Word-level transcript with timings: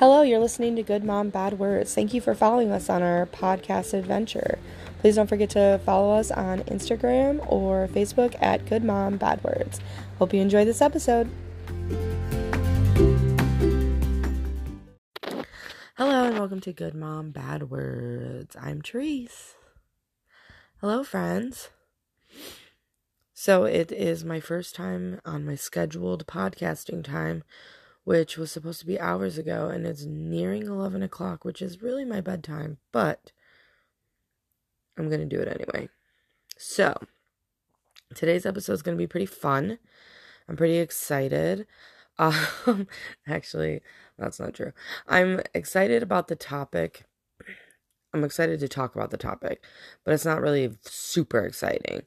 Hello, 0.00 0.22
you're 0.22 0.40
listening 0.40 0.76
to 0.76 0.82
Good 0.82 1.04
Mom 1.04 1.28
Bad 1.28 1.58
Words. 1.58 1.94
Thank 1.94 2.14
you 2.14 2.22
for 2.22 2.34
following 2.34 2.72
us 2.72 2.88
on 2.88 3.02
our 3.02 3.26
podcast 3.26 3.92
adventure. 3.92 4.58
Please 5.00 5.16
don't 5.16 5.26
forget 5.26 5.50
to 5.50 5.78
follow 5.84 6.14
us 6.14 6.30
on 6.30 6.60
Instagram 6.60 7.44
or 7.52 7.86
Facebook 7.86 8.34
at 8.40 8.64
Good 8.64 8.82
Mom 8.82 9.18
Bad 9.18 9.44
Words. 9.44 9.78
Hope 10.18 10.32
you 10.32 10.40
enjoy 10.40 10.64
this 10.64 10.80
episode. 10.80 11.28
Hello, 15.98 16.24
and 16.28 16.38
welcome 16.38 16.60
to 16.60 16.72
Good 16.72 16.94
Mom 16.94 17.30
Bad 17.30 17.64
Words. 17.64 18.56
I'm 18.58 18.80
Therese. 18.80 19.56
Hello, 20.80 21.04
friends. 21.04 21.68
So, 23.34 23.64
it 23.64 23.92
is 23.92 24.24
my 24.24 24.40
first 24.40 24.74
time 24.74 25.20
on 25.26 25.44
my 25.44 25.56
scheduled 25.56 26.26
podcasting 26.26 27.04
time 27.04 27.44
which 28.10 28.36
was 28.36 28.50
supposed 28.50 28.80
to 28.80 28.86
be 28.86 28.98
hours 28.98 29.38
ago, 29.38 29.68
and 29.68 29.86
it's 29.86 30.04
nearing 30.04 30.66
11 30.66 31.00
o'clock, 31.00 31.44
which 31.44 31.62
is 31.62 31.80
really 31.80 32.04
my 32.04 32.20
bedtime, 32.20 32.78
but 32.90 33.30
I'm 34.98 35.06
going 35.08 35.20
to 35.20 35.26
do 35.26 35.40
it 35.40 35.46
anyway. 35.46 35.88
So, 36.58 36.98
today's 38.12 38.44
episode 38.44 38.72
is 38.72 38.82
going 38.82 38.96
to 38.96 39.00
be 39.00 39.06
pretty 39.06 39.26
fun. 39.26 39.78
I'm 40.48 40.56
pretty 40.56 40.78
excited. 40.78 41.68
Um, 42.18 42.86
actually, 43.26 43.80
that's 44.18 44.38
not 44.38 44.52
true. 44.52 44.72
I'm 45.08 45.40
excited 45.54 46.02
about 46.02 46.28
the 46.28 46.36
topic. 46.36 47.04
I'm 48.12 48.24
excited 48.24 48.60
to 48.60 48.68
talk 48.68 48.94
about 48.94 49.10
the 49.10 49.16
topic, 49.16 49.64
but 50.04 50.12
it's 50.12 50.26
not 50.26 50.42
really 50.42 50.76
super 50.82 51.46
exciting. 51.46 52.02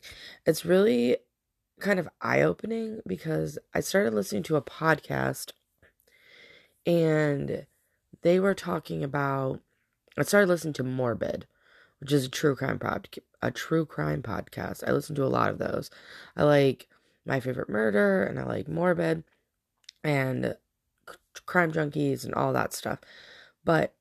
It's 0.46 0.66
really 0.66 1.18
kind 1.80 1.98
of 1.98 2.10
eye 2.22 2.44
opening 2.44 3.00
because 3.08 3.58
I 3.74 3.80
started 3.80 4.14
listening 4.14 4.44
to 4.44 4.56
a 4.56 4.62
podcast 4.62 5.54
and 6.86 7.66
they 8.22 8.40
were 8.40 8.54
talking 8.54 9.04
about. 9.04 9.62
I 10.18 10.24
started 10.24 10.48
listening 10.48 10.74
to 10.76 10.84
Morbid, 10.84 11.48
which 12.00 12.12
is 12.12 12.26
a 12.26 12.30
true 12.30 12.56
crime 12.56 12.78
pod, 12.78 13.10
a 13.42 13.52
true 13.52 13.86
crime 13.86 14.22
podcast. 14.22 14.88
I 14.88 14.92
listen 14.92 15.16
to 15.16 15.26
a 15.26 15.28
lot 15.28 15.50
of 15.50 15.58
those. 15.58 15.90
I 16.36 16.44
like 16.44 16.88
My 17.26 17.40
Favorite 17.40 17.70
Murder, 17.70 18.24
and 18.24 18.40
I 18.40 18.44
like 18.44 18.68
Morbid, 18.68 19.24
and 20.04 20.56
Crime 21.46 21.72
Junkies, 21.72 22.24
and 22.24 22.34
all 22.36 22.54
that 22.54 22.74
stuff. 22.74 23.00
But 23.66 23.96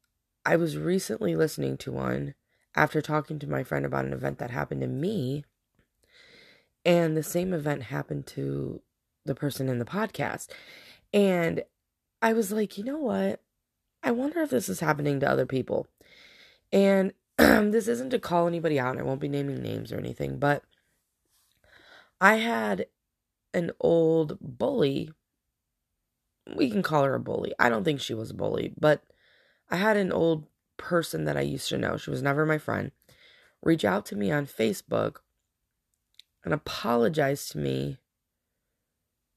I 0.45 0.57
was 0.57 0.77
recently 0.77 1.35
listening 1.35 1.77
to 1.79 1.93
one 1.93 2.35
after 2.75 3.01
talking 3.01 3.39
to 3.39 3.49
my 3.49 3.63
friend 3.63 3.87
about 3.87 4.05
an 4.05 4.13
event 4.13 4.39
that 4.39 4.51
happened 4.51 4.83
to 4.83 4.87
me, 4.87 5.45
and 6.85 7.17
the 7.17 7.23
same 7.23 7.55
event 7.55 7.85
happened 7.85 8.27
to 8.29 8.83
the 9.25 9.35
person 9.35 9.69
in 9.69 9.79
the 9.79 9.85
podcast. 9.85 10.49
And 11.15 11.63
I 12.23 12.33
was 12.33 12.53
like, 12.53 12.79
you 12.79 12.85
know 12.85 12.99
what? 12.99 13.43
I 14.03 14.13
wonder 14.13 14.41
if 14.43 14.51
this 14.51 14.69
is 14.69 14.81
happening 14.81 15.19
to 15.21 15.29
other 15.29 15.45
people. 15.45 15.89
And 16.73 17.13
this 17.37 17.89
isn't 17.89 18.11
to 18.11 18.21
call 18.21 18.47
anybody 18.47 18.79
out, 18.79 18.97
I 18.97 19.03
won't 19.03 19.21
be 19.21 19.29
naming 19.29 19.61
names 19.61 19.93
or 19.93 19.99
anything, 19.99 20.39
but 20.39 20.63
I 22.21 22.37
had 22.37 22.87
an 23.53 23.73
old 23.81 24.39
bully. 24.41 25.11
We 26.57 26.71
can 26.71 26.83
call 26.83 27.03
her 27.03 27.15
a 27.15 27.21
bully. 27.21 27.53
I 27.59 27.69
don't 27.69 27.85
think 27.85 28.01
she 28.01 28.15
was 28.15 28.31
a 28.31 28.35
bully, 28.35 28.73
but 28.79 29.03
I 29.69 29.77
had 29.77 29.97
an 29.97 30.13
old 30.13 30.47
person 30.77 31.25
that 31.25 31.37
I 31.37 31.43
used 31.43 31.69
to 31.71 31.79
know. 31.79 31.97
She 31.97 32.11
was 32.11 32.23
never 32.23 32.47
my 32.47 32.59
friend. 32.59 32.93
Reach 33.63 33.85
out 33.85 34.07
to 34.07 34.17
me 34.17 34.31
on 34.31 34.47
Facebook 34.47 35.17
and 36.45 36.55
apologize 36.55 37.49
to 37.51 37.59
me 37.59 37.99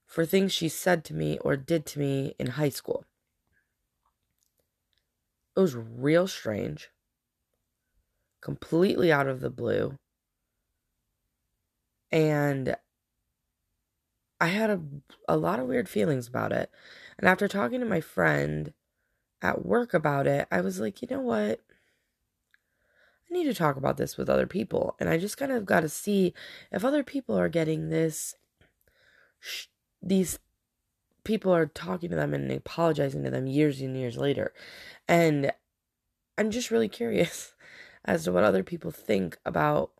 for 0.05 0.25
things 0.25 0.53
she 0.53 0.69
said 0.69 1.03
to 1.05 1.13
me 1.13 1.37
or 1.39 1.57
did 1.57 1.85
to 1.87 1.99
me 1.99 2.35
in 2.39 2.47
high 2.47 2.69
school. 2.69 3.05
It 5.55 5.59
was 5.59 5.75
real 5.75 6.27
strange, 6.27 6.89
completely 8.41 9.11
out 9.11 9.27
of 9.27 9.39
the 9.39 9.49
blue. 9.49 9.97
And 12.11 12.75
I 14.39 14.47
had 14.47 14.69
a, 14.69 14.81
a 15.27 15.37
lot 15.37 15.59
of 15.59 15.67
weird 15.67 15.87
feelings 15.87 16.27
about 16.27 16.51
it. 16.51 16.69
And 17.17 17.27
after 17.27 17.47
talking 17.47 17.79
to 17.79 17.85
my 17.85 18.01
friend 18.01 18.73
at 19.41 19.65
work 19.65 19.93
about 19.93 20.27
it, 20.27 20.47
I 20.51 20.61
was 20.61 20.79
like, 20.79 21.01
you 21.01 21.07
know 21.09 21.21
what? 21.21 21.61
I 23.29 23.33
need 23.33 23.45
to 23.45 23.53
talk 23.53 23.77
about 23.77 23.97
this 23.97 24.17
with 24.17 24.29
other 24.29 24.45
people. 24.45 24.95
And 24.99 25.09
I 25.09 25.17
just 25.17 25.37
kind 25.37 25.51
of 25.51 25.65
got 25.65 25.81
to 25.81 25.89
see 25.89 26.33
if 26.71 26.83
other 26.83 27.03
people 27.03 27.37
are 27.37 27.49
getting 27.49 27.89
this 27.89 28.35
these 30.05 30.39
people 31.23 31.53
are 31.53 31.65
talking 31.65 32.09
to 32.11 32.15
them 32.15 32.33
and 32.33 32.49
apologizing 32.51 33.23
to 33.23 33.31
them 33.31 33.47
years 33.47 33.81
and 33.81 33.97
years 33.97 34.15
later. 34.15 34.53
And 35.07 35.51
I'm 36.37 36.51
just 36.51 36.71
really 36.71 36.87
curious 36.87 37.53
as 38.05 38.23
to 38.25 38.31
what 38.31 38.43
other 38.43 38.63
people 38.63 38.91
think 38.91 39.37
about 39.45 39.91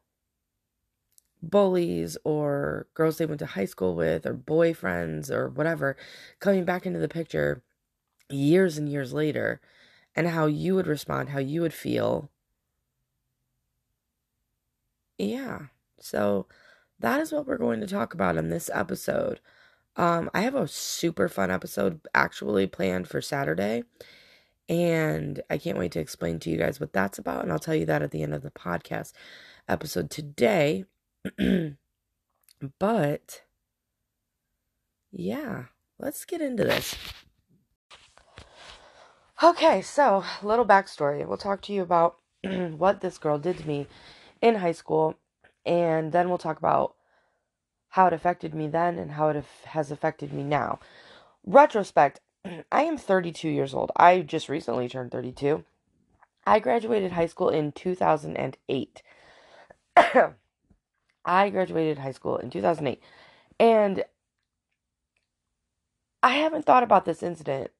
bullies 1.41 2.17
or 2.23 2.87
girls 2.93 3.17
they 3.17 3.25
went 3.25 3.39
to 3.39 3.45
high 3.45 3.65
school 3.65 3.95
with 3.95 4.25
or 4.25 4.33
boyfriends 4.33 5.29
or 5.29 5.49
whatever 5.49 5.95
coming 6.39 6.65
back 6.65 6.85
into 6.85 6.99
the 6.99 7.07
picture 7.07 7.61
years 8.29 8.77
and 8.77 8.89
years 8.89 9.13
later 9.13 9.61
and 10.15 10.29
how 10.29 10.45
you 10.45 10.75
would 10.75 10.87
respond, 10.87 11.29
how 11.29 11.39
you 11.39 11.61
would 11.61 11.73
feel. 11.73 12.29
Yeah. 15.17 15.67
So 15.99 16.47
that 16.99 17.19
is 17.19 17.31
what 17.31 17.45
we're 17.45 17.57
going 17.57 17.81
to 17.81 17.87
talk 17.87 18.13
about 18.13 18.37
in 18.37 18.49
this 18.49 18.69
episode. 18.73 19.39
Um, 19.97 20.29
I 20.33 20.41
have 20.41 20.55
a 20.55 20.67
super 20.67 21.29
fun 21.29 21.51
episode 21.51 22.01
actually 22.13 22.67
planned 22.67 23.07
for 23.07 23.21
Saturday. 23.21 23.83
And 24.67 25.41
I 25.49 25.57
can't 25.57 25.77
wait 25.77 25.91
to 25.91 25.99
explain 25.99 26.39
to 26.39 26.49
you 26.49 26.57
guys 26.57 26.79
what 26.79 26.93
that's 26.93 27.19
about. 27.19 27.43
And 27.43 27.51
I'll 27.51 27.59
tell 27.59 27.75
you 27.75 27.85
that 27.85 28.01
at 28.01 28.11
the 28.11 28.23
end 28.23 28.33
of 28.33 28.41
the 28.41 28.51
podcast 28.51 29.13
episode 29.67 30.09
today. 30.09 30.85
but 32.79 33.41
yeah, 35.11 35.65
let's 35.99 36.25
get 36.25 36.41
into 36.41 36.63
this. 36.63 36.95
Okay, 39.43 39.81
so 39.81 40.23
little 40.41 40.65
backstory. 40.65 41.25
We'll 41.27 41.37
talk 41.37 41.61
to 41.63 41.73
you 41.73 41.83
about 41.83 42.17
what 42.43 43.01
this 43.01 43.17
girl 43.17 43.37
did 43.37 43.59
to 43.59 43.67
me 43.67 43.87
in 44.41 44.55
high 44.55 44.71
school. 44.71 45.15
And 45.65 46.11
then 46.11 46.29
we'll 46.29 46.37
talk 46.37 46.57
about 46.57 46.95
how 47.95 48.07
it 48.07 48.13
affected 48.13 48.53
me 48.53 48.67
then 48.67 48.99
and 48.99 49.11
how 49.11 49.29
it 49.29 49.41
has 49.67 49.89
affected 49.89 50.33
me 50.33 50.43
now. 50.43 50.77
Retrospect, 51.45 52.19
I 52.69 52.81
am 52.83 52.97
32 52.97 53.47
years 53.47 53.73
old. 53.73 53.89
I 53.95 54.19
just 54.19 54.49
recently 54.49 54.89
turned 54.89 55.11
32. 55.11 55.63
I 56.45 56.59
graduated 56.59 57.13
high 57.13 57.27
school 57.27 57.47
in 57.47 57.71
2008. 57.71 59.01
I 61.25 61.49
graduated 61.49 61.99
high 61.99 62.11
school 62.11 62.35
in 62.35 62.49
2008. 62.49 63.01
And 63.61 64.03
I 66.21 66.31
haven't 66.31 66.65
thought 66.65 66.83
about 66.83 67.05
this 67.05 67.23
incident 67.23 67.71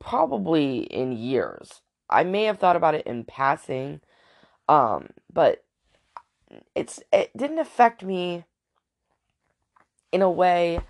probably 0.00 0.78
in 0.78 1.12
years. 1.12 1.82
I 2.10 2.24
may 2.24 2.44
have 2.44 2.58
thought 2.58 2.74
about 2.74 2.96
it 2.96 3.06
in 3.06 3.22
passing 3.22 4.00
um 4.68 5.08
but 5.32 5.64
it's 6.74 7.02
it 7.12 7.36
didn't 7.36 7.58
affect 7.58 8.04
me 8.04 8.44
in 10.12 10.22
a 10.22 10.30
way 10.30 10.80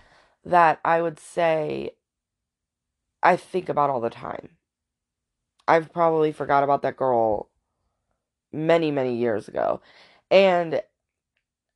that 0.44 0.81
I 0.84 1.00
would 1.00 1.19
say 1.19 1.93
I 3.22 3.37
think 3.37 3.69
about 3.69 3.88
all 3.88 4.00
the 4.00 4.10
time. 4.10 4.50
I've 5.69 5.93
probably 5.93 6.33
forgot 6.33 6.65
about 6.65 6.83
that 6.83 6.97
girl 6.97 7.49
many, 8.53 8.91
many 8.91 9.16
years 9.16 9.49
ago. 9.49 9.81
And 10.31 10.83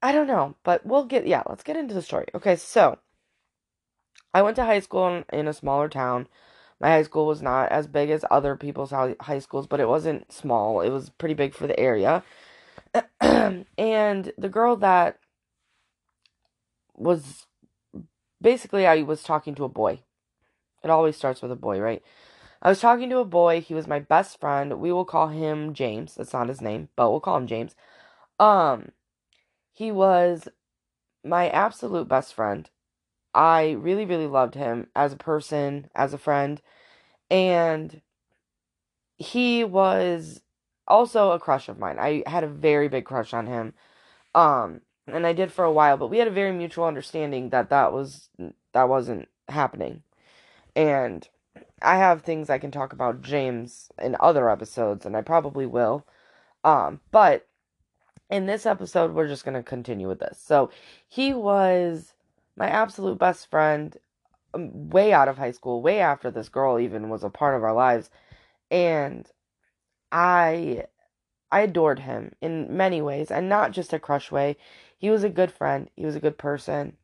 I 0.03 0.13
don't 0.13 0.27
know, 0.27 0.57
but 0.65 0.85
we'll 0.85 1.05
get, 1.05 1.27
yeah, 1.27 1.43
let's 1.49 1.63
get 1.63 1.77
into 1.77 1.95
the 1.95 2.03
story. 2.03 2.27
Okay, 2.35 2.57
so 2.57 2.99
I 4.35 4.43
went 4.43 4.57
to 4.57 4.65
high 4.65 4.81
school 4.81 5.09
in, 5.09 5.25
in 5.33 5.49
a 5.49 5.53
smaller 5.53 5.89
town. 5.89 6.27
My 6.81 6.89
high 6.89 7.05
school 7.05 7.27
was 7.27 7.41
not 7.41 7.71
as 7.71 7.87
big 7.87 8.11
as 8.11 8.25
other 8.31 8.57
people's 8.57 8.91
high 8.91 9.39
schools, 9.39 9.67
but 9.67 9.81
it 9.81 9.89
wasn't 9.89 10.31
small. 10.31 10.81
It 10.81 10.91
was 10.91 11.11
pretty 11.11 11.35
big 11.35 11.55
for 11.55 11.67
the 11.67 11.79
area. 11.79 12.23
and 13.21 14.33
the 14.37 14.49
girl 14.51 14.77
that 14.77 15.19
was 16.97 17.47
basically 18.41 18.87
I 18.87 19.03
was 19.03 19.23
talking 19.23 19.55
to 19.57 19.65
a 19.65 19.69
boy. 19.69 20.01
It 20.83 20.91
always 20.91 21.17
starts 21.17 21.43
with 21.43 21.53
a 21.53 21.57
boy, 21.57 21.81
right? 21.81 22.03
I 22.63 22.69
was 22.69 22.81
talking 22.81 23.11
to 23.11 23.19
a 23.19 23.25
boy. 23.25 23.61
He 23.61 23.75
was 23.75 23.87
my 23.87 24.01
best 24.01 24.41
friend. 24.41 24.81
We 24.81 24.93
will 24.93 25.05
call 25.05 25.29
him 25.29 25.75
James. 25.75 26.15
That's 26.15 26.33
not 26.33 26.49
his 26.49 26.61
name, 26.61 26.89
but 26.97 27.11
we'll 27.11 27.21
call 27.21 27.37
him 27.37 27.47
James. 27.47 27.75
Um, 28.39 28.93
he 29.73 29.93
was 29.93 30.49
my 31.25 31.49
absolute 31.49 32.09
best 32.09 32.35
friend. 32.35 32.71
I 33.35 33.73
really, 33.73 34.07
really 34.07 34.27
loved 34.27 34.55
him 34.55 34.89
as 34.97 35.13
a 35.13 35.17
person, 35.17 35.91
as 35.95 36.15
a 36.15 36.19
friend, 36.19 36.63
and 37.31 38.01
he 39.19 39.65
was 39.65 40.41
also 40.89 41.33
a 41.33 41.39
crush 41.39 41.69
of 41.69 41.79
mine. 41.79 41.99
I 41.99 42.23
had 42.27 42.45
a 42.45 42.49
very 42.49 42.89
big 42.89 43.05
crush 43.05 43.35
on 43.35 43.47
him. 43.47 43.75
Um, 44.35 44.81
and 45.07 45.27
I 45.27 45.33
did 45.33 45.53
for 45.53 45.65
a 45.65 45.73
while, 45.73 45.97
but 45.97 46.09
we 46.09 46.19
had 46.19 46.29
a 46.29 46.33
very 46.33 46.53
mutual 46.53 46.85
understanding 46.85 47.51
that 47.51 47.71
that 47.71 47.93
was 47.93 48.29
that 48.73 48.89
wasn't 48.89 49.29
happening. 49.49 50.03
And 50.75 51.29
I 51.83 51.97
have 51.97 52.23
things 52.23 52.51
I 52.51 52.59
can 52.59 52.71
talk 52.71 52.93
about 52.93 53.23
James 53.23 53.91
in 54.01 54.17
other 54.21 54.51
episodes, 54.51 55.07
and 55.07 55.17
I 55.17 55.23
probably 55.23 55.67
will. 55.67 56.07
Um, 56.65 57.01
but 57.11 57.47
in 58.31 58.47
this 58.47 58.67
episode, 58.67 59.13
we're 59.15 59.29
just 59.29 59.45
gonna 59.45 59.63
continue 59.63 60.09
with 60.09 60.19
this. 60.19 60.41
So 60.43 60.71
he 61.09 61.33
was 61.33 62.15
my 62.57 62.69
absolute 62.69 63.19
best 63.19 63.49
friend, 63.51 63.97
um, 64.55 64.91
way 64.91 65.13
out 65.13 65.29
of 65.29 65.39
high 65.39 65.53
school, 65.53 65.83
way 65.83 66.01
after 66.01 66.31
this 66.31 66.49
girl 66.49 66.79
even 66.79 67.09
was 67.09 67.23
a 67.23 67.31
part 67.31 67.55
of 67.55 67.63
our 67.63 67.75
lives, 67.75 68.11
and 68.71 69.31
I 70.11 70.87
I 71.53 71.61
adored 71.61 72.01
him 72.01 72.35
in 72.41 72.77
many 72.77 73.01
ways, 73.01 73.31
and 73.31 73.49
not 73.49 73.71
just 73.73 73.93
a 73.93 73.99
crush 73.99 74.33
way. 74.33 74.57
He 74.99 75.11
was 75.11 75.25
a 75.25 75.29
good 75.29 75.53
friend. 75.53 75.91
He 75.97 76.05
was 76.05 76.17
a 76.17 76.21
good 76.21 76.39
person. 76.39 76.97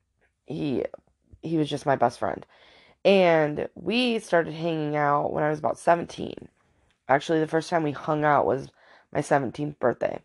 He 0.47 0.85
he 1.43 1.56
was 1.59 1.69
just 1.69 1.87
my 1.87 1.97
best 1.97 2.19
friend. 2.19 2.47
And 3.05 3.69
we 3.75 4.19
started 4.21 4.55
hanging 4.55 4.97
out 4.97 5.33
when 5.33 5.43
I 5.43 5.50
was 5.50 5.59
about 5.59 5.79
17. 5.79 6.49
Actually, 7.09 7.41
the 7.41 7.49
first 7.49 7.69
time 7.69 7.83
we 7.83 7.91
hung 7.93 8.25
out 8.25 8.47
was 8.47 8.69
my 9.12 9.21
17th 9.21 9.79
birthday. 9.79 10.21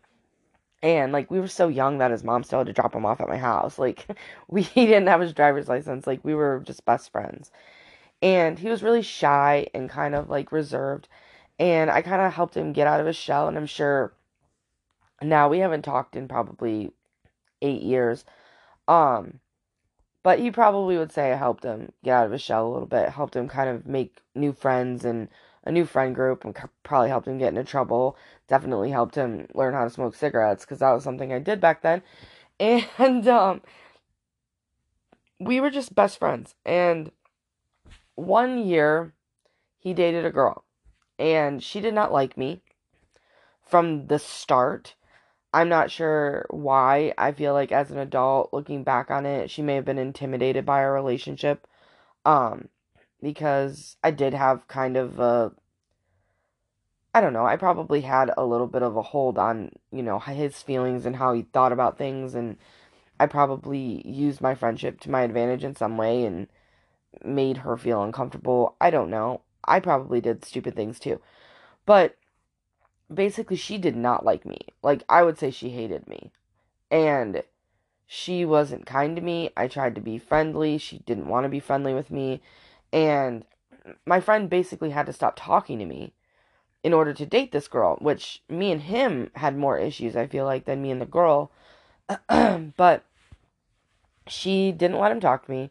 And 0.82 1.12
like 1.12 1.30
we 1.30 1.40
were 1.40 1.48
so 1.48 1.68
young 1.68 1.98
that 1.98 2.12
his 2.12 2.22
mom 2.22 2.44
still 2.44 2.60
had 2.60 2.68
to 2.68 2.72
drop 2.72 2.94
him 2.94 3.04
off 3.04 3.20
at 3.20 3.28
my 3.28 3.36
house. 3.36 3.78
Like 3.88 4.06
we 4.48 4.62
he 4.62 4.86
didn't 4.86 5.08
have 5.08 5.20
his 5.20 5.32
driver's 5.32 5.68
license. 5.68 6.06
Like 6.06 6.24
we 6.24 6.34
were 6.34 6.62
just 6.64 6.84
best 6.84 7.10
friends. 7.10 7.50
And 8.22 8.58
he 8.58 8.68
was 8.68 8.82
really 8.82 9.02
shy 9.02 9.66
and 9.74 9.90
kind 9.90 10.14
of 10.14 10.30
like 10.30 10.52
reserved. 10.52 11.08
And 11.58 11.90
I 11.90 12.02
kind 12.02 12.22
of 12.22 12.32
helped 12.32 12.56
him 12.56 12.72
get 12.72 12.86
out 12.86 13.00
of 13.00 13.06
his 13.06 13.16
shell. 13.16 13.48
And 13.48 13.56
I'm 13.56 13.66
sure 13.66 14.12
now 15.22 15.48
we 15.48 15.58
haven't 15.58 15.82
talked 15.82 16.16
in 16.16 16.28
probably 16.28 16.92
eight 17.62 17.82
years. 17.82 18.24
Um, 18.86 19.40
but 20.22 20.38
he 20.38 20.50
probably 20.50 20.98
would 20.98 21.12
say 21.12 21.32
I 21.32 21.36
helped 21.36 21.64
him 21.64 21.92
get 22.04 22.14
out 22.14 22.26
of 22.26 22.32
his 22.32 22.42
shell 22.42 22.66
a 22.66 22.72
little 22.72 22.86
bit, 22.86 23.10
helped 23.10 23.36
him 23.36 23.48
kind 23.48 23.68
of 23.70 23.86
make 23.86 24.20
new 24.34 24.52
friends 24.52 25.04
and 25.04 25.28
a 25.64 25.72
new 25.72 25.84
friend 25.84 26.14
group, 26.14 26.44
and 26.44 26.56
probably 26.82 27.08
helped 27.08 27.28
him 27.28 27.38
get 27.38 27.48
into 27.48 27.64
trouble. 27.64 28.16
Definitely 28.48 28.90
helped 28.90 29.14
him 29.14 29.46
learn 29.54 29.74
how 29.74 29.84
to 29.84 29.90
smoke 29.90 30.14
cigarettes 30.14 30.64
because 30.64 30.78
that 30.78 30.92
was 30.92 31.04
something 31.04 31.32
I 31.32 31.38
did 31.38 31.60
back 31.60 31.82
then. 31.82 32.02
And 32.60 33.28
um, 33.28 33.62
we 35.38 35.60
were 35.60 35.70
just 35.70 35.94
best 35.94 36.18
friends. 36.18 36.54
And 36.64 37.12
one 38.16 38.58
year, 38.58 39.14
he 39.78 39.94
dated 39.94 40.26
a 40.26 40.30
girl, 40.30 40.64
and 41.18 41.62
she 41.62 41.80
did 41.80 41.94
not 41.94 42.12
like 42.12 42.36
me 42.36 42.62
from 43.62 44.08
the 44.08 44.18
start. 44.18 44.94
I'm 45.52 45.68
not 45.68 45.90
sure 45.90 46.46
why. 46.50 47.14
I 47.16 47.32
feel 47.32 47.52
like 47.54 47.72
as 47.72 47.90
an 47.90 47.98
adult 47.98 48.52
looking 48.52 48.84
back 48.84 49.10
on 49.10 49.26
it, 49.26 49.50
she 49.50 49.62
may 49.62 49.74
have 49.76 49.84
been 49.84 49.98
intimidated 49.98 50.66
by 50.66 50.80
our 50.82 50.92
relationship. 50.92 51.66
Um 52.24 52.68
because 53.22 53.96
I 54.04 54.10
did 54.12 54.34
have 54.34 54.68
kind 54.68 54.96
of 54.96 55.18
a 55.18 55.52
I 57.14 57.20
don't 57.20 57.32
know, 57.32 57.46
I 57.46 57.56
probably 57.56 58.02
had 58.02 58.30
a 58.36 58.44
little 58.44 58.66
bit 58.66 58.82
of 58.82 58.96
a 58.96 59.02
hold 59.02 59.38
on, 59.38 59.72
you 59.90 60.02
know, 60.02 60.18
his 60.18 60.62
feelings 60.62 61.06
and 61.06 61.16
how 61.16 61.32
he 61.32 61.42
thought 61.42 61.72
about 61.72 61.98
things 61.98 62.34
and 62.34 62.58
I 63.20 63.26
probably 63.26 64.06
used 64.06 64.40
my 64.40 64.54
friendship 64.54 65.00
to 65.00 65.10
my 65.10 65.22
advantage 65.22 65.64
in 65.64 65.74
some 65.74 65.96
way 65.96 66.24
and 66.24 66.48
made 67.24 67.58
her 67.58 67.76
feel 67.76 68.02
uncomfortable. 68.02 68.76
I 68.80 68.90
don't 68.90 69.10
know. 69.10 69.42
I 69.64 69.80
probably 69.80 70.20
did 70.20 70.44
stupid 70.44 70.76
things 70.76 71.00
too. 71.00 71.20
But 71.86 72.16
basically 73.12 73.56
she 73.56 73.78
did 73.78 73.96
not 73.96 74.24
like 74.24 74.44
me. 74.44 74.58
Like 74.82 75.02
I 75.08 75.22
would 75.22 75.38
say 75.38 75.50
she 75.50 75.70
hated 75.70 76.06
me. 76.06 76.30
And 76.90 77.42
she 78.06 78.44
wasn't 78.44 78.86
kind 78.86 79.16
to 79.16 79.22
me. 79.22 79.50
I 79.56 79.68
tried 79.68 79.94
to 79.96 80.00
be 80.00 80.18
friendly. 80.18 80.78
She 80.78 80.98
didn't 81.00 81.28
want 81.28 81.44
to 81.44 81.50
be 81.50 81.60
friendly 81.60 81.94
with 81.94 82.10
me. 82.10 82.40
And 82.92 83.44
my 84.06 84.20
friend 84.20 84.48
basically 84.48 84.90
had 84.90 85.06
to 85.06 85.12
stop 85.12 85.34
talking 85.36 85.78
to 85.78 85.84
me 85.84 86.14
in 86.82 86.92
order 86.92 87.12
to 87.12 87.26
date 87.26 87.52
this 87.52 87.68
girl, 87.68 87.96
which 88.00 88.42
me 88.48 88.72
and 88.72 88.82
him 88.82 89.30
had 89.34 89.56
more 89.56 89.78
issues, 89.78 90.16
I 90.16 90.26
feel 90.26 90.44
like, 90.44 90.64
than 90.64 90.80
me 90.80 90.90
and 90.90 91.00
the 91.00 91.06
girl. 91.06 91.50
but 92.28 93.04
she 94.26 94.72
didn't 94.72 94.98
let 94.98 95.12
him 95.12 95.20
talk 95.20 95.44
to 95.44 95.50
me. 95.50 95.70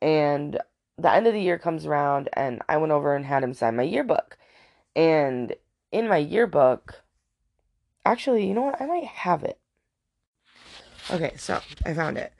And 0.00 0.58
the 0.98 1.12
end 1.12 1.26
of 1.26 1.32
the 1.32 1.40
year 1.40 1.58
comes 1.58 1.86
around, 1.86 2.28
and 2.34 2.60
I 2.68 2.76
went 2.76 2.92
over 2.92 3.14
and 3.14 3.24
had 3.24 3.42
him 3.42 3.54
sign 3.54 3.76
my 3.76 3.82
yearbook. 3.82 4.36
And 4.94 5.54
in 5.92 6.08
my 6.08 6.16
yearbook, 6.16 7.02
actually, 8.04 8.46
you 8.46 8.54
know 8.54 8.62
what? 8.62 8.80
I 8.80 8.86
might 8.86 9.04
have 9.04 9.44
it. 9.44 9.58
Okay, 11.10 11.34
so 11.36 11.60
I 11.84 11.94
found 11.94 12.16
it. 12.16 12.32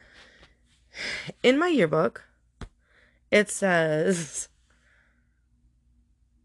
In 1.42 1.58
my 1.58 1.68
yearbook, 1.68 2.24
it 3.30 3.50
says, 3.50 4.48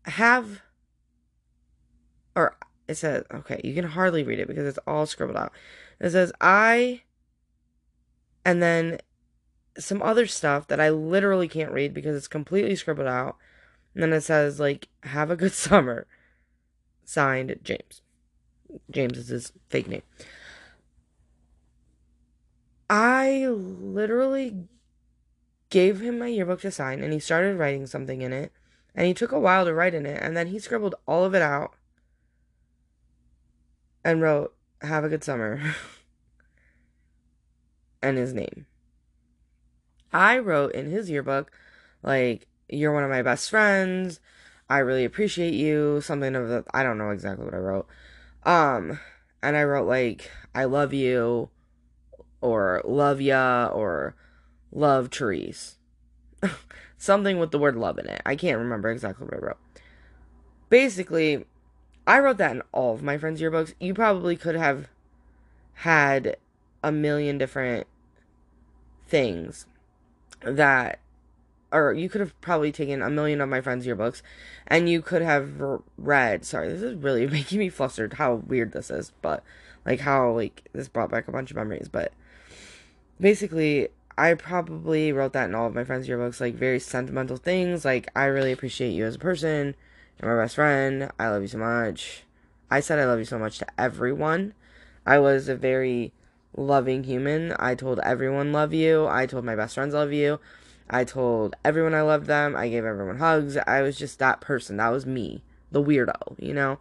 have, 0.05 0.61
or 2.35 2.57
it 2.87 2.95
says, 2.95 3.23
okay, 3.33 3.61
you 3.63 3.73
can 3.73 3.85
hardly 3.85 4.23
read 4.23 4.39
it 4.39 4.47
because 4.47 4.65
it's 4.65 4.79
all 4.85 5.05
scribbled 5.05 5.37
out. 5.37 5.51
It 5.99 6.11
says, 6.11 6.31
I, 6.41 7.01
and 8.45 8.61
then 8.61 8.99
some 9.77 10.01
other 10.01 10.27
stuff 10.27 10.67
that 10.67 10.79
I 10.79 10.89
literally 10.89 11.47
can't 11.47 11.71
read 11.71 11.93
because 11.93 12.15
it's 12.15 12.27
completely 12.27 12.75
scribbled 12.75 13.07
out. 13.07 13.37
And 13.93 14.03
then 14.03 14.13
it 14.13 14.21
says, 14.21 14.59
like, 14.59 14.87
have 15.03 15.29
a 15.31 15.35
good 15.35 15.53
summer 15.53 16.07
signed 17.07 17.57
James. 17.63 18.01
James 18.91 19.17
is 19.17 19.29
his 19.29 19.53
fake 19.69 19.87
name. 19.87 20.03
I 22.89 23.47
literally 23.47 24.67
gave 25.69 26.01
him 26.01 26.19
my 26.19 26.27
yearbook 26.27 26.61
to 26.61 26.71
sign 26.71 27.01
and 27.01 27.13
he 27.13 27.19
started 27.19 27.57
writing 27.57 27.87
something 27.87 28.21
in 28.21 28.33
it. 28.33 28.51
And 28.93 29.07
he 29.07 29.13
took 29.13 29.31
a 29.31 29.39
while 29.39 29.63
to 29.65 29.73
write 29.73 29.93
in 29.93 30.05
it. 30.05 30.21
And 30.21 30.35
then 30.35 30.47
he 30.47 30.59
scribbled 30.59 30.95
all 31.07 31.23
of 31.23 31.33
it 31.33 31.41
out 31.41 31.73
and 34.03 34.21
wrote, 34.21 34.55
Have 34.81 35.03
a 35.03 35.09
good 35.09 35.23
summer. 35.23 35.75
and 38.01 38.17
his 38.17 38.33
name. 38.33 38.65
I 40.11 40.39
wrote 40.39 40.73
in 40.73 40.89
his 40.89 41.09
yearbook, 41.09 41.51
like, 42.01 42.47
You're 42.67 42.93
one 42.93 43.03
of 43.03 43.11
my 43.11 43.21
best 43.21 43.49
friends. 43.49 44.19
I 44.69 44.79
really 44.79 45.05
appreciate 45.05 45.53
you, 45.53 46.01
something 46.01 46.35
of 46.35 46.49
the 46.49 46.63
I 46.73 46.83
don't 46.83 46.97
know 46.97 47.11
exactly 47.11 47.45
what 47.45 47.53
I 47.53 47.57
wrote. 47.57 47.87
Um 48.43 48.99
and 49.41 49.55
I 49.55 49.63
wrote 49.63 49.87
like 49.87 50.31
I 50.53 50.65
love 50.65 50.93
you 50.93 51.49
or 52.41 52.81
love 52.85 53.21
ya 53.21 53.69
or 53.73 54.15
love 54.71 55.09
trees. 55.09 55.77
something 56.97 57.39
with 57.39 57.51
the 57.51 57.59
word 57.59 57.75
love 57.75 57.97
in 57.97 58.07
it. 58.07 58.21
I 58.25 58.35
can't 58.35 58.59
remember 58.59 58.89
exactly 58.89 59.25
what 59.25 59.35
I 59.35 59.45
wrote. 59.45 59.57
Basically, 60.69 61.45
I 62.05 62.19
wrote 62.19 62.37
that 62.37 62.51
in 62.51 62.61
all 62.71 62.93
of 62.93 63.03
my 63.03 63.17
friends' 63.17 63.41
yearbooks. 63.41 63.73
You 63.79 63.93
probably 63.93 64.35
could 64.35 64.55
have 64.55 64.89
had 65.75 66.37
a 66.83 66.91
million 66.91 67.37
different 67.37 67.87
things 69.07 69.65
that 70.41 70.99
or 71.71 71.93
you 71.93 72.09
could 72.09 72.21
have 72.21 72.39
probably 72.41 72.71
taken 72.71 73.01
a 73.01 73.09
million 73.09 73.41
of 73.41 73.49
my 73.49 73.61
friends' 73.61 73.85
yearbooks 73.85 74.21
and 74.67 74.89
you 74.89 75.01
could 75.01 75.21
have 75.21 75.61
read 75.97 76.45
sorry 76.45 76.69
this 76.69 76.81
is 76.81 76.95
really 76.95 77.27
making 77.37 77.59
me 77.59 77.69
flustered 77.69 78.13
how 78.13 78.35
weird 78.35 78.71
this 78.71 78.89
is 78.89 79.11
but 79.21 79.43
like 79.85 79.99
how 80.01 80.31
like 80.31 80.67
this 80.73 80.87
brought 80.87 81.11
back 81.11 81.27
a 81.27 81.31
bunch 81.31 81.51
of 81.51 81.57
memories 81.57 81.89
but 81.89 82.13
basically 83.19 83.87
i 84.17 84.33
probably 84.33 85.11
wrote 85.11 85.33
that 85.33 85.49
in 85.49 85.55
all 85.55 85.67
of 85.67 85.75
my 85.75 85.83
friends' 85.83 86.07
yearbooks 86.07 86.39
like 86.41 86.55
very 86.55 86.79
sentimental 86.79 87.37
things 87.37 87.83
like 87.83 88.07
i 88.15 88.25
really 88.25 88.51
appreciate 88.51 88.91
you 88.91 89.05
as 89.05 89.15
a 89.15 89.19
person. 89.19 89.75
You're 90.19 90.35
my 90.35 90.43
best 90.43 90.55
friend. 90.55 91.11
I 91.19 91.29
love 91.29 91.43
you 91.43 91.47
so 91.47 91.59
much. 91.59 92.23
I 92.71 92.79
said 92.79 92.97
i 92.97 93.05
love 93.05 93.19
you 93.19 93.25
so 93.25 93.37
much 93.37 93.59
to 93.59 93.67
everyone. 93.79 94.53
I 95.05 95.19
was 95.19 95.47
a 95.47 95.55
very 95.55 96.11
loving 96.55 97.03
human. 97.03 97.53
I 97.59 97.75
told 97.75 97.99
everyone 97.99 98.51
love 98.51 98.73
you. 98.73 99.05
I 99.07 99.27
told 99.27 99.45
my 99.45 99.55
best 99.55 99.75
friends 99.75 99.93
love 99.93 100.11
you 100.11 100.39
I 100.89 101.03
told 101.03 101.55
everyone 101.65 101.93
I 101.93 102.01
loved 102.01 102.27
them. 102.27 102.55
I 102.55 102.69
gave 102.69 102.85
everyone 102.85 103.17
hugs. 103.17 103.57
I 103.57 103.81
was 103.81 103.97
just 103.97 104.19
that 104.19 104.41
person. 104.41 104.77
That 104.77 104.89
was 104.89 105.05
me, 105.05 105.43
the 105.71 105.83
weirdo, 105.83 106.35
you 106.39 106.53
know? 106.53 106.79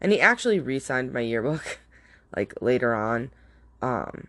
And 0.00 0.12
he 0.12 0.20
actually 0.20 0.60
re 0.60 0.78
signed 0.78 1.12
my 1.12 1.20
yearbook, 1.20 1.80
like 2.36 2.54
later 2.60 2.94
on, 2.94 3.30
um, 3.80 4.28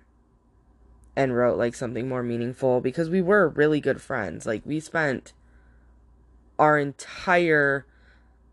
and 1.16 1.36
wrote 1.36 1.58
like 1.58 1.76
something 1.76 2.08
more 2.08 2.24
meaningful 2.24 2.82
because 2.82 3.10
we 3.10 3.22
were 3.22 3.50
really 3.50 3.80
good 3.80 4.02
friends. 4.02 4.46
Like, 4.46 4.64
we 4.66 4.80
spent 4.80 5.34
our 6.58 6.78
entire 6.78 7.86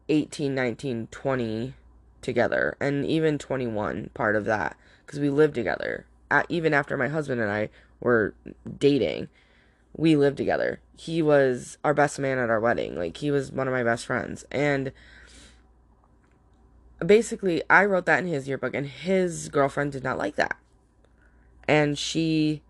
18, 0.09 0.55
19, 0.55 1.09
20 1.11 1.75
together, 2.21 2.77
and 2.81 3.07
even 3.07 3.39
21 3.39 4.11
part 4.13 4.37
of 4.37 4.45
that 4.45 4.77
because 5.07 5.19
we 5.19 5.31
lived 5.31 5.55
together. 5.55 6.07
At, 6.31 6.47
even 6.49 6.73
after 6.73 6.97
my 6.97 7.09
husband 7.09 7.41
and 7.41 7.51
I 7.51 7.71
were 8.01 8.35
dating, 8.79 9.29
we 9.97 10.17
lived 10.17 10.37
together. 10.37 10.81
He 10.97 11.23
was 11.23 11.79
our 11.85 11.95
best 11.95 12.19
man 12.19 12.39
at 12.39 12.51
our 12.51 12.61
wedding. 12.61 12.97
Like 12.97 13.17
he 13.19 13.31
was 13.31 13.53
one 13.53 13.69
of 13.69 13.75
my 13.75 13.83
best 13.83 14.07
friends. 14.07 14.45
And 14.51 14.93
basically 17.05 17.63
I 17.71 17.85
wrote 17.85 18.07
that 18.07 18.21
in 18.21 18.27
his 18.27 18.49
yearbook 18.49 18.75
and 18.75 18.87
his 18.87 19.49
girlfriend 19.49 19.93
did 19.93 20.05
not 20.05 20.19
like 20.19 20.37
that. 20.37 20.57
And 21.69 21.99
she 21.99 22.63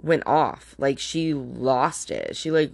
went 0.00 0.26
off. 0.26 0.74
Like 0.78 0.98
she 0.98 1.34
lost 1.34 2.10
it. 2.10 2.36
She 2.36 2.50
like 2.50 2.72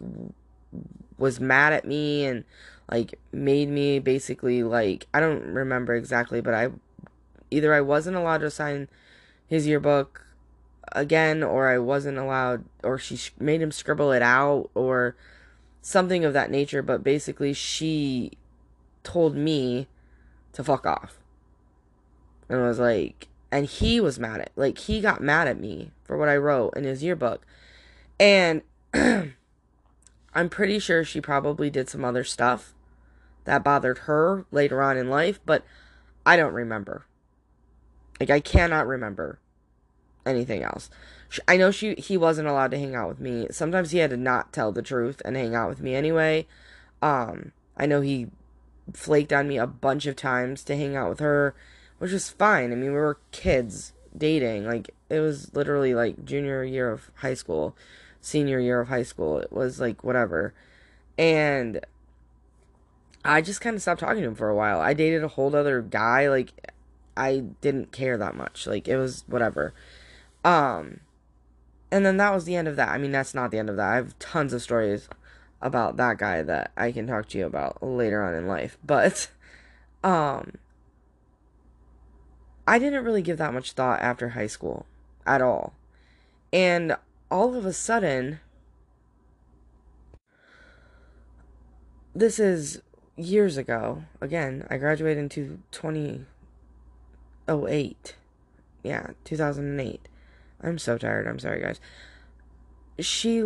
was 1.18 1.40
mad 1.40 1.72
at 1.72 1.86
me 1.86 2.24
and 2.24 2.44
like 2.90 3.18
made 3.32 3.68
me 3.68 3.98
basically 3.98 4.62
like 4.62 5.06
I 5.12 5.20
don't 5.20 5.42
remember 5.46 5.94
exactly, 5.94 6.40
but 6.40 6.54
I 6.54 6.68
either 7.50 7.74
I 7.74 7.80
wasn't 7.80 8.16
allowed 8.16 8.38
to 8.38 8.50
sign 8.50 8.88
his 9.46 9.66
yearbook 9.66 10.25
again 10.92 11.42
or 11.42 11.68
I 11.68 11.78
wasn't 11.78 12.18
allowed 12.18 12.64
or 12.82 12.98
she 12.98 13.18
made 13.38 13.60
him 13.60 13.72
scribble 13.72 14.12
it 14.12 14.22
out 14.22 14.70
or 14.74 15.16
something 15.82 16.24
of 16.24 16.32
that 16.32 16.50
nature, 16.50 16.82
but 16.82 17.04
basically 17.04 17.52
she 17.52 18.32
told 19.02 19.36
me 19.36 19.88
to 20.52 20.64
fuck 20.64 20.86
off. 20.86 21.18
And 22.48 22.62
was 22.62 22.78
like 22.78 23.28
and 23.50 23.66
he 23.66 24.00
was 24.00 24.18
mad 24.18 24.40
at 24.40 24.52
like 24.56 24.78
he 24.78 25.00
got 25.00 25.20
mad 25.20 25.48
at 25.48 25.60
me 25.60 25.92
for 26.04 26.16
what 26.16 26.28
I 26.28 26.36
wrote 26.36 26.76
in 26.76 26.84
his 26.84 27.02
yearbook. 27.02 27.46
And 28.18 28.62
I'm 28.94 30.48
pretty 30.50 30.78
sure 30.78 31.04
she 31.04 31.20
probably 31.20 31.70
did 31.70 31.88
some 31.88 32.04
other 32.04 32.24
stuff 32.24 32.74
that 33.44 33.64
bothered 33.64 33.98
her 33.98 34.44
later 34.50 34.82
on 34.82 34.96
in 34.96 35.08
life, 35.08 35.40
but 35.46 35.64
I 36.24 36.36
don't 36.36 36.52
remember. 36.52 37.06
Like 38.20 38.30
I 38.30 38.40
cannot 38.40 38.86
remember 38.86 39.38
anything 40.26 40.62
else. 40.62 40.90
I 41.48 41.56
know 41.56 41.70
she 41.70 41.94
he 41.94 42.16
wasn't 42.16 42.48
allowed 42.48 42.70
to 42.72 42.78
hang 42.78 42.94
out 42.94 43.08
with 43.08 43.20
me. 43.20 43.48
Sometimes 43.50 43.90
he 43.90 43.98
had 43.98 44.10
to 44.10 44.16
not 44.16 44.52
tell 44.52 44.72
the 44.72 44.82
truth 44.82 45.22
and 45.24 45.36
hang 45.36 45.54
out 45.54 45.68
with 45.68 45.80
me 45.80 45.94
anyway. 45.94 46.46
Um, 47.02 47.52
I 47.76 47.86
know 47.86 48.00
he 48.00 48.28
flaked 48.92 49.32
on 49.32 49.48
me 49.48 49.58
a 49.58 49.66
bunch 49.66 50.06
of 50.06 50.16
times 50.16 50.62
to 50.64 50.76
hang 50.76 50.96
out 50.96 51.08
with 51.08 51.20
her, 51.20 51.54
which 51.98 52.12
was 52.12 52.28
fine. 52.30 52.72
I 52.72 52.76
mean, 52.76 52.92
we 52.92 52.98
were 52.98 53.18
kids 53.32 53.92
dating. 54.16 54.66
Like 54.66 54.90
it 55.08 55.20
was 55.20 55.54
literally 55.54 55.94
like 55.94 56.24
junior 56.24 56.64
year 56.64 56.90
of 56.90 57.10
high 57.16 57.34
school, 57.34 57.76
senior 58.20 58.60
year 58.60 58.80
of 58.80 58.88
high 58.88 59.02
school. 59.02 59.38
It 59.38 59.52
was 59.52 59.80
like 59.80 60.04
whatever. 60.04 60.54
And 61.18 61.80
I 63.24 63.40
just 63.40 63.60
kind 63.60 63.74
of 63.74 63.82
stopped 63.82 64.00
talking 64.00 64.22
to 64.22 64.28
him 64.28 64.34
for 64.34 64.48
a 64.48 64.54
while. 64.54 64.80
I 64.80 64.94
dated 64.94 65.24
a 65.24 65.28
whole 65.28 65.54
other 65.54 65.82
guy. 65.82 66.28
Like 66.28 66.52
I 67.16 67.44
didn't 67.60 67.92
care 67.92 68.16
that 68.16 68.36
much. 68.36 68.66
Like 68.66 68.88
it 68.88 68.96
was 68.96 69.24
whatever. 69.26 69.74
Um 70.46 71.00
and 71.90 72.06
then 72.06 72.16
that 72.18 72.32
was 72.32 72.44
the 72.44 72.54
end 72.56 72.68
of 72.68 72.76
that. 72.76 72.90
I 72.90 72.98
mean, 72.98 73.12
that's 73.12 73.34
not 73.34 73.50
the 73.50 73.58
end 73.58 73.68
of 73.68 73.76
that. 73.76 73.92
I 73.92 73.96
have 73.96 74.18
tons 74.18 74.52
of 74.52 74.62
stories 74.62 75.08
about 75.60 75.96
that 75.96 76.18
guy 76.18 76.42
that 76.42 76.70
I 76.76 76.92
can 76.92 77.06
talk 77.06 77.26
to 77.28 77.38
you 77.38 77.46
about 77.46 77.82
later 77.82 78.22
on 78.22 78.34
in 78.34 78.46
life. 78.46 78.78
But 78.84 79.30
um 80.04 80.52
I 82.66 82.78
didn't 82.78 83.04
really 83.04 83.22
give 83.22 83.38
that 83.38 83.54
much 83.54 83.72
thought 83.72 84.00
after 84.00 84.28
high 84.30 84.46
school 84.46 84.86
at 85.26 85.42
all. 85.42 85.74
And 86.52 86.96
all 87.30 87.54
of 87.56 87.66
a 87.66 87.72
sudden 87.72 88.40
this 92.14 92.38
is 92.38 92.82
years 93.16 93.56
ago. 93.56 94.04
Again, 94.20 94.66
I 94.70 94.76
graduated 94.76 95.18
into 95.18 95.58
2008. 95.72 98.16
Yeah, 98.82 99.06
2008. 99.24 100.08
I'm 100.62 100.78
so 100.78 100.98
tired. 100.98 101.26
I'm 101.26 101.38
sorry, 101.38 101.60
guys. 101.60 101.80
She 102.98 103.42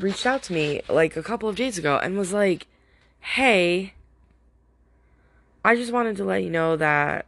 reached 0.00 0.26
out 0.26 0.42
to 0.44 0.52
me 0.52 0.82
like 0.88 1.16
a 1.16 1.22
couple 1.22 1.48
of 1.48 1.56
days 1.56 1.78
ago 1.78 1.98
and 1.98 2.16
was 2.16 2.32
like, 2.32 2.66
"Hey, 3.20 3.94
I 5.64 5.76
just 5.76 5.92
wanted 5.92 6.16
to 6.16 6.24
let 6.24 6.42
you 6.42 6.50
know 6.50 6.76
that 6.76 7.26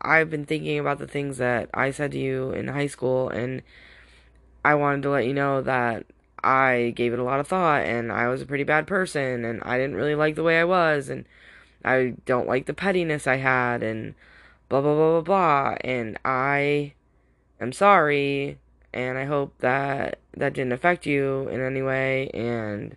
I've 0.00 0.30
been 0.30 0.46
thinking 0.46 0.78
about 0.78 0.98
the 0.98 1.06
things 1.06 1.38
that 1.38 1.68
I 1.74 1.90
said 1.90 2.12
to 2.12 2.18
you 2.18 2.50
in 2.50 2.68
high 2.68 2.86
school 2.86 3.28
and 3.28 3.62
I 4.64 4.74
wanted 4.74 5.02
to 5.02 5.10
let 5.10 5.26
you 5.26 5.34
know 5.34 5.60
that 5.62 6.06
I 6.42 6.92
gave 6.94 7.12
it 7.12 7.18
a 7.18 7.24
lot 7.24 7.40
of 7.40 7.48
thought 7.48 7.82
and 7.82 8.12
I 8.12 8.28
was 8.28 8.42
a 8.42 8.46
pretty 8.46 8.64
bad 8.64 8.86
person 8.86 9.44
and 9.44 9.62
I 9.62 9.76
didn't 9.76 9.96
really 9.96 10.14
like 10.14 10.34
the 10.34 10.42
way 10.42 10.60
I 10.60 10.64
was 10.64 11.08
and 11.08 11.24
I 11.84 12.14
don't 12.26 12.46
like 12.46 12.66
the 12.66 12.74
pettiness 12.74 13.26
I 13.26 13.36
had 13.36 13.82
and 13.82 14.14
blah 14.68 14.80
blah 14.80 14.94
blah 14.94 15.20
blah 15.20 15.22
blah 15.22 15.76
and 15.82 16.18
I 16.24 16.94
am 17.60 17.72
sorry 17.72 18.58
and 18.92 19.18
I 19.18 19.24
hope 19.24 19.54
that 19.58 20.18
that 20.36 20.54
didn't 20.54 20.72
affect 20.72 21.06
you 21.06 21.48
in 21.48 21.60
any 21.60 21.82
way 21.82 22.28
and 22.30 22.96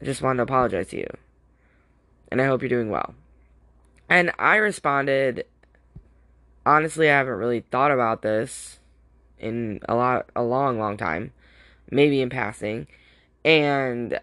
I 0.00 0.04
just 0.04 0.22
wanted 0.22 0.38
to 0.38 0.42
apologize 0.44 0.88
to 0.88 0.98
you. 0.98 1.08
And 2.30 2.40
I 2.40 2.46
hope 2.46 2.60
you're 2.62 2.68
doing 2.68 2.90
well. 2.90 3.14
And 4.08 4.32
I 4.38 4.56
responded 4.56 5.44
honestly 6.64 7.08
I 7.10 7.18
haven't 7.18 7.34
really 7.34 7.60
thought 7.60 7.90
about 7.90 8.22
this 8.22 8.78
in 9.38 9.80
a 9.88 9.94
lot 9.94 10.30
a 10.34 10.42
long 10.42 10.78
long 10.78 10.96
time 10.96 11.32
maybe 11.90 12.20
in 12.20 12.30
passing. 12.30 12.86
And 13.44 14.20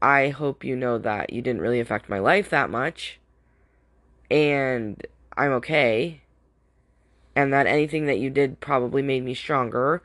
I 0.00 0.28
hope 0.30 0.64
you 0.64 0.76
know 0.76 0.98
that 0.98 1.32
you 1.32 1.42
didn't 1.42 1.60
really 1.60 1.80
affect 1.80 2.08
my 2.08 2.18
life 2.18 2.50
that 2.50 2.70
much. 2.70 3.20
And 4.30 5.06
I'm 5.36 5.52
okay. 5.52 6.21
And 7.34 7.52
that 7.52 7.66
anything 7.66 8.06
that 8.06 8.18
you 8.18 8.30
did 8.30 8.60
probably 8.60 9.02
made 9.02 9.24
me 9.24 9.34
stronger 9.34 10.02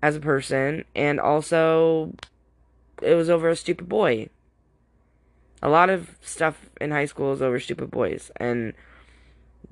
as 0.00 0.16
a 0.16 0.20
person. 0.20 0.84
And 0.94 1.18
also, 1.18 2.14
it 3.02 3.14
was 3.14 3.28
over 3.28 3.48
a 3.48 3.56
stupid 3.56 3.88
boy. 3.88 4.28
A 5.62 5.68
lot 5.68 5.90
of 5.90 6.16
stuff 6.20 6.70
in 6.80 6.90
high 6.90 7.04
school 7.04 7.32
is 7.32 7.42
over 7.42 7.58
stupid 7.60 7.90
boys. 7.90 8.30
And 8.36 8.74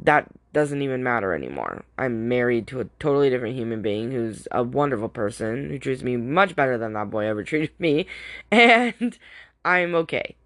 that 0.02 0.28
doesn't 0.52 0.82
even 0.82 1.02
matter 1.02 1.35
anymore. 1.35 1.85
I'm 1.99 2.28
married 2.28 2.66
to 2.68 2.80
a 2.80 2.85
totally 2.99 3.30
different 3.30 3.56
human 3.56 3.82
being 3.82 4.11
who's 4.11 4.49
a 4.50 4.62
wonderful 4.62 5.09
person 5.09 5.70
who 5.70 5.78
treats 5.78 6.02
me 6.02 6.16
much 6.16 6.56
better 6.56 6.76
than 6.78 6.92
that 6.94 7.11
boy 7.11 7.26
ever 7.26 7.44
treated 7.44 7.78
me, 7.78 8.06
and 8.50 9.18
I'm 9.64 9.94
okay. 9.94 10.37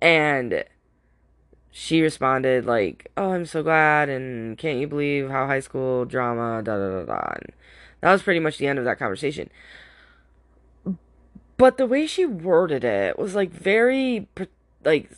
And 0.00 0.64
she 1.70 2.02
responded 2.02 2.66
like, 2.66 3.10
"Oh, 3.16 3.32
I'm 3.32 3.46
so 3.46 3.62
glad," 3.62 4.08
and 4.08 4.56
can't 4.58 4.78
you 4.78 4.86
believe 4.86 5.30
how 5.30 5.46
high 5.46 5.60
school 5.60 6.04
drama, 6.04 6.62
da 6.62 6.76
da 6.76 6.88
da 6.90 7.04
da. 7.04 7.32
And 7.34 7.52
that 8.00 8.12
was 8.12 8.22
pretty 8.22 8.40
much 8.40 8.58
the 8.58 8.66
end 8.66 8.78
of 8.78 8.84
that 8.84 8.98
conversation. 8.98 9.50
But 11.56 11.76
the 11.76 11.86
way 11.86 12.06
she 12.06 12.24
worded 12.24 12.84
it 12.84 13.18
was 13.18 13.34
like 13.34 13.50
very 13.50 14.28
like 14.84 15.10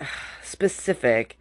specific 0.42 1.38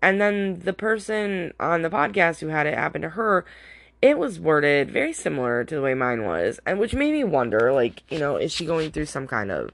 and 0.00 0.20
then 0.20 0.60
the 0.60 0.72
person 0.72 1.52
on 1.58 1.82
the 1.82 1.90
podcast 1.90 2.40
who 2.40 2.48
had 2.48 2.66
it 2.66 2.74
happen 2.74 3.02
to 3.02 3.10
her, 3.10 3.44
it 4.00 4.18
was 4.18 4.38
worded 4.38 4.90
very 4.90 5.12
similar 5.12 5.64
to 5.64 5.74
the 5.74 5.82
way 5.82 5.94
mine 5.94 6.24
was, 6.24 6.60
and 6.64 6.78
which 6.78 6.94
made 6.94 7.12
me 7.12 7.24
wonder, 7.24 7.72
like, 7.72 8.02
you 8.10 8.18
know, 8.18 8.36
is 8.36 8.52
she 8.52 8.64
going 8.64 8.92
through 8.92 9.06
some 9.06 9.26
kind 9.26 9.50
of 9.50 9.70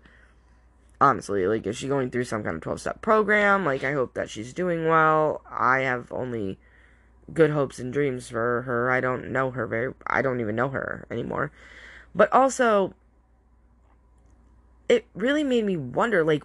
honestly, 1.05 1.47
like, 1.47 1.67
is 1.67 1.77
she 1.77 1.87
going 1.87 2.11
through 2.11 2.25
some 2.25 2.43
kind 2.43 2.57
of 2.57 2.63
12 2.63 2.81
step 2.81 3.03
program? 3.03 3.65
Like, 3.65 3.85
I 3.85 3.93
hope 3.93 4.15
that 4.15 4.31
she's 4.31 4.55
doing 4.55 4.89
well. 4.89 5.43
I 5.51 5.81
have 5.81 6.11
only 6.11 6.59
good 7.33 7.51
hopes 7.51 7.79
and 7.79 7.93
dreams 7.93 8.31
for 8.31 8.63
her. 8.63 8.91
I 8.91 9.01
don't 9.01 9.31
know 9.31 9.51
her 9.51 9.67
very, 9.67 9.93
I 10.07 10.23
don't 10.23 10.41
even 10.41 10.57
know 10.57 10.71
her 10.71 11.07
anymore. 11.11 11.53
But 12.15 12.33
also, 12.33 12.95
it 14.89 15.05
really 15.15 15.45
made 15.45 15.67
me 15.67 15.77
wonder, 15.77 16.25
like, 16.25 16.43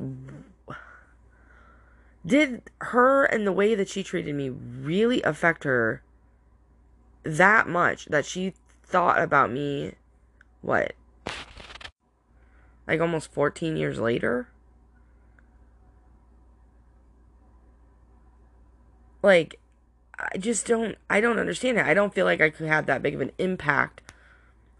did 2.25 2.63
her 2.81 3.23
and 3.25 3.47
the 3.47 3.53
way 3.53 3.75
that 3.75 3.87
she 3.87 4.03
treated 4.03 4.35
me 4.35 4.49
really 4.49 5.21
affect 5.21 5.63
her 5.63 6.03
that 7.23 7.67
much 7.67 8.05
that 8.05 8.25
she 8.25 8.53
thought 8.83 9.21
about 9.21 9.51
me 9.51 9.93
what 10.61 10.93
like 12.89 12.99
almost 12.99 13.31
14 13.31 13.77
years 13.77 13.99
later 13.99 14.49
like 19.23 19.59
i 20.17 20.37
just 20.37 20.65
don't 20.65 20.97
i 21.09 21.21
don't 21.21 21.39
understand 21.39 21.77
it 21.77 21.85
i 21.85 21.93
don't 21.93 22.13
feel 22.13 22.25
like 22.25 22.41
i 22.41 22.49
could 22.49 22.67
have 22.67 22.85
that 22.85 23.01
big 23.01 23.15
of 23.15 23.21
an 23.21 23.31
impact 23.37 24.01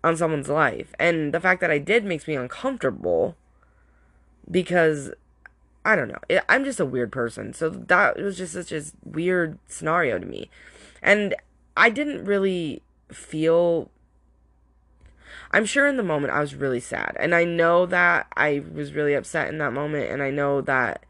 on 0.04 0.18
someone's 0.18 0.50
life 0.50 0.94
and 1.00 1.34
the 1.34 1.40
fact 1.40 1.62
that 1.62 1.72
i 1.72 1.78
did 1.78 2.04
makes 2.04 2.28
me 2.28 2.36
uncomfortable 2.36 3.38
because 4.50 5.12
I 5.86 5.96
don't 5.96 6.10
know. 6.10 6.40
I'm 6.48 6.66
just 6.66 6.80
a 6.80 6.86
weird 6.86 7.12
person. 7.12 7.54
So 7.54 7.70
that 7.70 8.18
was 8.18 8.38
just 8.38 8.54
such 8.54 8.72
a 8.72 8.84
weird 9.04 9.58
scenario 9.68 10.20
to 10.20 10.26
me. 10.26 10.50
And 11.02 11.36
I 11.78 11.90
didn't 11.90 12.26
really 12.26 12.82
feel. 13.12 13.90
I'm 15.52 15.66
sure 15.66 15.88
in 15.88 15.98
the 15.98 16.04
moment 16.04 16.34
I 16.34 16.42
was 16.42 16.56
really 16.56 16.80
sad. 16.80 17.16
And 17.20 17.34
I 17.34 17.44
know 17.44 17.86
that 17.88 18.28
I 18.36 18.64
was 18.74 18.94
really 18.94 19.14
upset 19.14 19.50
in 19.50 19.58
that 19.60 19.74
moment. 19.74 20.12
And 20.12 20.22
I 20.22 20.32
know 20.32 20.62
that 20.62 21.06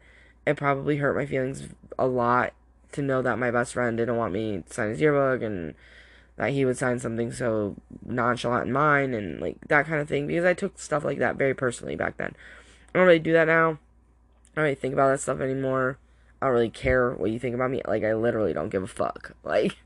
it 0.46 0.56
probably 0.56 0.96
hurt 0.96 1.16
my 1.16 1.26
feelings 1.26 1.68
a 1.98 2.06
lot 2.06 2.52
to 2.92 3.02
know 3.02 3.22
that 3.22 3.38
my 3.38 3.50
best 3.50 3.74
friend 3.74 3.96
didn't 3.96 4.16
want 4.16 4.32
me 4.32 4.62
to 4.66 4.72
sign 4.72 4.90
his 4.90 5.00
yearbook 5.00 5.42
and 5.42 5.74
that 6.36 6.50
he 6.50 6.64
would 6.64 6.78
sign 6.78 6.98
something 6.98 7.30
so 7.32 7.76
nonchalant 8.04 8.66
in 8.66 8.72
mine 8.72 9.14
and 9.14 9.40
like 9.40 9.56
that 9.68 9.86
kind 9.86 10.00
of 10.00 10.08
thing 10.08 10.26
because 10.26 10.44
I 10.44 10.54
took 10.54 10.78
stuff 10.78 11.04
like 11.04 11.18
that 11.18 11.36
very 11.36 11.54
personally 11.54 11.96
back 11.96 12.16
then. 12.16 12.34
I 12.94 12.98
don't 12.98 13.06
really 13.06 13.18
do 13.18 13.32
that 13.34 13.46
now. 13.46 13.72
I 13.72 14.56
don't 14.56 14.64
really 14.64 14.74
think 14.74 14.94
about 14.94 15.08
that 15.10 15.20
stuff 15.20 15.40
anymore. 15.40 15.98
I 16.40 16.46
don't 16.46 16.54
really 16.54 16.70
care 16.70 17.12
what 17.12 17.30
you 17.30 17.38
think 17.38 17.54
about 17.54 17.70
me. 17.70 17.82
Like, 17.86 18.02
I 18.02 18.14
literally 18.14 18.52
don't 18.52 18.70
give 18.70 18.82
a 18.82 18.88
fuck. 18.88 19.32
Like, 19.44 19.76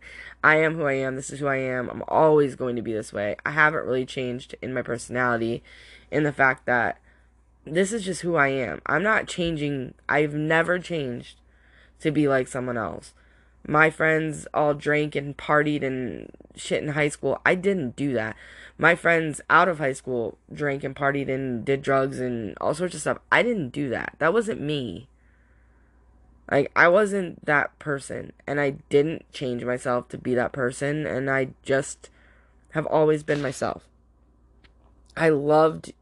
I 0.42 0.56
am 0.56 0.74
who 0.74 0.84
I 0.84 0.94
am. 0.94 1.16
This 1.16 1.30
is 1.30 1.40
who 1.40 1.46
I 1.46 1.56
am. 1.56 1.88
I'm 1.88 2.02
always 2.06 2.54
going 2.54 2.76
to 2.76 2.82
be 2.82 2.92
this 2.92 3.14
way. 3.14 3.36
I 3.46 3.52
haven't 3.52 3.86
really 3.86 4.04
changed 4.04 4.54
in 4.60 4.74
my 4.74 4.82
personality, 4.82 5.62
in 6.10 6.22
the 6.24 6.32
fact 6.32 6.66
that 6.66 6.98
this 7.64 7.92
is 7.92 8.04
just 8.04 8.20
who 8.20 8.36
I 8.36 8.48
am. 8.48 8.82
I'm 8.84 9.02
not 9.02 9.26
changing. 9.26 9.94
I've 10.06 10.34
never 10.34 10.78
changed 10.78 11.38
to 12.00 12.10
be 12.10 12.28
like 12.28 12.46
someone 12.46 12.76
else. 12.76 13.14
My 13.66 13.88
friends 13.88 14.46
all 14.52 14.74
drank 14.74 15.14
and 15.14 15.34
partied 15.36 15.82
and 15.82 16.30
shit 16.54 16.82
in 16.82 16.90
high 16.90 17.08
school. 17.08 17.40
I 17.46 17.54
didn't 17.54 17.96
do 17.96 18.12
that. 18.12 18.36
My 18.76 18.94
friends 18.94 19.40
out 19.48 19.68
of 19.68 19.78
high 19.78 19.94
school 19.94 20.36
drank 20.52 20.84
and 20.84 20.94
partied 20.94 21.32
and 21.32 21.64
did 21.64 21.80
drugs 21.80 22.20
and 22.20 22.54
all 22.60 22.74
sorts 22.74 22.94
of 22.94 23.00
stuff. 23.00 23.18
I 23.32 23.42
didn't 23.42 23.70
do 23.70 23.88
that. 23.88 24.16
That 24.18 24.34
wasn't 24.34 24.60
me. 24.60 25.08
Like, 26.50 26.70
I 26.76 26.88
wasn't 26.88 27.44
that 27.46 27.78
person. 27.78 28.32
And 28.46 28.60
I 28.60 28.70
didn't 28.88 29.30
change 29.32 29.64
myself 29.64 30.08
to 30.10 30.18
be 30.18 30.34
that 30.34 30.52
person. 30.52 31.06
And 31.06 31.30
I 31.30 31.48
just 31.62 32.10
have 32.72 32.86
always 32.86 33.22
been 33.22 33.40
myself. 33.40 33.88
I 35.16 35.28
loved 35.28 35.92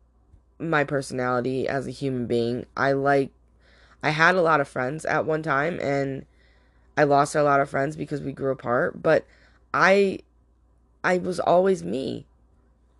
my 0.58 0.84
personality 0.84 1.68
as 1.68 1.86
a 1.86 1.90
human 1.90 2.26
being. 2.26 2.66
I 2.76 2.92
like 2.92 3.30
I 4.02 4.10
had 4.10 4.34
a 4.34 4.42
lot 4.42 4.60
of 4.60 4.68
friends 4.68 5.04
at 5.04 5.26
one 5.26 5.42
time 5.42 5.78
and 5.80 6.24
I 6.96 7.04
lost 7.04 7.34
a 7.34 7.42
lot 7.42 7.60
of 7.60 7.70
friends 7.70 7.96
because 7.96 8.20
we 8.20 8.32
grew 8.32 8.50
apart, 8.50 9.02
but 9.02 9.26
I 9.72 10.20
I 11.04 11.18
was 11.18 11.40
always 11.40 11.82
me. 11.82 12.26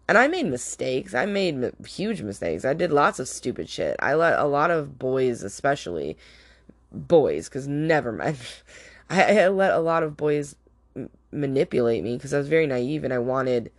And 0.09 0.19
I 0.19 0.29
made 0.29 0.47
mistakes. 0.47 1.15
I 1.15 1.27
made 1.27 1.73
huge 1.87 2.21
mistakes. 2.21 2.65
I 2.65 2.75
did 2.75 2.91
lots 2.91 3.19
of 3.19 3.29
stupid 3.29 3.69
shit. 3.69 3.97
I 4.01 4.15
let 4.15 4.39
a 4.39 4.45
lot 4.45 4.71
of 4.71 4.99
boys, 4.99 5.43
especially 5.43 6.19
boys, 6.93 7.49
because 7.49 7.67
never 7.67 8.13
mind. 8.13 8.39
I, 9.11 9.41
I, 9.41 9.49
let 9.49 9.73
a 9.73 9.79
lot 9.79 10.03
of 10.03 10.17
boys 10.17 10.57
m- 10.97 11.11
manipulate 11.31 12.03
me 12.03 12.17
because 12.17 12.33
I 12.33 12.39
was 12.39 12.49
very 12.49 12.67
naive 12.67 13.05
and 13.05 13.13
I 13.13 13.19
wanted 13.19 13.71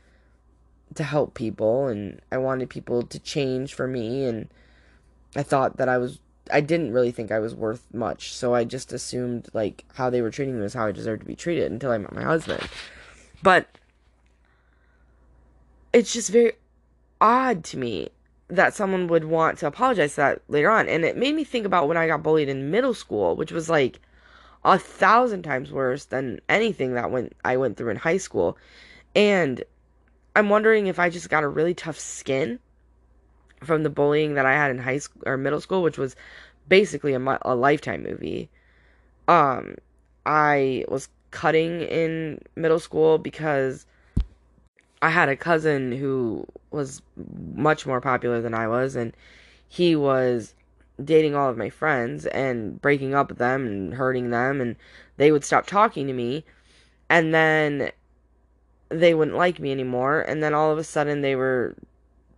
to 0.95 1.03
help 1.03 1.33
people 1.33 1.87
and 1.87 2.21
I 2.31 2.37
wanted 2.37 2.69
people 2.69 3.01
to 3.03 3.19
change 3.19 3.73
for 3.73 3.87
me 3.87 4.25
and 4.25 4.47
I 5.35 5.41
thought 5.41 5.77
that 5.77 5.89
I 5.89 5.97
was 5.97 6.19
I 6.51 6.61
didn't 6.61 6.91
really 6.91 7.11
think 7.11 7.31
I 7.31 7.39
was 7.39 7.55
worth 7.55 7.87
much, 7.93 8.33
so 8.33 8.53
I 8.53 8.65
just 8.65 8.91
assumed 8.91 9.47
like 9.53 9.85
how 9.93 10.09
they 10.09 10.21
were 10.21 10.29
treating 10.29 10.55
me 10.55 10.61
was 10.61 10.73
how 10.73 10.87
I 10.87 10.91
deserved 10.91 11.21
to 11.21 11.25
be 11.25 11.35
treated 11.35 11.71
until 11.71 11.91
I 11.91 11.97
met 11.97 12.13
my 12.13 12.23
husband. 12.23 12.67
But 13.41 13.67
it's 15.93 16.11
just 16.11 16.29
very 16.29 16.53
odd 17.21 17.63
to 17.65 17.77
me 17.77 18.09
that 18.47 18.73
someone 18.73 19.07
would 19.07 19.25
want 19.25 19.57
to 19.59 19.67
apologize 19.67 20.11
to 20.11 20.17
that 20.17 20.41
later 20.47 20.69
on. 20.69 20.87
And 20.87 21.05
it 21.05 21.17
made 21.17 21.35
me 21.35 21.43
think 21.43 21.65
about 21.65 21.87
when 21.87 21.97
I 21.97 22.07
got 22.07 22.23
bullied 22.23 22.49
in 22.49 22.71
middle 22.71 22.93
school, 22.93 23.35
which 23.35 23.51
was 23.51 23.69
like 23.69 23.99
a 24.63 24.77
thousand 24.77 25.43
times 25.43 25.71
worse 25.71 26.05
than 26.05 26.39
anything 26.49 26.93
that 26.93 27.11
went 27.11 27.33
I 27.43 27.57
went 27.57 27.77
through 27.77 27.89
in 27.89 27.97
high 27.97 28.17
school. 28.17 28.57
And 29.15 29.63
I'm 30.35 30.49
wondering 30.49 30.87
if 30.87 30.99
I 30.99 31.09
just 31.09 31.29
got 31.29 31.43
a 31.43 31.47
really 31.47 31.73
tough 31.73 31.99
skin 31.99 32.59
from 33.61 33.83
the 33.83 33.89
bullying 33.89 34.33
that 34.35 34.45
I 34.45 34.53
had 34.53 34.71
in 34.71 34.77
high 34.77 34.97
school 34.97 35.23
or 35.25 35.37
middle 35.37 35.61
school, 35.61 35.83
which 35.83 35.97
was 35.97 36.15
basically 36.67 37.13
a, 37.13 37.39
a 37.43 37.55
lifetime 37.55 38.03
movie. 38.03 38.49
Um, 39.27 39.75
I 40.25 40.85
was 40.87 41.09
cutting 41.31 41.81
in 41.81 42.39
middle 42.55 42.79
school 42.79 43.17
because 43.17 43.85
I 45.03 45.09
had 45.09 45.27
a 45.27 45.35
cousin 45.35 45.91
who 45.91 46.45
was 46.71 47.01
much 47.55 47.85
more 47.85 47.99
popular 47.99 48.39
than 48.41 48.53
I 48.53 48.69
was, 48.69 48.95
and 48.95 49.13
he 49.67 49.97
was 49.97 50.55
dating 51.03 51.35
all 51.35 51.49
of 51.49 51.57
my 51.57 51.69
friends 51.69 52.25
and 52.27 52.81
breaking 52.81 53.13
up 53.13 53.27
with 53.27 53.37
them 53.37 53.67
and 53.67 53.93
hurting 53.95 54.29
them, 54.29 54.61
and 54.61 54.77
they 55.17 55.29
would 55.29 55.43
stop 55.43 55.65
talking 55.65 56.07
to 56.07 56.13
me, 56.13 56.45
and 57.09 57.33
then 57.33 57.91
they 58.87 59.13
wouldn't 59.13 59.35
like 59.35 59.59
me 59.59 59.73
anymore, 59.73 60.21
and 60.21 60.41
then 60.41 60.53
all 60.53 60.71
of 60.71 60.77
a 60.77 60.85
sudden 60.85 61.19
they 61.19 61.35
were 61.35 61.75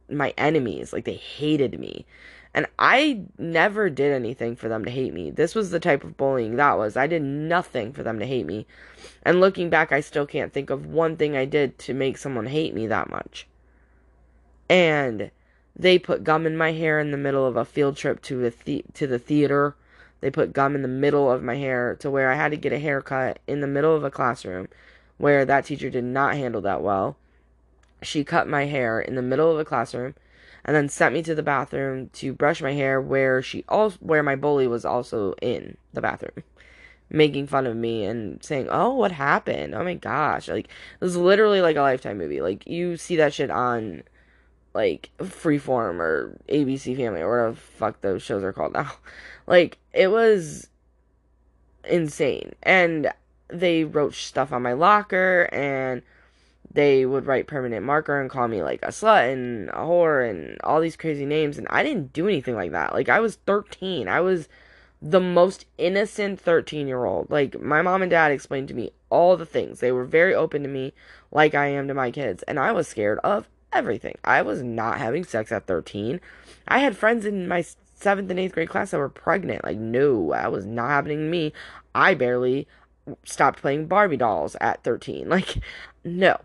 my 0.09 0.33
enemies. 0.35 0.91
Like 0.91 1.05
they 1.05 1.13
hated 1.13 1.79
me. 1.79 2.03
And 2.55 2.67
I 2.79 3.23
never 3.37 3.89
did 3.89 4.13
anything 4.13 4.55
for 4.55 4.69
them 4.69 4.85
to 4.85 4.91
hate 4.91 5.13
me. 5.13 5.29
This 5.29 5.55
was 5.55 5.71
the 5.71 5.79
type 5.79 6.05
of 6.05 6.15
bullying 6.15 6.55
that 6.55 6.77
was. 6.77 6.95
I 6.95 7.05
did 7.05 7.21
nothing 7.21 7.91
for 7.91 8.01
them 8.01 8.17
to 8.19 8.25
hate 8.25 8.45
me. 8.45 8.65
And 9.23 9.41
looking 9.41 9.69
back, 9.69 9.91
I 9.91 9.99
still 9.99 10.25
can't 10.25 10.53
think 10.53 10.69
of 10.69 10.85
one 10.85 11.17
thing 11.17 11.35
I 11.35 11.43
did 11.43 11.77
to 11.79 11.93
make 11.93 12.17
someone 12.17 12.45
hate 12.45 12.73
me 12.73 12.87
that 12.87 13.09
much. 13.09 13.45
And 14.69 15.31
they 15.75 15.99
put 15.99 16.23
gum 16.23 16.45
in 16.45 16.55
my 16.55 16.71
hair 16.71 16.97
in 16.97 17.11
the 17.11 17.17
middle 17.17 17.45
of 17.45 17.57
a 17.57 17.65
field 17.65 17.97
trip 17.97 18.21
to 18.23 18.49
the, 18.49 18.85
to 18.93 19.05
the 19.05 19.19
theater. 19.19 19.75
They 20.21 20.31
put 20.31 20.53
gum 20.53 20.75
in 20.75 20.81
the 20.81 20.87
middle 20.87 21.29
of 21.29 21.43
my 21.43 21.57
hair 21.57 21.97
to 21.99 22.09
where 22.09 22.31
I 22.31 22.35
had 22.35 22.51
to 22.51 22.57
get 22.57 22.71
a 22.71 22.79
haircut 22.79 23.39
in 23.47 23.59
the 23.59 23.67
middle 23.67 23.93
of 23.93 24.05
a 24.05 24.09
classroom 24.09 24.69
where 25.17 25.43
that 25.43 25.65
teacher 25.65 25.89
did 25.89 26.05
not 26.05 26.37
handle 26.37 26.61
that 26.61 26.81
well 26.81 27.17
she 28.01 28.23
cut 28.23 28.47
my 28.47 28.65
hair 28.65 28.99
in 28.99 29.15
the 29.15 29.21
middle 29.21 29.51
of 29.51 29.59
a 29.59 29.65
classroom 29.65 30.13
and 30.65 30.75
then 30.75 30.89
sent 30.89 31.13
me 31.13 31.21
to 31.23 31.35
the 31.35 31.43
bathroom 31.43 32.09
to 32.09 32.33
brush 32.33 32.61
my 32.61 32.73
hair 32.73 32.99
where 32.99 33.41
she 33.41 33.63
also 33.69 33.97
where 34.01 34.23
my 34.23 34.35
bully 34.35 34.67
was 34.67 34.83
also 34.83 35.33
in 35.41 35.77
the 35.93 36.01
bathroom 36.01 36.43
making 37.09 37.45
fun 37.47 37.67
of 37.67 37.75
me 37.75 38.03
and 38.03 38.43
saying 38.43 38.67
oh 38.69 38.93
what 38.93 39.11
happened? 39.11 39.75
Oh 39.75 39.83
my 39.83 39.93
gosh. 39.93 40.47
Like 40.47 40.65
it 40.65 41.03
was 41.03 41.15
literally 41.15 41.61
like 41.61 41.75
a 41.75 41.81
lifetime 41.81 42.17
movie. 42.17 42.41
Like 42.41 42.65
you 42.67 42.97
see 42.97 43.15
that 43.17 43.33
shit 43.33 43.51
on 43.51 44.03
like 44.73 45.09
freeform 45.19 45.99
or 45.99 46.37
abc 46.49 46.97
family 46.97 47.21
or 47.21 47.29
whatever 47.29 47.55
fuck 47.55 48.01
those 48.01 48.21
shows 48.21 48.43
are 48.43 48.53
called 48.53 48.73
now. 48.73 48.91
Like 49.47 49.77
it 49.93 50.07
was 50.07 50.69
insane. 51.87 52.53
And 52.63 53.13
they 53.47 53.83
wrote 53.83 54.15
stuff 54.15 54.51
on 54.51 54.63
my 54.63 54.73
locker 54.73 55.47
and 55.51 56.01
they 56.75 57.05
would 57.05 57.25
write 57.25 57.47
permanent 57.47 57.85
marker 57.85 58.19
and 58.19 58.29
call 58.29 58.49
me 58.49 58.61
like 58.61 58.83
a 58.83 58.89
slut 58.89 59.31
and 59.31 59.69
a 59.69 59.77
whore 59.77 60.29
and 60.29 60.59
all 60.61 60.81
these 60.81 60.97
crazy 60.97 61.25
names 61.25 61.57
and 61.57 61.67
I 61.69 61.83
didn't 61.83 62.11
do 62.11 62.27
anything 62.27 62.53
like 62.53 62.71
that. 62.71 62.93
Like 62.93 63.07
I 63.07 63.21
was 63.21 63.37
13. 63.47 64.09
I 64.09 64.19
was 64.19 64.49
the 65.01 65.21
most 65.21 65.65
innocent 65.77 66.39
13 66.39 66.85
year 66.87 67.05
old. 67.05 67.31
Like 67.31 67.61
my 67.61 67.81
mom 67.81 68.01
and 68.01 68.11
dad 68.11 68.33
explained 68.33 68.67
to 68.67 68.73
me 68.73 68.91
all 69.09 69.37
the 69.37 69.45
things. 69.45 69.79
They 69.79 69.93
were 69.93 70.03
very 70.03 70.35
open 70.35 70.63
to 70.63 70.69
me 70.69 70.93
like 71.31 71.55
I 71.55 71.67
am 71.67 71.87
to 71.87 71.93
my 71.93 72.11
kids 72.11 72.43
and 72.43 72.59
I 72.59 72.73
was 72.73 72.89
scared 72.89 73.19
of 73.23 73.47
everything. 73.71 74.17
I 74.25 74.41
was 74.41 74.61
not 74.61 74.97
having 74.97 75.23
sex 75.23 75.53
at 75.53 75.67
13. 75.67 76.19
I 76.67 76.79
had 76.79 76.97
friends 76.97 77.25
in 77.25 77.47
my 77.47 77.61
7th 77.61 78.29
and 78.29 78.31
8th 78.31 78.51
grade 78.51 78.69
class 78.69 78.91
that 78.91 78.97
were 78.97 79.07
pregnant. 79.07 79.63
Like 79.63 79.77
no, 79.77 80.31
that 80.31 80.51
was 80.51 80.65
not 80.65 80.89
happening 80.89 81.19
to 81.19 81.29
me. 81.29 81.53
I 81.93 82.15
barely 82.15 82.67
stopped 83.23 83.61
playing 83.61 83.87
Barbie 83.87 84.17
dolls 84.17 84.57
at 84.59 84.83
13. 84.83 85.29
Like 85.29 85.59
no. 86.03 86.37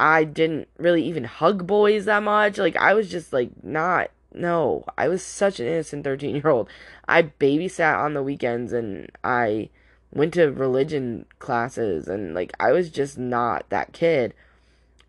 I 0.00 0.24
didn't 0.24 0.68
really 0.78 1.04
even 1.04 1.24
hug 1.24 1.66
boys 1.66 2.06
that 2.06 2.22
much. 2.22 2.56
Like 2.56 2.74
I 2.76 2.94
was 2.94 3.10
just 3.10 3.34
like 3.34 3.50
not 3.62 4.10
no. 4.32 4.86
I 4.96 5.08
was 5.08 5.22
such 5.22 5.60
an 5.60 5.66
innocent 5.66 6.04
13 6.04 6.36
year 6.36 6.48
old. 6.48 6.70
I 7.06 7.24
babysat 7.24 7.98
on 7.98 8.14
the 8.14 8.22
weekends 8.22 8.72
and 8.72 9.10
I 9.22 9.68
went 10.10 10.32
to 10.34 10.46
religion 10.46 11.26
classes 11.38 12.08
and 12.08 12.34
like 12.34 12.54
I 12.58 12.72
was 12.72 12.88
just 12.88 13.18
not 13.18 13.68
that 13.68 13.92
kid. 13.92 14.32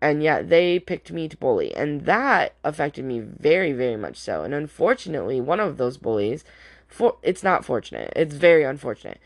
And 0.02 0.22
yet 0.22 0.50
they 0.50 0.78
picked 0.78 1.10
me 1.10 1.26
to 1.26 1.38
bully 1.38 1.74
and 1.74 2.02
that 2.02 2.54
affected 2.62 3.06
me 3.06 3.20
very 3.20 3.72
very 3.72 3.96
much 3.96 4.18
so. 4.18 4.42
And 4.42 4.52
unfortunately, 4.52 5.40
one 5.40 5.58
of 5.58 5.78
those 5.78 5.96
bullies 5.96 6.44
for 6.86 7.16
it's 7.22 7.42
not 7.42 7.64
fortunate. 7.64 8.12
It's 8.14 8.34
very 8.34 8.62
unfortunate. 8.62 9.20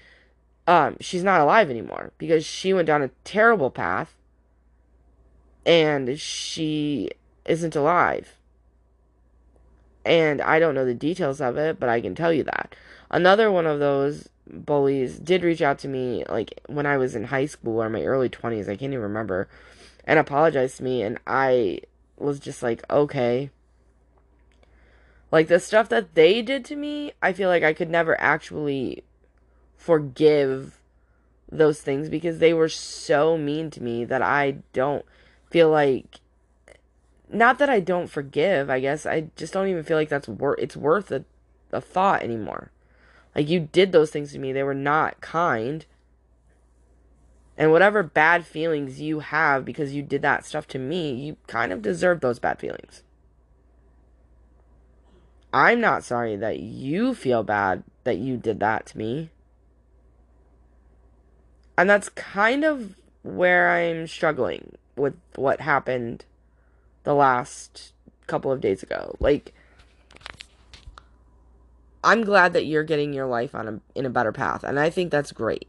Um 0.68 0.96
she's 1.00 1.24
not 1.24 1.40
alive 1.40 1.70
anymore 1.70 2.12
because 2.18 2.46
she 2.46 2.72
went 2.72 2.86
down 2.86 3.02
a 3.02 3.10
terrible 3.24 3.72
path 3.72 4.14
and 5.66 6.18
she 6.18 7.10
isn't 7.44 7.76
alive. 7.76 8.36
And 10.04 10.40
I 10.40 10.60
don't 10.60 10.76
know 10.76 10.84
the 10.84 10.94
details 10.94 11.40
of 11.40 11.58
it, 11.58 11.80
but 11.80 11.88
I 11.88 12.00
can 12.00 12.14
tell 12.14 12.32
you 12.32 12.44
that. 12.44 12.76
Another 13.10 13.50
one 13.50 13.66
of 13.66 13.80
those 13.80 14.28
bullies 14.48 15.18
did 15.18 15.42
reach 15.42 15.60
out 15.60 15.80
to 15.80 15.88
me 15.88 16.24
like 16.28 16.60
when 16.68 16.86
I 16.86 16.96
was 16.96 17.16
in 17.16 17.24
high 17.24 17.46
school 17.46 17.82
or 17.82 17.90
my 17.90 18.04
early 18.04 18.28
20s, 18.28 18.68
I 18.68 18.76
can't 18.76 18.92
even 18.92 19.00
remember, 19.00 19.48
and 20.04 20.20
apologized 20.20 20.76
to 20.78 20.84
me 20.84 21.02
and 21.02 21.18
I 21.26 21.80
was 22.16 22.38
just 22.38 22.62
like, 22.62 22.88
"Okay." 22.88 23.50
Like 25.32 25.48
the 25.48 25.58
stuff 25.58 25.88
that 25.88 26.14
they 26.14 26.40
did 26.40 26.64
to 26.66 26.76
me, 26.76 27.12
I 27.20 27.32
feel 27.32 27.48
like 27.48 27.64
I 27.64 27.72
could 27.72 27.90
never 27.90 28.18
actually 28.20 29.02
forgive 29.76 30.80
those 31.50 31.80
things 31.80 32.08
because 32.08 32.38
they 32.38 32.54
were 32.54 32.68
so 32.68 33.36
mean 33.36 33.70
to 33.70 33.82
me 33.82 34.04
that 34.04 34.22
I 34.22 34.58
don't 34.72 35.04
feel 35.50 35.70
like 35.70 36.20
not 37.28 37.58
that 37.58 37.70
I 37.70 37.80
don't 37.80 38.08
forgive, 38.08 38.70
I 38.70 38.80
guess 38.80 39.06
I 39.06 39.28
just 39.36 39.52
don't 39.52 39.68
even 39.68 39.82
feel 39.82 39.96
like 39.96 40.08
that's 40.08 40.28
worth 40.28 40.58
it's 40.58 40.76
worth 40.76 41.10
a, 41.10 41.24
a 41.72 41.80
thought 41.80 42.22
anymore. 42.22 42.70
Like 43.34 43.48
you 43.48 43.60
did 43.60 43.92
those 43.92 44.10
things 44.10 44.32
to 44.32 44.38
me, 44.38 44.52
they 44.52 44.62
were 44.62 44.74
not 44.74 45.20
kind. 45.20 45.84
And 47.58 47.72
whatever 47.72 48.02
bad 48.02 48.46
feelings 48.46 49.00
you 49.00 49.20
have 49.20 49.64
because 49.64 49.94
you 49.94 50.02
did 50.02 50.22
that 50.22 50.44
stuff 50.44 50.66
to 50.68 50.78
me, 50.78 51.14
you 51.14 51.36
kind 51.46 51.72
of 51.72 51.82
deserve 51.82 52.20
those 52.20 52.38
bad 52.38 52.58
feelings. 52.58 53.02
I'm 55.52 55.80
not 55.80 56.04
sorry 56.04 56.36
that 56.36 56.60
you 56.60 57.14
feel 57.14 57.42
bad 57.42 57.82
that 58.04 58.18
you 58.18 58.36
did 58.36 58.60
that 58.60 58.86
to 58.86 58.98
me. 58.98 59.30
And 61.78 61.88
that's 61.88 62.10
kind 62.10 62.64
of 62.64 62.96
where 63.22 63.70
I'm 63.70 64.06
struggling 64.06 64.76
with 64.96 65.14
what 65.34 65.60
happened 65.60 66.24
the 67.04 67.14
last 67.14 67.92
couple 68.26 68.50
of 68.50 68.60
days 68.60 68.82
ago. 68.82 69.16
Like, 69.20 69.54
I'm 72.02 72.24
glad 72.24 72.52
that 72.52 72.66
you're 72.66 72.84
getting 72.84 73.12
your 73.12 73.26
life 73.26 73.54
on 73.54 73.68
a 73.68 73.80
in 73.98 74.06
a 74.06 74.10
better 74.10 74.32
path, 74.32 74.64
and 74.64 74.78
I 74.78 74.90
think 74.90 75.10
that's 75.10 75.32
great. 75.32 75.68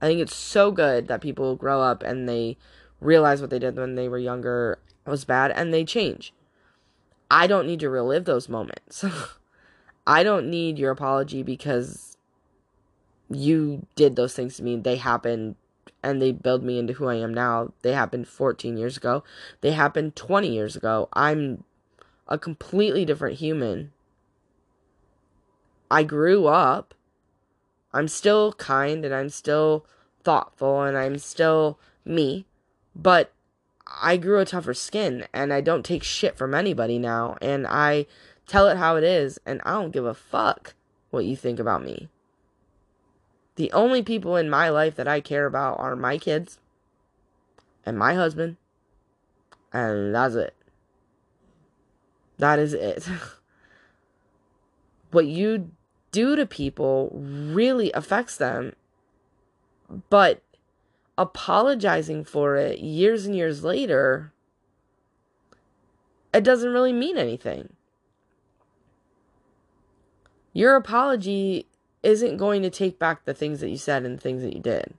I 0.00 0.06
think 0.06 0.20
it's 0.20 0.36
so 0.36 0.70
good 0.70 1.08
that 1.08 1.20
people 1.20 1.56
grow 1.56 1.80
up 1.80 2.02
and 2.02 2.28
they 2.28 2.58
realize 3.00 3.40
what 3.40 3.50
they 3.50 3.58
did 3.58 3.76
when 3.76 3.94
they 3.94 4.08
were 4.08 4.18
younger 4.18 4.78
was 5.06 5.24
bad 5.24 5.50
and 5.50 5.72
they 5.72 5.84
change. 5.84 6.32
I 7.30 7.46
don't 7.46 7.66
need 7.66 7.80
to 7.80 7.88
relive 7.88 8.24
those 8.24 8.48
moments. 8.48 9.04
I 10.06 10.22
don't 10.22 10.50
need 10.50 10.78
your 10.78 10.90
apology 10.90 11.42
because 11.42 12.16
you 13.30 13.86
did 13.96 14.16
those 14.16 14.34
things 14.34 14.56
to 14.56 14.62
me. 14.62 14.76
They 14.76 14.96
happened 14.96 15.56
and 16.02 16.20
they 16.20 16.32
build 16.32 16.62
me 16.62 16.78
into 16.78 16.94
who 16.94 17.06
I 17.06 17.16
am 17.16 17.32
now. 17.32 17.72
They 17.82 17.92
happened 17.92 18.28
14 18.28 18.76
years 18.76 18.96
ago. 18.96 19.24
They 19.60 19.72
happened 19.72 20.16
20 20.16 20.48
years 20.48 20.76
ago. 20.76 21.08
I'm 21.12 21.64
a 22.28 22.38
completely 22.38 23.04
different 23.04 23.38
human. 23.38 23.92
I 25.90 26.02
grew 26.02 26.46
up. 26.46 26.94
I'm 27.92 28.08
still 28.08 28.52
kind 28.54 29.04
and 29.04 29.14
I'm 29.14 29.28
still 29.28 29.86
thoughtful 30.24 30.82
and 30.82 30.96
I'm 30.96 31.18
still 31.18 31.78
me, 32.04 32.46
but 32.96 33.32
I 33.86 34.16
grew 34.16 34.40
a 34.40 34.44
tougher 34.44 34.74
skin 34.74 35.26
and 35.32 35.52
I 35.52 35.60
don't 35.60 35.84
take 35.84 36.02
shit 36.02 36.36
from 36.36 36.54
anybody 36.54 36.98
now 36.98 37.36
and 37.40 37.66
I 37.66 38.06
tell 38.46 38.68
it 38.68 38.78
how 38.78 38.96
it 38.96 39.04
is 39.04 39.38
and 39.46 39.60
I 39.64 39.72
don't 39.74 39.92
give 39.92 40.06
a 40.06 40.14
fuck 40.14 40.74
what 41.10 41.24
you 41.24 41.36
think 41.36 41.60
about 41.60 41.84
me. 41.84 42.08
The 43.56 43.70
only 43.72 44.02
people 44.02 44.36
in 44.36 44.50
my 44.50 44.68
life 44.68 44.96
that 44.96 45.08
I 45.08 45.20
care 45.20 45.46
about 45.46 45.78
are 45.78 45.94
my 45.94 46.18
kids 46.18 46.58
and 47.86 47.98
my 47.98 48.14
husband. 48.14 48.56
And 49.72 50.14
that's 50.14 50.34
it. 50.34 50.54
That 52.38 52.58
is 52.58 52.74
it. 52.74 53.08
what 55.10 55.26
you 55.26 55.70
do 56.10 56.36
to 56.36 56.46
people 56.46 57.10
really 57.14 57.92
affects 57.92 58.36
them. 58.36 58.74
But 60.10 60.42
apologizing 61.16 62.24
for 62.24 62.56
it 62.56 62.80
years 62.80 63.26
and 63.26 63.36
years 63.36 63.62
later, 63.62 64.32
it 66.32 66.42
doesn't 66.42 66.72
really 66.72 66.92
mean 66.92 67.16
anything. 67.16 67.72
Your 70.52 70.76
apology 70.76 71.66
isn't 72.04 72.36
going 72.36 72.62
to 72.62 72.70
take 72.70 72.98
back 72.98 73.24
the 73.24 73.34
things 73.34 73.60
that 73.60 73.70
you 73.70 73.78
said 73.78 74.04
and 74.04 74.18
the 74.18 74.20
things 74.20 74.42
that 74.42 74.54
you 74.54 74.60
did. 74.60 74.94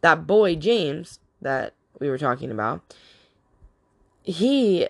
That 0.00 0.26
boy, 0.26 0.56
James, 0.56 1.20
that 1.40 1.74
we 1.98 2.08
were 2.08 2.18
talking 2.18 2.50
about, 2.50 2.82
he 4.22 4.88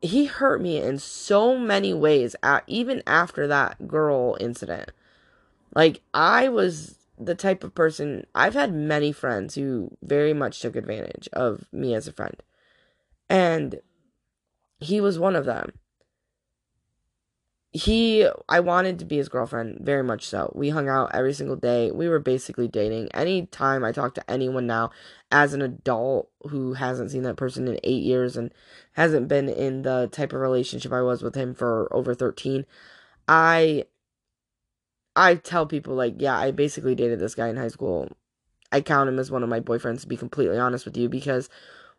he 0.00 0.24
hurt 0.24 0.60
me 0.60 0.78
in 0.78 0.98
so 0.98 1.56
many 1.56 1.94
ways 1.94 2.34
even 2.66 3.02
after 3.06 3.46
that 3.46 3.86
girl 3.86 4.36
incident. 4.40 4.90
Like 5.74 6.02
i 6.12 6.48
was 6.48 6.96
the 7.18 7.34
type 7.34 7.62
of 7.62 7.74
person 7.74 8.26
i've 8.34 8.54
had 8.54 8.74
many 8.74 9.12
friends 9.12 9.54
who 9.54 9.96
very 10.02 10.34
much 10.34 10.60
took 10.60 10.74
advantage 10.74 11.28
of 11.32 11.66
me 11.72 11.94
as 11.94 12.08
a 12.08 12.12
friend. 12.12 12.42
And 13.28 13.80
he 14.80 15.00
was 15.00 15.18
one 15.18 15.36
of 15.36 15.44
them 15.44 15.72
he 17.72 18.28
I 18.48 18.60
wanted 18.60 18.98
to 18.98 19.06
be 19.06 19.16
his 19.16 19.30
girlfriend 19.30 19.78
very 19.80 20.04
much 20.04 20.26
so. 20.26 20.52
We 20.54 20.68
hung 20.70 20.88
out 20.88 21.14
every 21.14 21.32
single 21.32 21.56
day. 21.56 21.90
We 21.90 22.06
were 22.06 22.18
basically 22.18 22.68
dating. 22.68 23.08
Anytime 23.14 23.82
I 23.82 23.92
talk 23.92 24.14
to 24.14 24.30
anyone 24.30 24.66
now 24.66 24.90
as 25.30 25.54
an 25.54 25.62
adult 25.62 26.28
who 26.48 26.74
hasn't 26.74 27.10
seen 27.10 27.22
that 27.22 27.36
person 27.36 27.66
in 27.66 27.80
8 27.82 28.02
years 28.02 28.36
and 28.36 28.52
hasn't 28.92 29.28
been 29.28 29.48
in 29.48 29.82
the 29.82 30.08
type 30.12 30.34
of 30.34 30.40
relationship 30.40 30.92
I 30.92 31.00
was 31.00 31.22
with 31.22 31.34
him 31.34 31.54
for 31.54 31.88
over 31.94 32.14
13, 32.14 32.66
I 33.26 33.86
I 35.16 35.36
tell 35.36 35.66
people 35.66 35.94
like, 35.94 36.16
yeah, 36.18 36.38
I 36.38 36.50
basically 36.50 36.94
dated 36.94 37.20
this 37.20 37.34
guy 37.34 37.48
in 37.48 37.56
high 37.56 37.68
school. 37.68 38.08
I 38.70 38.82
count 38.82 39.08
him 39.08 39.18
as 39.18 39.30
one 39.30 39.42
of 39.42 39.48
my 39.48 39.60
boyfriends 39.60 40.02
to 40.02 40.08
be 40.08 40.16
completely 40.16 40.58
honest 40.58 40.84
with 40.84 40.96
you 40.96 41.08
because 41.08 41.48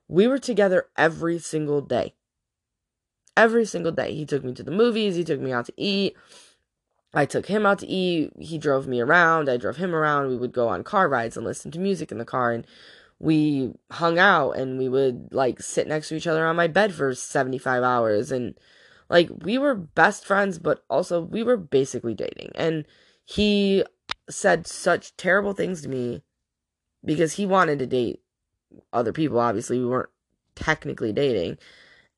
we 0.07 0.27
were 0.27 0.39
together 0.39 0.87
every 0.97 1.39
single 1.39 1.81
day 1.81 2.13
every 3.35 3.65
single 3.65 3.91
day. 3.91 4.13
He 4.13 4.25
took 4.25 4.43
me 4.43 4.53
to 4.53 4.63
the 4.63 4.71
movies, 4.71 5.15
he 5.15 5.23
took 5.23 5.39
me 5.39 5.51
out 5.51 5.65
to 5.67 5.73
eat. 5.77 6.15
I 7.13 7.25
took 7.25 7.45
him 7.45 7.65
out 7.65 7.79
to 7.79 7.87
eat. 7.87 8.31
He 8.39 8.57
drove 8.57 8.87
me 8.87 8.99
around. 8.99 9.47
I 9.47 9.57
drove 9.57 9.77
him 9.77 9.93
around. 9.93 10.29
We 10.29 10.37
would 10.37 10.51
go 10.51 10.67
on 10.67 10.83
car 10.83 11.07
rides 11.07 11.37
and 11.37 11.45
listen 11.45 11.69
to 11.71 11.79
music 11.79 12.11
in 12.11 12.17
the 12.17 12.25
car 12.25 12.51
and 12.51 12.65
we 13.23 13.73
hung 13.89 14.19
out 14.19 14.51
and 14.51 14.77
we 14.77 14.89
would 14.89 15.29
like 15.31 15.61
sit 15.61 15.87
next 15.87 16.09
to 16.09 16.15
each 16.15 16.27
other 16.27 16.45
on 16.45 16.57
my 16.57 16.67
bed 16.67 16.93
for 16.93 17.15
75 17.15 17.81
hours 17.81 18.31
and 18.31 18.53
like 19.09 19.29
we 19.43 19.57
were 19.57 19.73
best 19.73 20.25
friends 20.25 20.59
but 20.59 20.83
also 20.89 21.21
we 21.21 21.41
were 21.41 21.55
basically 21.55 22.13
dating 22.13 22.51
and 22.55 22.85
he 23.23 23.81
said 24.29 24.67
such 24.67 25.15
terrible 25.15 25.53
things 25.53 25.81
to 25.81 25.87
me 25.87 26.21
because 27.05 27.33
he 27.33 27.45
wanted 27.45 27.79
to 27.79 27.87
date 27.87 28.21
other 28.91 29.13
people 29.13 29.39
obviously 29.39 29.79
we 29.79 29.85
weren't 29.85 30.09
technically 30.55 31.13
dating 31.13 31.57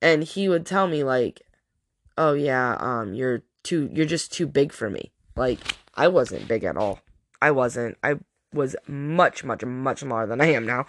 and 0.06 0.24
he 0.24 0.48
would 0.48 0.68
tell 0.68 0.88
me 0.88 1.04
like 1.04 1.42
oh 2.16 2.34
yeah 2.34 2.78
um 2.80 3.16
you're 3.16 3.42
too 3.64 3.90
you're 3.92 4.06
just 4.06 4.32
too 4.32 4.46
big 4.46 4.72
for 4.72 4.90
me. 4.90 5.12
Like 5.36 5.60
i 5.96 6.08
wasn't 6.08 6.48
big 6.48 6.64
at 6.64 6.78
all. 6.78 7.00
I 7.42 7.52
wasn't. 7.52 7.98
I 8.04 8.20
was 8.54 8.76
much 8.88 9.44
much 9.44 9.66
much 9.66 10.00
smaller 10.00 10.28
than 10.28 10.40
i 10.40 10.46
am 10.46 10.66
now. 10.66 10.86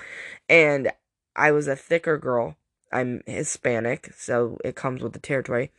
And 0.49 0.93
i 1.35 1.51
was 1.51 1.67
a 1.67 1.75
thicker 1.75 2.19
girl. 2.19 2.57
I'm 2.93 3.23
hispanic 3.27 4.13
so 4.15 4.59
it 4.63 4.77
comes 4.77 5.03
with 5.03 5.15
the 5.15 5.19
territory. 5.19 5.73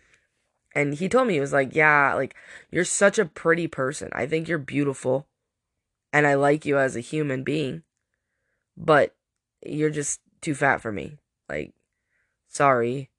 And 0.73 0.95
he 0.95 1.07
told 1.07 1.27
me 1.27 1.35
he 1.35 1.39
was 1.39 1.53
like 1.53 1.75
yeah 1.75 2.15
like 2.15 2.35
you're 2.71 2.85
such 2.85 3.19
a 3.19 3.25
pretty 3.25 3.67
person. 3.67 4.09
I 4.13 4.25
think 4.25 4.47
you're 4.47 4.57
beautiful 4.57 5.27
and 6.11 6.25
i 6.25 6.33
like 6.33 6.65
you 6.65 6.79
as 6.79 6.95
a 6.95 7.01
human 7.01 7.43
being 7.43 7.83
but 8.75 9.13
you're 9.63 9.91
just 9.91 10.21
too 10.41 10.55
fat 10.55 10.81
for 10.81 10.91
me. 10.91 11.17
Like 11.47 11.73
sorry 12.47 13.11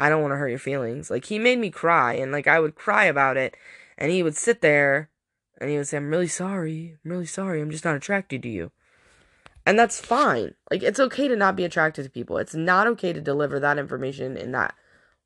I 0.00 0.08
don't 0.08 0.22
want 0.22 0.32
to 0.32 0.38
hurt 0.38 0.48
your 0.48 0.58
feelings. 0.58 1.10
Like 1.10 1.26
he 1.26 1.38
made 1.38 1.58
me 1.58 1.70
cry 1.70 2.14
and 2.14 2.32
like 2.32 2.46
I 2.46 2.58
would 2.58 2.74
cry 2.74 3.04
about 3.04 3.36
it 3.36 3.54
and 3.98 4.10
he 4.10 4.22
would 4.22 4.34
sit 4.34 4.62
there 4.62 5.10
and 5.60 5.68
he 5.68 5.76
would 5.76 5.86
say, 5.86 5.98
I'm 5.98 6.08
really 6.08 6.26
sorry. 6.26 6.96
I'm 7.04 7.10
really 7.10 7.26
sorry. 7.26 7.60
I'm 7.60 7.70
just 7.70 7.84
not 7.84 7.96
attracted 7.96 8.42
to 8.42 8.48
you. 8.48 8.72
And 9.66 9.78
that's 9.78 10.00
fine. 10.00 10.54
Like 10.70 10.82
it's 10.82 10.98
okay 10.98 11.28
to 11.28 11.36
not 11.36 11.54
be 11.54 11.64
attracted 11.64 12.04
to 12.04 12.10
people. 12.10 12.38
It's 12.38 12.54
not 12.54 12.86
okay 12.86 13.12
to 13.12 13.20
deliver 13.20 13.60
that 13.60 13.78
information 13.78 14.38
in 14.38 14.52
that 14.52 14.74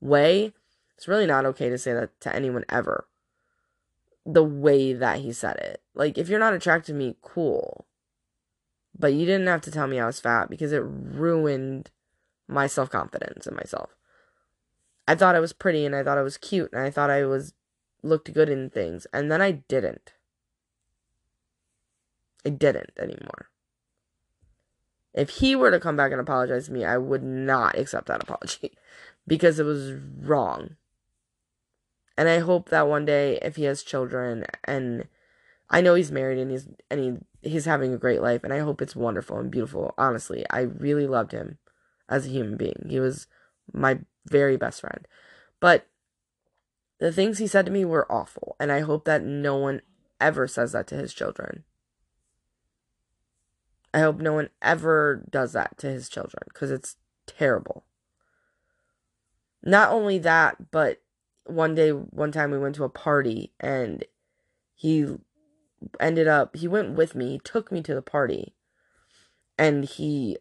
way. 0.00 0.52
It's 0.96 1.06
really 1.06 1.26
not 1.26 1.46
okay 1.46 1.68
to 1.68 1.78
say 1.78 1.92
that 1.92 2.20
to 2.22 2.34
anyone 2.34 2.64
ever. 2.68 3.06
The 4.26 4.42
way 4.42 4.92
that 4.92 5.20
he 5.20 5.32
said 5.32 5.56
it. 5.58 5.82
Like 5.94 6.18
if 6.18 6.28
you're 6.28 6.40
not 6.40 6.52
attracted 6.52 6.94
to 6.94 6.98
me, 6.98 7.14
cool. 7.22 7.86
But 8.98 9.14
you 9.14 9.24
didn't 9.24 9.46
have 9.46 9.62
to 9.62 9.70
tell 9.70 9.86
me 9.86 10.00
I 10.00 10.06
was 10.06 10.18
fat 10.18 10.50
because 10.50 10.72
it 10.72 10.82
ruined 10.84 11.92
my 12.48 12.66
self-confidence 12.66 13.46
in 13.46 13.54
myself. 13.54 13.94
I 15.06 15.14
thought 15.14 15.34
I 15.34 15.40
was 15.40 15.52
pretty 15.52 15.84
and 15.84 15.94
I 15.94 16.02
thought 16.02 16.18
I 16.18 16.22
was 16.22 16.38
cute 16.38 16.72
and 16.72 16.80
I 16.80 16.90
thought 16.90 17.10
I 17.10 17.24
was 17.24 17.52
looked 18.02 18.32
good 18.32 18.48
in 18.48 18.70
things 18.70 19.06
and 19.12 19.30
then 19.30 19.42
I 19.42 19.52
didn't. 19.52 20.12
I 22.46 22.50
didn't 22.50 22.92
anymore. 22.98 23.48
If 25.12 25.30
he 25.30 25.54
were 25.54 25.70
to 25.70 25.80
come 25.80 25.96
back 25.96 26.12
and 26.12 26.20
apologize 26.20 26.66
to 26.66 26.72
me, 26.72 26.84
I 26.84 26.98
would 26.98 27.22
not 27.22 27.78
accept 27.78 28.08
that 28.08 28.22
apology 28.28 28.72
because 29.26 29.58
it 29.58 29.64
was 29.64 29.92
wrong. 29.92 30.76
And 32.16 32.28
I 32.28 32.38
hope 32.38 32.68
that 32.68 32.88
one 32.88 33.04
day 33.04 33.38
if 33.42 33.56
he 33.56 33.64
has 33.64 33.82
children 33.82 34.44
and 34.64 35.08
I 35.70 35.80
know 35.80 35.94
he's 35.94 36.12
married 36.12 36.38
and 36.38 36.50
he's 36.50 36.68
and 36.90 37.00
he 37.00 37.48
he's 37.48 37.64
having 37.64 37.92
a 37.92 37.98
great 37.98 38.22
life 38.22 38.44
and 38.44 38.52
I 38.52 38.60
hope 38.60 38.80
it's 38.80 38.94
wonderful 38.94 39.38
and 39.38 39.50
beautiful. 39.50 39.94
Honestly, 39.98 40.44
I 40.50 40.60
really 40.60 41.06
loved 41.06 41.32
him 41.32 41.58
as 42.08 42.26
a 42.26 42.30
human 42.30 42.56
being. 42.56 42.86
He 42.88 43.00
was 43.00 43.26
my 43.72 43.98
very 44.26 44.56
best 44.56 44.80
friend. 44.80 45.06
But 45.60 45.86
the 46.98 47.12
things 47.12 47.38
he 47.38 47.46
said 47.46 47.66
to 47.66 47.72
me 47.72 47.84
were 47.84 48.10
awful, 48.10 48.56
and 48.58 48.70
I 48.70 48.80
hope 48.80 49.04
that 49.04 49.22
no 49.22 49.56
one 49.56 49.82
ever 50.20 50.46
says 50.46 50.72
that 50.72 50.86
to 50.88 50.94
his 50.94 51.12
children. 51.12 51.64
I 53.92 54.00
hope 54.00 54.18
no 54.18 54.32
one 54.32 54.48
ever 54.60 55.24
does 55.30 55.52
that 55.52 55.78
to 55.78 55.88
his 55.88 56.08
children 56.08 56.42
because 56.48 56.70
it's 56.70 56.96
terrible. 57.26 57.84
Not 59.62 59.90
only 59.92 60.18
that, 60.18 60.70
but 60.70 61.00
one 61.46 61.74
day, 61.74 61.90
one 61.90 62.32
time 62.32 62.50
we 62.50 62.58
went 62.58 62.74
to 62.76 62.84
a 62.84 62.88
party 62.88 63.52
and 63.60 64.04
he 64.74 65.06
ended 66.00 66.26
up, 66.26 66.56
he 66.56 66.66
went 66.66 66.96
with 66.96 67.14
me, 67.14 67.32
he 67.32 67.38
took 67.38 67.70
me 67.70 67.82
to 67.82 67.94
the 67.94 68.02
party 68.02 68.54
and 69.58 69.84
he 69.84 70.38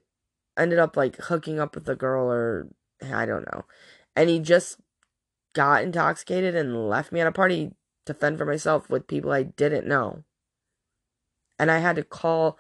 ended 0.58 0.80
up 0.80 0.98
like 0.98 1.18
hooking 1.18 1.60
up 1.60 1.76
with 1.76 1.86
the 1.86 1.96
girl 1.96 2.32
or 2.32 2.68
I 3.12 3.26
don't 3.26 3.52
know. 3.52 3.66
And 4.16 4.30
he 4.30 4.40
just 4.40 4.80
got 5.54 5.84
intoxicated 5.84 6.56
and 6.56 6.90
left 6.90 7.12
me 7.12 7.20
at 7.20 7.28
a 7.28 7.32
party 7.32 7.72
to 8.06 8.14
fend 8.14 8.38
for 8.38 8.46
myself 8.46 8.90
with 8.90 9.08
people 9.08 9.32
I 9.32 9.44
didn't 9.44 9.88
know. 9.88 10.24
And 11.58 11.72
I 11.72 11.80
had 11.80 11.96
to 11.96 12.04
call 12.04 12.58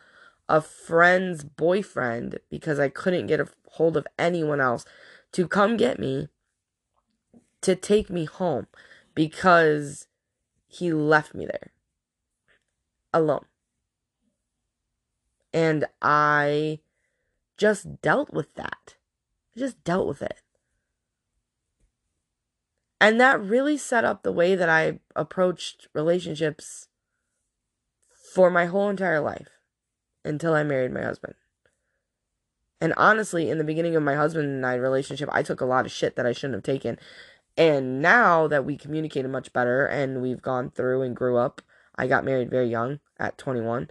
a 0.47 0.61
friend's 0.61 1.43
boyfriend 1.43 2.39
because 2.49 2.79
I 2.79 2.89
couldn't 2.89 3.27
get 3.27 3.39
a 3.39 3.47
hold 3.71 3.97
of 3.97 4.07
anyone 4.19 4.61
else 4.61 4.85
to 5.33 5.47
come 5.47 5.77
get 5.77 5.99
me 5.99 6.29
to 7.61 7.75
take 7.75 8.09
me 8.09 8.25
home 8.25 8.67
because 9.15 10.07
he 10.67 10.91
left 10.91 11.33
me 11.33 11.45
there 11.45 11.71
alone. 13.13 13.45
And 15.53 15.85
I 16.01 16.79
just 17.57 18.01
dealt 18.01 18.33
with 18.33 18.55
that. 18.55 18.95
I 19.55 19.59
just 19.59 19.83
dealt 19.83 20.07
with 20.07 20.21
it. 20.21 20.41
And 22.99 23.19
that 23.19 23.41
really 23.41 23.77
set 23.77 24.05
up 24.05 24.23
the 24.23 24.31
way 24.31 24.55
that 24.55 24.69
I 24.69 24.99
approached 25.15 25.87
relationships 25.93 26.87
for 28.33 28.49
my 28.49 28.65
whole 28.65 28.89
entire 28.89 29.19
life 29.19 29.49
until 30.23 30.53
I 30.53 30.63
married 30.63 30.93
my 30.93 31.03
husband. 31.03 31.35
And 32.79 32.93
honestly, 32.97 33.49
in 33.49 33.57
the 33.57 33.63
beginning 33.63 33.95
of 33.95 34.03
my 34.03 34.15
husband 34.15 34.45
and 34.45 34.65
I 34.65 34.75
relationship, 34.75 35.29
I 35.31 35.43
took 35.43 35.61
a 35.61 35.65
lot 35.65 35.85
of 35.85 35.91
shit 35.91 36.15
that 36.15 36.25
I 36.25 36.31
shouldn't 36.31 36.55
have 36.55 36.63
taken. 36.63 36.97
And 37.55 38.01
now 38.01 38.47
that 38.47 38.65
we 38.65 38.77
communicated 38.77 39.29
much 39.29 39.53
better 39.53 39.85
and 39.85 40.21
we've 40.21 40.41
gone 40.41 40.71
through 40.71 41.01
and 41.01 41.15
grew 41.15 41.37
up, 41.37 41.61
I 41.95 42.07
got 42.07 42.25
married 42.25 42.49
very 42.49 42.67
young 42.67 42.99
at 43.19 43.37
21. 43.37 43.89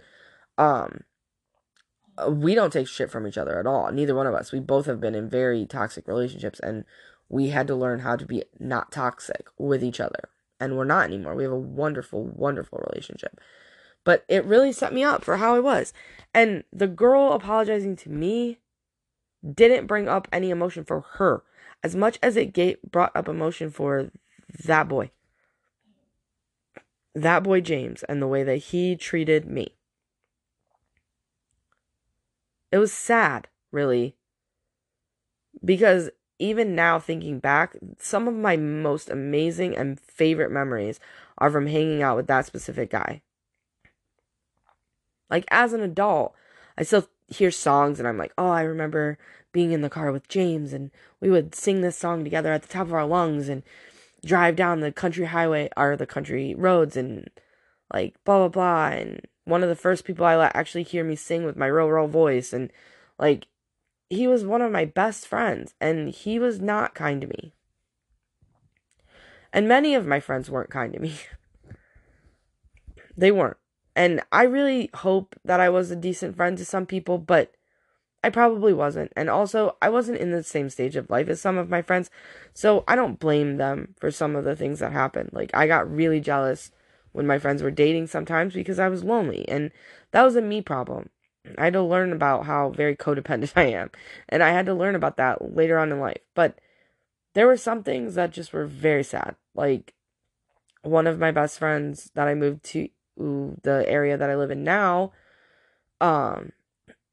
Um 0.57 1.01
we 2.29 2.55
don't 2.55 2.73
take 2.73 2.87
shit 2.87 3.09
from 3.09 3.27
each 3.27 3.37
other 3.37 3.59
at 3.59 3.67
all. 3.67 3.91
Neither 3.91 4.15
one 4.15 4.27
of 4.27 4.33
us. 4.33 4.51
We 4.51 4.59
both 4.59 4.85
have 4.85 4.99
been 4.99 5.15
in 5.15 5.29
very 5.29 5.65
toxic 5.65 6.07
relationships 6.07 6.59
and 6.59 6.85
we 7.29 7.49
had 7.49 7.67
to 7.67 7.75
learn 7.75 7.99
how 7.99 8.15
to 8.15 8.25
be 8.25 8.43
not 8.59 8.91
toxic 8.91 9.47
with 9.57 9.83
each 9.83 9.99
other. 9.99 10.29
And 10.59 10.77
we're 10.77 10.83
not 10.83 11.05
anymore. 11.05 11.35
We 11.35 11.43
have 11.43 11.51
a 11.51 11.57
wonderful, 11.57 12.23
wonderful 12.23 12.83
relationship. 12.89 13.39
But 14.03 14.23
it 14.27 14.45
really 14.45 14.71
set 14.71 14.93
me 14.93 15.03
up 15.03 15.23
for 15.23 15.37
how 15.37 15.55
I 15.55 15.59
was. 15.59 15.93
And 16.33 16.63
the 16.71 16.87
girl 16.87 17.33
apologizing 17.33 17.95
to 17.97 18.09
me 18.09 18.59
didn't 19.43 19.87
bring 19.87 20.07
up 20.07 20.27
any 20.31 20.51
emotion 20.51 20.83
for 20.83 21.01
her 21.15 21.43
as 21.83 21.95
much 21.95 22.17
as 22.21 22.37
it 22.37 22.53
gave, 22.53 22.77
brought 22.81 23.15
up 23.15 23.27
emotion 23.27 23.69
for 23.69 24.11
that 24.65 24.87
boy. 24.87 25.11
That 27.15 27.43
boy 27.43 27.61
James 27.61 28.03
and 28.03 28.21
the 28.21 28.27
way 28.27 28.43
that 28.43 28.57
he 28.57 28.95
treated 28.95 29.45
me. 29.45 29.75
It 32.73 32.79
was 32.79 32.91
sad, 32.91 33.49
really. 33.71 34.15
Because 35.63 36.09
even 36.39 36.73
now, 36.73 36.97
thinking 36.97 37.37
back, 37.37 37.75
some 37.99 38.27
of 38.27 38.33
my 38.33 38.57
most 38.57 39.11
amazing 39.11 39.77
and 39.77 39.99
favorite 39.99 40.49
memories 40.49 40.99
are 41.37 41.51
from 41.51 41.67
hanging 41.67 42.01
out 42.01 42.17
with 42.17 42.25
that 42.25 42.47
specific 42.47 42.89
guy. 42.89 43.21
Like, 45.29 45.45
as 45.51 45.73
an 45.73 45.81
adult, 45.81 46.33
I 46.75 46.81
still 46.81 47.07
hear 47.27 47.51
songs 47.51 47.99
and 47.99 48.07
I'm 48.07 48.17
like, 48.17 48.33
oh, 48.39 48.49
I 48.49 48.63
remember 48.63 49.19
being 49.51 49.71
in 49.71 49.81
the 49.81 49.89
car 49.89 50.11
with 50.11 50.27
James 50.27 50.73
and 50.73 50.89
we 51.21 51.29
would 51.29 51.53
sing 51.53 51.81
this 51.81 51.95
song 51.95 52.23
together 52.23 52.51
at 52.51 52.63
the 52.63 52.67
top 52.67 52.87
of 52.87 52.93
our 52.93 53.05
lungs 53.05 53.49
and 53.49 53.61
drive 54.25 54.55
down 54.55 54.79
the 54.79 54.91
country 54.91 55.25
highway 55.25 55.69
or 55.77 55.95
the 55.95 56.07
country 56.07 56.55
roads 56.55 56.97
and 56.97 57.29
like 57.93 58.15
blah 58.23 58.39
blah 58.39 58.47
blah 58.47 58.97
and 58.97 59.21
one 59.45 59.63
of 59.63 59.69
the 59.69 59.75
first 59.75 60.05
people 60.05 60.25
I 60.25 60.35
let 60.35 60.55
actually 60.55 60.83
hear 60.83 61.03
me 61.03 61.15
sing 61.15 61.45
with 61.45 61.57
my 61.57 61.67
real 61.67 61.87
real 61.87 62.07
voice 62.07 62.53
and 62.53 62.71
like 63.19 63.47
he 64.09 64.27
was 64.27 64.45
one 64.45 64.61
of 64.61 64.71
my 64.71 64.85
best 64.85 65.27
friends 65.27 65.73
and 65.81 66.09
he 66.09 66.39
was 66.39 66.59
not 66.59 66.95
kind 66.95 67.21
to 67.21 67.27
me. 67.27 67.53
And 69.51 69.67
many 69.67 69.93
of 69.95 70.07
my 70.07 70.19
friends 70.19 70.49
weren't 70.49 70.69
kind 70.69 70.93
to 70.93 70.99
me. 70.99 71.15
they 73.17 73.31
weren't. 73.31 73.57
And 73.95 74.21
I 74.31 74.43
really 74.43 74.89
hope 74.95 75.35
that 75.45 75.59
I 75.59 75.69
was 75.69 75.91
a 75.91 75.95
decent 75.95 76.35
friend 76.35 76.57
to 76.57 76.65
some 76.65 76.87
people, 76.87 77.19
but 77.19 77.53
I 78.23 78.29
probably 78.29 78.73
wasn't. 78.73 79.11
And 79.15 79.29
also, 79.29 79.77
I 79.81 79.89
wasn't 79.89 80.17
in 80.17 80.31
the 80.31 80.41
same 80.41 80.69
stage 80.69 80.95
of 80.95 81.09
life 81.09 81.27
as 81.27 81.39
some 81.39 81.57
of 81.57 81.69
my 81.69 81.83
friends. 81.83 82.09
So 82.53 82.83
I 82.87 82.95
don't 82.95 83.19
blame 83.19 83.57
them 83.57 83.93
for 83.99 84.09
some 84.09 84.35
of 84.35 84.45
the 84.45 84.55
things 84.55 84.79
that 84.79 84.93
happened. 84.93 85.29
Like, 85.33 85.51
I 85.53 85.67
got 85.67 85.93
really 85.93 86.19
jealous 86.19 86.71
when 87.13 87.25
my 87.25 87.39
friends 87.39 87.63
were 87.63 87.71
dating 87.71 88.07
sometimes 88.07 88.53
because 88.53 88.79
I 88.79 88.89
was 88.89 89.03
lonely. 89.03 89.47
And 89.47 89.71
that 90.11 90.23
was 90.23 90.35
a 90.35 90.41
me 90.41 90.61
problem. 90.61 91.09
I 91.57 91.65
had 91.65 91.73
to 91.73 91.81
learn 91.81 92.11
about 92.11 92.45
how 92.45 92.69
very 92.69 92.95
codependent 92.95 93.53
I 93.55 93.65
am. 93.65 93.89
And 94.29 94.43
I 94.43 94.49
had 94.49 94.65
to 94.67 94.73
learn 94.73 94.95
about 94.95 95.17
that 95.17 95.55
later 95.55 95.79
on 95.79 95.91
in 95.91 95.99
life. 95.99 96.21
But 96.35 96.59
there 97.33 97.47
were 97.47 97.57
some 97.57 97.83
things 97.83 98.15
that 98.15 98.31
just 98.31 98.53
were 98.53 98.65
very 98.65 99.03
sad. 99.03 99.35
Like, 99.55 99.93
one 100.81 101.07
of 101.07 101.19
my 101.19 101.31
best 101.31 101.57
friends 101.57 102.11
that 102.13 102.27
I 102.27 102.35
moved 102.35 102.63
to 102.65 102.89
the 103.15 103.85
area 103.87 104.17
that 104.17 104.29
I 104.29 104.35
live 104.35 104.51
in 104.51 104.63
now, 104.63 105.13
um, 106.01 106.51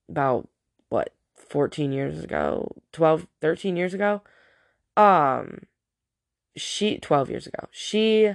about 0.09 0.49
what 0.89 1.15
14 1.37 1.93
years 1.93 2.23
ago 2.23 2.77
12 2.93 3.27
13 3.41 3.77
years 3.77 3.95
ago 3.95 4.23
um 4.97 5.63
she 6.57 6.99
12 6.99 7.31
years 7.31 7.47
ago 7.47 7.67
she 7.71 8.35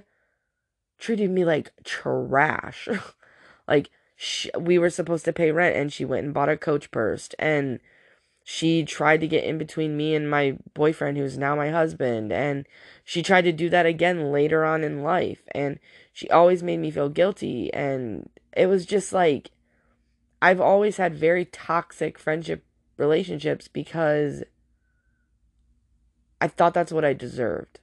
treated 0.98 1.30
me 1.30 1.46
like 1.46 1.72
trash 1.84 2.88
like 3.68 3.90
she, 4.16 4.50
we 4.58 4.78
were 4.78 4.90
supposed 4.90 5.26
to 5.26 5.34
pay 5.34 5.52
rent 5.52 5.76
and 5.76 5.92
she 5.92 6.06
went 6.06 6.26
and 6.26 6.34
bought 6.34 6.50
a 6.50 6.58
coach 6.58 6.90
purse 6.92 7.30
and 7.38 7.80
she 8.44 8.86
tried 8.86 9.20
to 9.20 9.28
get 9.28 9.44
in 9.44 9.58
between 9.58 9.98
me 9.98 10.16
and 10.16 10.30
my 10.30 10.58
boyfriend 10.74 11.18
who's 11.18 11.38
now 11.38 11.56
my 11.56 11.70
husband 11.70 12.32
and 12.32 12.66
she 13.04 13.24
tried 13.24 13.44
to 13.44 13.52
do 13.52 13.70
that 13.70 13.86
again 13.86 14.32
later 14.32 14.64
on 14.64 14.84
in 14.84 15.04
life 15.04 15.42
and 15.54 15.80
she 16.14 16.30
always 16.30 16.64
made 16.64 16.78
me 16.78 16.92
feel 16.92 17.10
guilty 17.10 17.74
and 17.74 18.30
it 18.56 18.68
was 18.68 18.86
just 18.86 19.12
like 19.12 19.52
I've 20.42 20.62
always 20.62 20.98
had 20.98 21.16
very 21.16 21.46
toxic 21.46 22.20
friendship 22.20 22.64
relationships 22.98 23.68
because 23.68 24.44
I 26.40 26.48
thought 26.48 26.74
that's 26.74 26.92
what 26.92 27.06
I 27.06 27.14
deserved. 27.14 27.80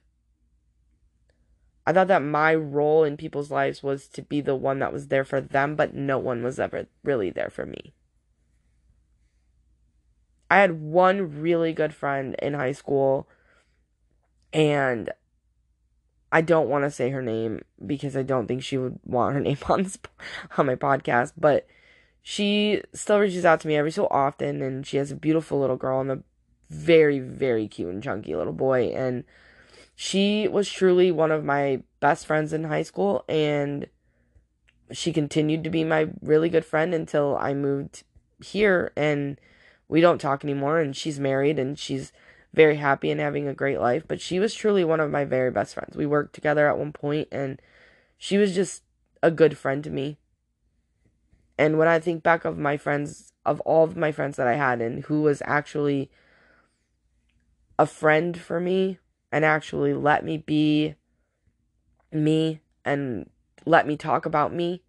I 1.85 1.93
thought 1.93 2.07
that 2.07 2.21
my 2.21 2.55
role 2.55 3.03
in 3.03 3.17
people's 3.17 3.51
lives 3.51 3.83
was 3.83 4.07
to 4.09 4.21
be 4.21 4.41
the 4.41 4.55
one 4.55 4.79
that 4.79 4.93
was 4.93 5.07
there 5.07 5.25
for 5.25 5.41
them, 5.41 5.75
but 5.75 5.93
no 5.93 6.17
one 6.17 6.43
was 6.43 6.59
ever 6.59 6.87
really 7.03 7.29
there 7.29 7.49
for 7.49 7.65
me. 7.65 7.93
I 10.49 10.57
had 10.57 10.81
one 10.81 11.41
really 11.41 11.73
good 11.73 11.93
friend 11.93 12.35
in 12.41 12.53
high 12.53 12.71
school, 12.71 13.27
and 14.53 15.09
I 16.31 16.41
don't 16.41 16.69
want 16.69 16.83
to 16.83 16.91
say 16.91 17.09
her 17.09 17.21
name 17.21 17.61
because 17.85 18.17
I 18.17 18.23
don't 18.23 18.47
think 18.47 18.63
she 18.63 18.77
would 18.77 18.99
want 19.05 19.35
her 19.35 19.39
name 19.41 19.57
on 19.67 19.83
this 19.83 19.97
on 20.57 20.65
my 20.65 20.75
podcast, 20.75 21.33
but 21.37 21.67
she 22.23 22.81
still 22.93 23.19
reaches 23.19 23.45
out 23.45 23.59
to 23.59 23.67
me 23.67 23.75
every 23.75 23.91
so 23.91 24.07
often 24.09 24.61
and 24.61 24.87
she 24.87 24.97
has 24.97 25.11
a 25.11 25.15
beautiful 25.15 25.59
little 25.59 25.75
girl 25.75 25.99
and 25.99 26.11
a 26.11 26.23
very 26.69 27.19
very 27.19 27.67
cute 27.67 27.89
and 27.89 28.01
chunky 28.01 28.33
little 28.33 28.53
boy 28.53 28.85
and 28.95 29.25
she 29.95 30.47
was 30.47 30.69
truly 30.69 31.11
one 31.11 31.31
of 31.31 31.43
my 31.43 31.81
best 31.99 32.25
friends 32.25 32.53
in 32.53 32.65
high 32.65 32.83
school 32.83 33.23
and 33.27 33.87
she 34.91 35.13
continued 35.13 35.63
to 35.63 35.69
be 35.69 35.83
my 35.83 36.09
really 36.21 36.49
good 36.49 36.65
friend 36.65 36.93
until 36.93 37.37
I 37.37 37.53
moved 37.53 38.03
here 38.43 38.91
and 38.95 39.39
we 39.87 40.01
don't 40.01 40.19
talk 40.19 40.43
anymore 40.43 40.79
and 40.79 40.95
she's 40.95 41.19
married 41.19 41.59
and 41.59 41.77
she's 41.77 42.11
very 42.53 42.75
happy 42.75 43.09
and 43.09 43.19
having 43.19 43.47
a 43.47 43.53
great 43.53 43.79
life 43.79 44.03
but 44.07 44.21
she 44.21 44.39
was 44.39 44.53
truly 44.53 44.83
one 44.83 44.99
of 44.99 45.11
my 45.11 45.25
very 45.25 45.51
best 45.51 45.73
friends. 45.73 45.95
We 45.95 46.05
worked 46.05 46.33
together 46.33 46.67
at 46.67 46.77
one 46.77 46.91
point 46.91 47.27
and 47.31 47.61
she 48.17 48.37
was 48.37 48.53
just 48.53 48.83
a 49.21 49.31
good 49.31 49.57
friend 49.57 49.83
to 49.83 49.89
me. 49.89 50.17
And 51.57 51.77
when 51.77 51.87
I 51.87 51.99
think 51.99 52.23
back 52.23 52.45
of 52.45 52.57
my 52.57 52.77
friends, 52.77 53.31
of 53.45 53.59
all 53.61 53.83
of 53.83 53.95
my 53.95 54.11
friends 54.11 54.37
that 54.37 54.47
I 54.47 54.55
had, 54.55 54.81
and 54.81 55.05
who 55.05 55.21
was 55.21 55.41
actually 55.45 56.09
a 57.77 57.85
friend 57.85 58.39
for 58.39 58.59
me 58.59 58.99
and 59.33 59.43
actually 59.43 59.95
let 59.95 60.23
me 60.23 60.37
be 60.37 60.93
me 62.11 62.61
and 62.85 63.27
let 63.65 63.87
me 63.87 63.97
talk 63.97 64.27
about 64.27 64.53
me, 64.53 64.83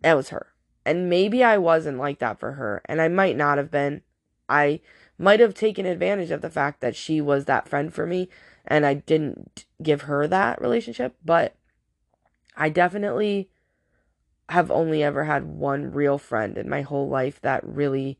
That 0.00 0.16
was 0.16 0.30
her. 0.30 0.46
And 0.84 1.10
maybe 1.10 1.42
I 1.42 1.58
wasn't 1.58 1.98
like 1.98 2.20
that 2.20 2.38
for 2.38 2.52
her, 2.52 2.80
and 2.84 3.00
I 3.00 3.08
might 3.08 3.36
not 3.36 3.58
have 3.58 3.72
been. 3.72 4.02
I 4.48 4.80
might 5.18 5.40
have 5.40 5.52
taken 5.52 5.84
advantage 5.84 6.30
of 6.30 6.42
the 6.42 6.50
fact 6.50 6.80
that 6.80 6.94
she 6.94 7.20
was 7.20 7.46
that 7.46 7.68
friend 7.68 7.92
for 7.92 8.06
me 8.06 8.28
and 8.64 8.86
I 8.86 8.94
didn't 8.94 9.64
give 9.82 10.02
her 10.02 10.28
that 10.28 10.60
relationship, 10.60 11.16
but 11.24 11.56
I 12.56 12.68
definitely 12.68 13.48
have 14.48 14.70
only 14.70 15.02
ever 15.02 15.24
had 15.24 15.44
one 15.44 15.90
real 15.90 16.18
friend 16.18 16.56
in 16.56 16.68
my 16.68 16.82
whole 16.82 17.08
life 17.08 17.40
that 17.40 17.66
really 17.66 18.18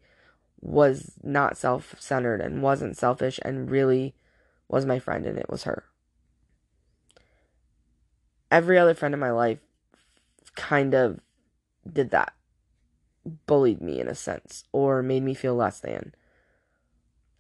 was 0.61 1.13
not 1.23 1.57
self 1.57 1.95
centered 2.01 2.41
and 2.41 2.63
wasn't 2.63 2.97
selfish 2.97 3.39
and 3.43 3.71
really 3.71 4.15
was 4.69 4.85
my 4.85 4.99
friend, 4.99 5.27
and 5.27 5.39
it 5.39 5.49
was 5.49 5.65
her. 5.65 5.85
Every 8.51 8.79
other 8.79 8.95
friend 8.95 9.15
in 9.15 9.21
my 9.21 9.31
life 9.31 9.59
kind 10.57 10.95
of 10.95 11.21
did 11.91 12.11
that, 12.11 12.33
bullied 13.47 13.81
me 13.81 14.01
in 14.01 14.09
a 14.09 14.15
sense, 14.15 14.65
or 14.73 15.03
made 15.03 15.23
me 15.23 15.35
feel 15.35 15.55
less 15.55 15.79
than. 15.81 16.15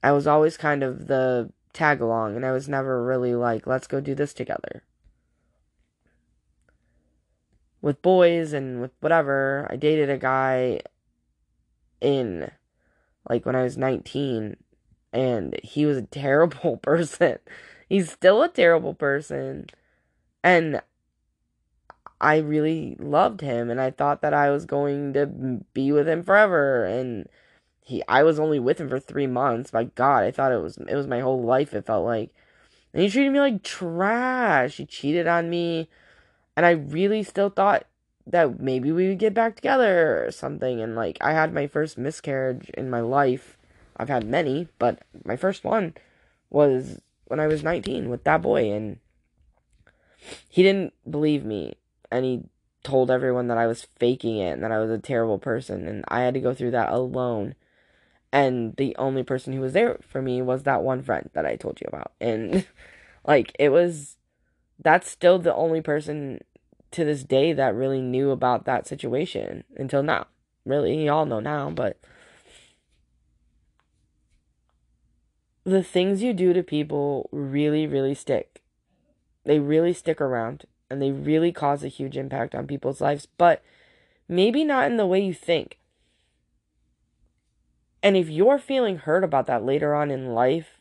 I 0.02 0.12
was 0.12 0.26
always 0.26 0.56
kind 0.56 0.82
of 0.82 1.08
the 1.08 1.52
tag 1.72 2.00
along, 2.00 2.36
and 2.36 2.46
I 2.46 2.52
was 2.52 2.68
never 2.68 3.02
really 3.02 3.34
like, 3.34 3.66
let's 3.66 3.88
go 3.88 4.00
do 4.00 4.14
this 4.14 4.32
together 4.32 4.82
with 7.86 8.02
boys 8.02 8.52
and 8.52 8.80
with 8.80 8.90
whatever. 9.00 9.66
I 9.70 9.76
dated 9.76 10.10
a 10.10 10.18
guy 10.18 10.80
in 12.00 12.50
like 13.28 13.46
when 13.46 13.56
I 13.56 13.62
was 13.62 13.76
19 13.76 14.56
and 15.12 15.58
he 15.62 15.86
was 15.86 15.96
a 15.98 16.02
terrible 16.02 16.76
person. 16.82 17.38
He's 17.88 18.10
still 18.10 18.42
a 18.42 18.48
terrible 18.48 18.94
person. 18.94 19.66
And 20.42 20.82
I 22.20 22.38
really 22.38 22.96
loved 22.98 23.40
him 23.40 23.70
and 23.70 23.80
I 23.80 23.90
thought 23.90 24.22
that 24.22 24.34
I 24.34 24.50
was 24.50 24.64
going 24.64 25.12
to 25.14 25.26
be 25.74 25.92
with 25.92 26.08
him 26.08 26.22
forever 26.22 26.84
and 26.84 27.28
he 27.82 28.02
I 28.08 28.22
was 28.22 28.40
only 28.40 28.58
with 28.58 28.80
him 28.80 28.88
for 28.88 28.98
3 28.98 29.26
months. 29.26 29.72
My 29.72 29.84
god, 29.84 30.24
I 30.24 30.30
thought 30.30 30.52
it 30.52 30.62
was 30.62 30.78
it 30.78 30.94
was 30.94 31.06
my 31.06 31.20
whole 31.20 31.42
life 31.42 31.74
it 31.74 31.86
felt 31.86 32.04
like. 32.04 32.30
And 32.92 33.02
he 33.02 33.10
treated 33.10 33.32
me 33.32 33.40
like 33.40 33.62
trash. 33.62 34.78
He 34.78 34.86
cheated 34.86 35.26
on 35.26 35.50
me 35.50 35.88
and 36.56 36.64
I 36.64 36.70
really 36.70 37.22
still 37.22 37.50
thought 37.50 37.86
that 38.26 38.60
maybe 38.60 38.90
we 38.90 39.08
would 39.08 39.18
get 39.18 39.34
back 39.34 39.56
together 39.56 40.24
or 40.24 40.30
something 40.30 40.80
and 40.80 40.96
like 40.96 41.16
I 41.20 41.32
had 41.32 41.54
my 41.54 41.66
first 41.66 41.96
miscarriage 41.96 42.70
in 42.70 42.90
my 42.90 43.00
life. 43.00 43.56
I've 43.96 44.08
had 44.08 44.26
many, 44.26 44.68
but 44.78 45.00
my 45.24 45.36
first 45.36 45.64
one 45.64 45.94
was 46.50 47.00
when 47.26 47.40
I 47.40 47.46
was 47.46 47.62
19 47.62 48.08
with 48.08 48.24
that 48.24 48.42
boy 48.42 48.70
and 48.72 48.98
he 50.48 50.62
didn't 50.62 50.92
believe 51.08 51.44
me 51.44 51.74
and 52.10 52.24
he 52.24 52.44
told 52.82 53.10
everyone 53.10 53.48
that 53.48 53.58
I 53.58 53.66
was 53.66 53.88
faking 53.98 54.38
it 54.38 54.52
and 54.52 54.62
that 54.62 54.72
I 54.72 54.78
was 54.78 54.90
a 54.90 54.98
terrible 54.98 55.38
person 55.38 55.86
and 55.86 56.04
I 56.08 56.20
had 56.20 56.34
to 56.34 56.40
go 56.40 56.54
through 56.54 56.72
that 56.72 56.92
alone. 56.92 57.54
And 58.32 58.76
the 58.76 58.94
only 58.96 59.22
person 59.22 59.52
who 59.52 59.60
was 59.60 59.72
there 59.72 59.98
for 60.06 60.20
me 60.20 60.42
was 60.42 60.64
that 60.64 60.82
one 60.82 61.02
friend 61.02 61.30
that 61.32 61.46
I 61.46 61.56
told 61.56 61.80
you 61.80 61.86
about. 61.88 62.12
And 62.20 62.66
like 63.26 63.52
it 63.58 63.70
was 63.70 64.16
that's 64.82 65.10
still 65.10 65.38
the 65.38 65.54
only 65.54 65.80
person 65.80 66.40
to 66.96 67.04
this 67.04 67.22
day 67.22 67.52
that 67.52 67.74
really 67.74 68.00
knew 68.00 68.30
about 68.30 68.64
that 68.64 68.86
situation 68.86 69.64
until 69.76 70.02
now. 70.02 70.26
Really, 70.64 71.04
y'all 71.04 71.26
know 71.26 71.40
now, 71.40 71.70
but 71.70 71.98
the 75.64 75.82
things 75.82 76.22
you 76.22 76.32
do 76.32 76.52
to 76.52 76.62
people 76.62 77.28
really, 77.30 77.86
really 77.86 78.14
stick. 78.14 78.62
They 79.44 79.58
really 79.58 79.92
stick 79.92 80.20
around 80.20 80.64
and 80.90 81.02
they 81.02 81.10
really 81.10 81.52
cause 81.52 81.84
a 81.84 81.88
huge 81.88 82.16
impact 82.16 82.54
on 82.54 82.66
people's 82.66 83.00
lives, 83.00 83.26
but 83.36 83.62
maybe 84.28 84.64
not 84.64 84.86
in 84.86 84.96
the 84.96 85.06
way 85.06 85.20
you 85.20 85.34
think. 85.34 85.78
And 88.02 88.16
if 88.16 88.28
you're 88.28 88.58
feeling 88.58 88.98
hurt 88.98 89.24
about 89.24 89.46
that 89.46 89.64
later 89.64 89.94
on 89.94 90.10
in 90.10 90.32
life, 90.32 90.75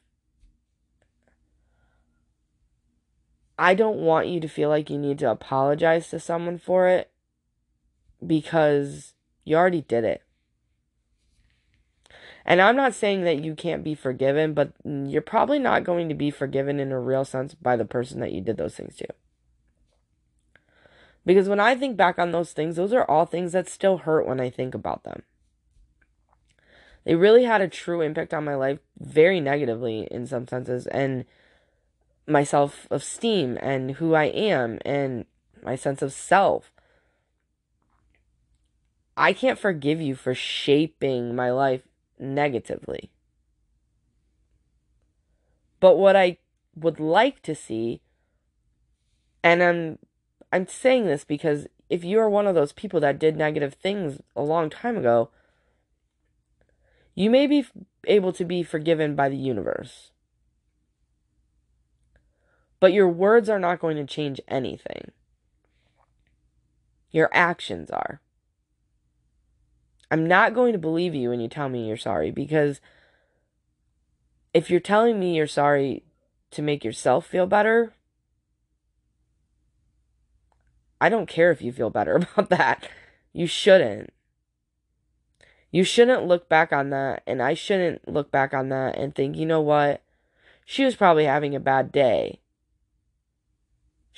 I 3.58 3.74
don't 3.74 4.00
want 4.00 4.28
you 4.28 4.40
to 4.42 4.48
feel 4.48 4.70
like 4.70 4.90
you 4.90 4.98
need 4.98 5.20
to 5.20 5.32
apologize 5.32 6.10
to 6.10 6.20
someone 6.20 6.58
for 6.58 6.88
it 6.88 7.12
because 8.26 9.14
you 9.44 9.56
already 9.56 9.82
did 9.82 10.04
it. 10.04 10.22
And 12.46 12.62
I'm 12.62 12.76
not 12.76 12.94
saying 12.94 13.24
that 13.24 13.44
you 13.44 13.56
can't 13.56 13.84
be 13.84 13.96
forgiven, 13.96 14.54
but 14.54 14.74
you're 14.84 15.22
probably 15.22 15.58
not 15.58 15.84
going 15.84 16.10
to 16.10 16.16
be 16.16 16.30
forgiven 16.30 16.80
in 16.80 16.92
a 16.92 17.00
real 17.00 17.26
sense 17.26 17.56
by 17.56 17.76
the 17.76 17.86
person 17.86 18.20
that 18.20 18.32
you 18.32 18.42
did 18.42 18.58
those 18.58 18.76
things 18.76 18.96
to. 18.98 19.08
Because 21.26 21.50
when 21.50 21.60
I 21.60 21.74
think 21.76 21.98
back 21.98 22.20
on 22.20 22.32
those 22.32 22.52
things, 22.52 22.76
those 22.76 22.94
are 22.94 23.10
all 23.10 23.26
things 23.26 23.54
that 23.54 23.68
still 23.68 23.98
hurt 23.98 24.28
when 24.28 24.40
I 24.40 24.52
think 24.52 24.76
about 24.76 25.04
them. 25.04 25.24
They 27.04 27.16
really 27.16 27.46
had 27.46 27.62
a 27.62 27.68
true 27.68 28.02
impact 28.02 28.34
on 28.34 28.46
my 28.46 28.56
life, 28.56 28.80
very 29.00 29.40
negatively 29.40 30.08
in 30.12 30.28
some 30.28 30.48
senses, 30.48 30.86
and 30.88 31.26
my 32.28 32.44
self 32.44 32.88
esteem 32.90 33.58
and 33.62 33.92
who 33.92 34.14
I 34.14 34.26
am 34.26 34.80
and 34.86 35.26
my 35.64 35.76
sense 35.76 36.02
of 36.02 36.14
self. 36.14 36.72
I 39.18 39.34
can't 39.34 39.60
forgive 39.60 40.02
you 40.02 40.16
for 40.16 40.34
shaping 40.34 41.36
my 41.36 41.52
life 41.52 41.84
negatively. 42.20 43.10
But 45.80 45.98
what 45.98 46.16
I 46.16 46.38
would 46.76 47.00
like 47.00 47.42
to 47.44 47.56
see, 47.56 48.02
and 49.44 49.64
I'm 49.64 50.00
I'm 50.52 50.68
saying 50.68 51.06
this 51.06 51.24
because 51.24 51.68
if 51.90 52.04
you 52.04 52.20
are 52.20 52.30
one 52.30 52.48
of 52.48 52.56
those 52.56 52.74
people 52.74 53.00
that 53.02 53.20
did 53.20 53.38
negative 53.38 53.74
things 53.74 54.20
a 54.36 54.42
long 54.42 54.70
time 54.70 54.98
ago, 54.98 55.30
you 57.14 57.30
may 57.30 57.48
be 57.48 57.66
able 58.08 58.34
to 58.34 58.44
be 58.44 58.64
forgiven 58.64 59.16
by 59.16 59.30
the 59.30 59.38
universe. 59.38 60.12
But 62.80 62.94
your 62.94 63.10
words 63.10 63.50
are 63.50 63.60
not 63.60 63.80
going 63.80 63.98
to 63.98 64.06
change 64.06 64.40
anything. 64.48 65.12
Your 67.12 67.30
actions 67.34 67.90
are. 67.90 68.22
I'm 70.12 70.28
not 70.28 70.54
going 70.54 70.74
to 70.74 70.80
believe 70.80 71.16
you 71.16 71.30
when 71.30 71.40
you 71.40 71.48
tell 71.48 71.70
me 71.70 71.88
you're 71.88 71.98
sorry 71.98 72.32
because 72.32 72.80
if 74.54 74.70
you're 74.70 74.80
telling 74.80 75.20
me 75.20 75.36
you're 75.36 75.48
sorry 75.48 76.04
to 76.52 76.62
make 76.62 76.84
yourself 76.84 77.26
feel 77.26 77.48
better, 77.48 77.94
I 81.02 81.10
don't 81.10 81.28
care 81.28 81.52
if 81.52 81.62
you 81.62 81.72
feel 81.72 81.90
better 81.90 82.16
about 82.38 82.50
that. 82.50 82.88
You 83.34 83.48
shouldn't. 83.48 84.12
You 85.72 85.84
shouldn't 85.84 86.26
look 86.26 86.48
back 86.48 86.72
on 86.72 86.90
that, 86.92 87.22
and 87.28 87.42
I 87.42 87.54
shouldn't 87.54 88.08
look 88.08 88.32
back 88.32 88.54
on 88.54 88.70
that 88.70 88.98
and 88.98 89.14
think, 89.14 89.36
you 89.36 89.46
know 89.46 89.60
what? 89.60 90.02
She 90.66 90.86
was 90.86 90.96
probably 90.96 91.26
having 91.26 91.54
a 91.54 91.60
bad 91.60 91.92
day. 91.92 92.40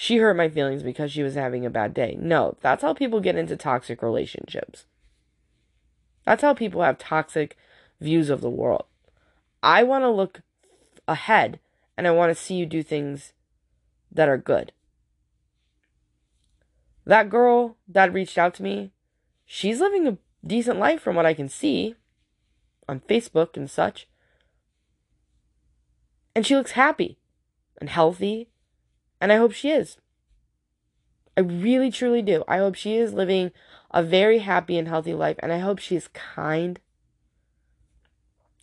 She 0.07 0.19
hurt 0.19 0.37
my 0.37 0.47
feelings 0.47 0.83
because 0.83 1.11
she 1.11 1.21
was 1.21 1.35
having 1.35 1.65
a 1.65 1.69
bad 1.69 1.93
day. 1.93 2.17
No, 2.17 2.55
that's 2.61 2.81
how 2.81 2.93
people 2.93 3.19
get 3.19 3.35
into 3.35 3.57
toxic 3.57 4.01
relationships. 4.01 4.85
That's 6.23 6.41
how 6.41 6.53
people 6.53 6.81
have 6.81 6.97
toxic 6.97 7.57
views 7.99 8.29
of 8.29 8.39
the 8.39 8.49
world. 8.49 8.85
I 9.61 9.83
want 9.83 10.03
to 10.05 10.09
look 10.09 10.43
ahead 11.09 11.59
and 11.97 12.07
I 12.07 12.11
want 12.11 12.29
to 12.29 12.41
see 12.41 12.55
you 12.55 12.65
do 12.65 12.83
things 12.83 13.33
that 14.09 14.29
are 14.29 14.37
good. 14.37 14.71
That 17.05 17.29
girl 17.29 17.75
that 17.85 18.13
reached 18.13 18.37
out 18.37 18.53
to 18.53 18.63
me, 18.63 18.93
she's 19.45 19.81
living 19.81 20.07
a 20.07 20.17
decent 20.41 20.79
life 20.79 21.01
from 21.01 21.17
what 21.17 21.25
I 21.25 21.33
can 21.33 21.49
see 21.49 21.95
on 22.87 23.01
Facebook 23.01 23.57
and 23.57 23.69
such. 23.69 24.07
And 26.33 26.45
she 26.45 26.55
looks 26.55 26.71
happy 26.71 27.17
and 27.81 27.89
healthy, 27.89 28.47
and 29.19 29.31
I 29.31 29.37
hope 29.37 29.51
she 29.51 29.71
is. 29.71 29.97
I 31.35 31.41
really 31.41 31.91
truly 31.91 32.21
do. 32.21 32.43
I 32.47 32.57
hope 32.57 32.75
she 32.75 32.97
is 32.97 33.13
living 33.13 33.51
a 33.91 34.01
very 34.01 34.39
happy 34.39 34.77
and 34.77 34.87
healthy 34.87 35.13
life, 35.13 35.37
and 35.39 35.53
I 35.53 35.59
hope 35.59 35.79
she 35.79 35.95
is 35.95 36.07
kind. 36.09 36.79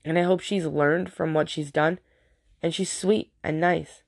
And 0.05 0.19
I 0.19 0.23
hope 0.23 0.41
she's 0.41 0.67
learned 0.67 1.13
from 1.13 1.35
what 1.35 1.49
she's 1.49 1.71
done, 1.71 1.99
and 2.63 2.75
she's 2.75 2.91
sweet 2.91 3.33
and 3.43 3.61
nice. 3.61 4.03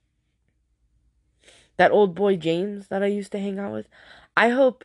That 1.77 1.93
old 1.93 2.15
boy 2.15 2.37
James 2.37 2.89
that 2.89 3.03
I 3.03 3.07
used 3.07 3.33
to 3.33 3.39
hang 3.39 3.59
out 3.59 3.73
with, 3.73 3.89
I 4.37 4.49
hope 4.49 4.85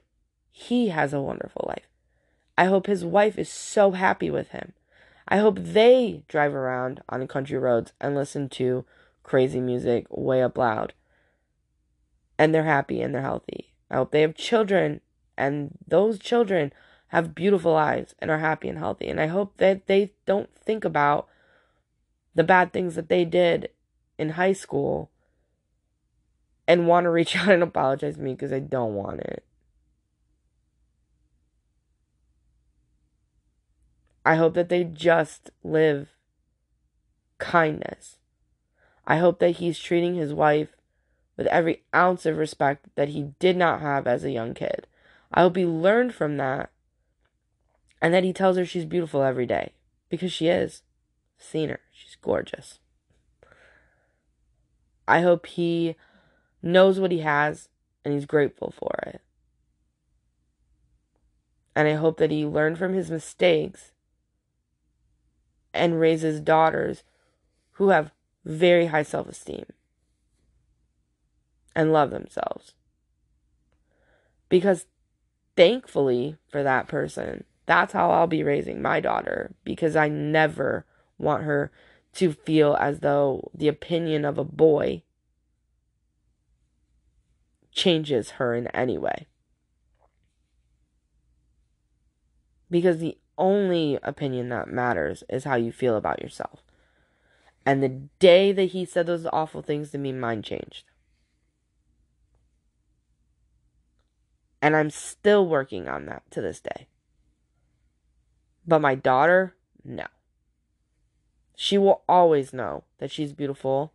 he 0.52 0.90
has 0.90 1.14
a 1.14 1.22
wonderful 1.22 1.66
life. 1.68 1.88
I 2.58 2.66
hope 2.66 2.86
his 2.86 3.04
wife 3.04 3.40
is 3.40 3.50
so 3.50 3.92
happy 3.92 4.30
with 4.30 4.50
him. 4.50 4.74
I 5.28 5.38
hope 5.38 5.58
they 5.60 6.24
drive 6.28 6.54
around 6.54 7.02
on 7.10 7.26
country 7.28 7.58
roads 7.58 7.94
and 8.00 8.14
listen 8.14 8.50
to 8.50 8.86
crazy 9.24 9.62
music 9.62 10.06
way 10.10 10.44
up 10.44 10.58
loud. 10.58 10.94
And 12.42 12.56
they're 12.56 12.64
happy 12.64 13.04
and 13.04 13.14
they're 13.14 13.22
healthy. 13.22 13.72
I 13.92 13.98
hope 13.98 14.10
they 14.10 14.22
have 14.22 14.34
children 14.34 15.02
and 15.38 15.78
those 15.88 16.18
children 16.18 16.74
have 17.10 17.36
beautiful 17.36 17.74
lives 17.74 18.16
and 18.18 18.32
are 18.32 18.40
happy 18.40 18.68
and 18.68 18.80
healthy. 18.80 19.10
And 19.10 19.20
I 19.20 19.28
hope 19.28 19.58
that 19.58 19.86
they 19.86 20.14
don't 20.26 20.50
think 20.56 20.84
about 20.84 21.28
the 22.34 22.44
bad 22.44 22.74
things 22.74 22.96
that 22.96 23.10
they 23.10 23.26
did 23.26 23.70
in 24.18 24.30
high 24.30 24.54
school 24.54 25.12
and 26.68 26.88
want 26.88 27.04
to 27.04 27.12
reach 27.12 27.36
out 27.36 27.50
and 27.50 27.62
apologize 27.62 28.16
to 28.16 28.22
me 28.22 28.34
because 28.34 28.52
I 28.52 28.60
don't 28.60 28.96
want 28.96 29.20
it. 29.20 29.44
I 34.26 34.34
hope 34.34 34.56
that 34.56 34.70
they 34.70 34.84
just 34.84 35.52
live 35.64 36.16
kindness. 37.38 38.18
I 39.06 39.18
hope 39.18 39.38
that 39.40 39.58
he's 39.58 39.78
treating 39.78 40.16
his 40.16 40.34
wife 40.34 40.70
with 41.42 41.52
every 41.52 41.82
ounce 41.96 42.28
of 42.28 42.38
respect 42.38 42.86
that 42.94 43.10
he 43.10 43.34
did 43.40 43.58
not 43.58 43.82
have 43.82 44.06
as 44.06 44.24
a 44.24 44.30
young 44.30 44.54
kid. 44.54 44.86
I 45.34 45.42
hope 45.42 45.56
he 45.56 45.66
learned 45.66 46.14
from 46.14 46.38
that 46.38 46.70
and 48.00 48.14
that 48.14 48.24
he 48.24 48.32
tells 48.32 48.58
her 48.58 48.66
she's 48.66 48.86
beautiful 48.86 49.24
every 49.24 49.48
day 49.48 49.74
because 50.08 50.32
she 50.32 50.50
is. 50.50 50.84
seen 51.40 51.70
her, 51.70 51.80
she's 51.92 52.16
gorgeous. 52.22 52.78
I 55.08 55.22
hope 55.22 55.48
he 55.48 55.96
knows 56.62 57.00
what 57.00 57.12
he 57.12 57.22
has, 57.22 57.70
and 58.06 58.14
he's 58.14 58.28
grateful 58.28 58.72
for 58.78 58.94
it. 59.08 59.22
And 61.76 61.88
I 61.88 61.94
hope 61.94 62.20
that 62.20 62.30
he 62.30 62.46
learned 62.46 62.78
from 62.78 62.94
his 62.94 63.10
mistakes 63.10 63.94
and 65.74 66.00
raises 66.00 66.40
daughters 66.40 67.02
who 67.74 67.90
have 67.90 68.12
very 68.46 68.88
high 68.88 69.02
self 69.02 69.28
esteem 69.28 69.66
and 71.76 71.94
love 71.94 72.12
themselves. 72.12 72.74
Because 74.50 74.86
thankfully 75.56 76.38
for 76.50 76.64
that 76.64 76.88
person, 76.88 77.46
that's 77.66 77.94
how 77.94 78.12
I'll 78.12 78.28
be 78.28 78.44
raising 78.44 78.82
my 78.82 79.00
daughter 79.00 79.54
because 79.64 79.96
I 79.96 80.10
never 80.10 80.86
want 81.18 81.44
her 81.44 81.72
to 82.14 82.34
feel 82.34 82.76
as 82.80 83.00
though 83.00 83.50
the 83.54 83.68
opinion 83.68 84.26
of 84.26 84.38
a 84.38 84.44
boy 84.44 85.04
changes 87.72 88.32
her 88.32 88.54
in 88.54 88.68
any 88.68 88.98
way. 88.98 89.28
Because 92.70 93.00
the 93.00 93.18
only 93.38 93.98
opinion 94.04 94.50
that 94.50 94.68
matters 94.68 95.24
is 95.30 95.46
how 95.46 95.56
you 95.56 95.72
feel 95.72 95.96
about 95.96 96.22
yourself. 96.22 96.62
And 97.66 97.82
the 97.82 97.90
day 98.20 98.52
that 98.52 98.72
he 98.72 98.86
said 98.86 99.06
those 99.06 99.26
awful 99.32 99.62
things 99.62 99.92
to 99.92 99.98
me, 99.98 100.12
mine 100.12 100.42
changed. 100.42 100.91
And 104.62 104.76
I'm 104.76 104.90
still 104.90 105.48
working 105.48 105.88
on 105.88 106.06
that 106.06 106.24
to 106.32 106.42
this 106.42 106.60
day. 106.60 106.88
But 108.68 108.80
my 108.80 108.96
daughter, 108.96 109.56
no. 109.84 110.06
She 111.56 111.78
will 111.78 112.04
always 112.08 112.54
know 112.54 112.84
that 113.00 113.12
she's 113.12 113.34
beautiful. 113.34 113.94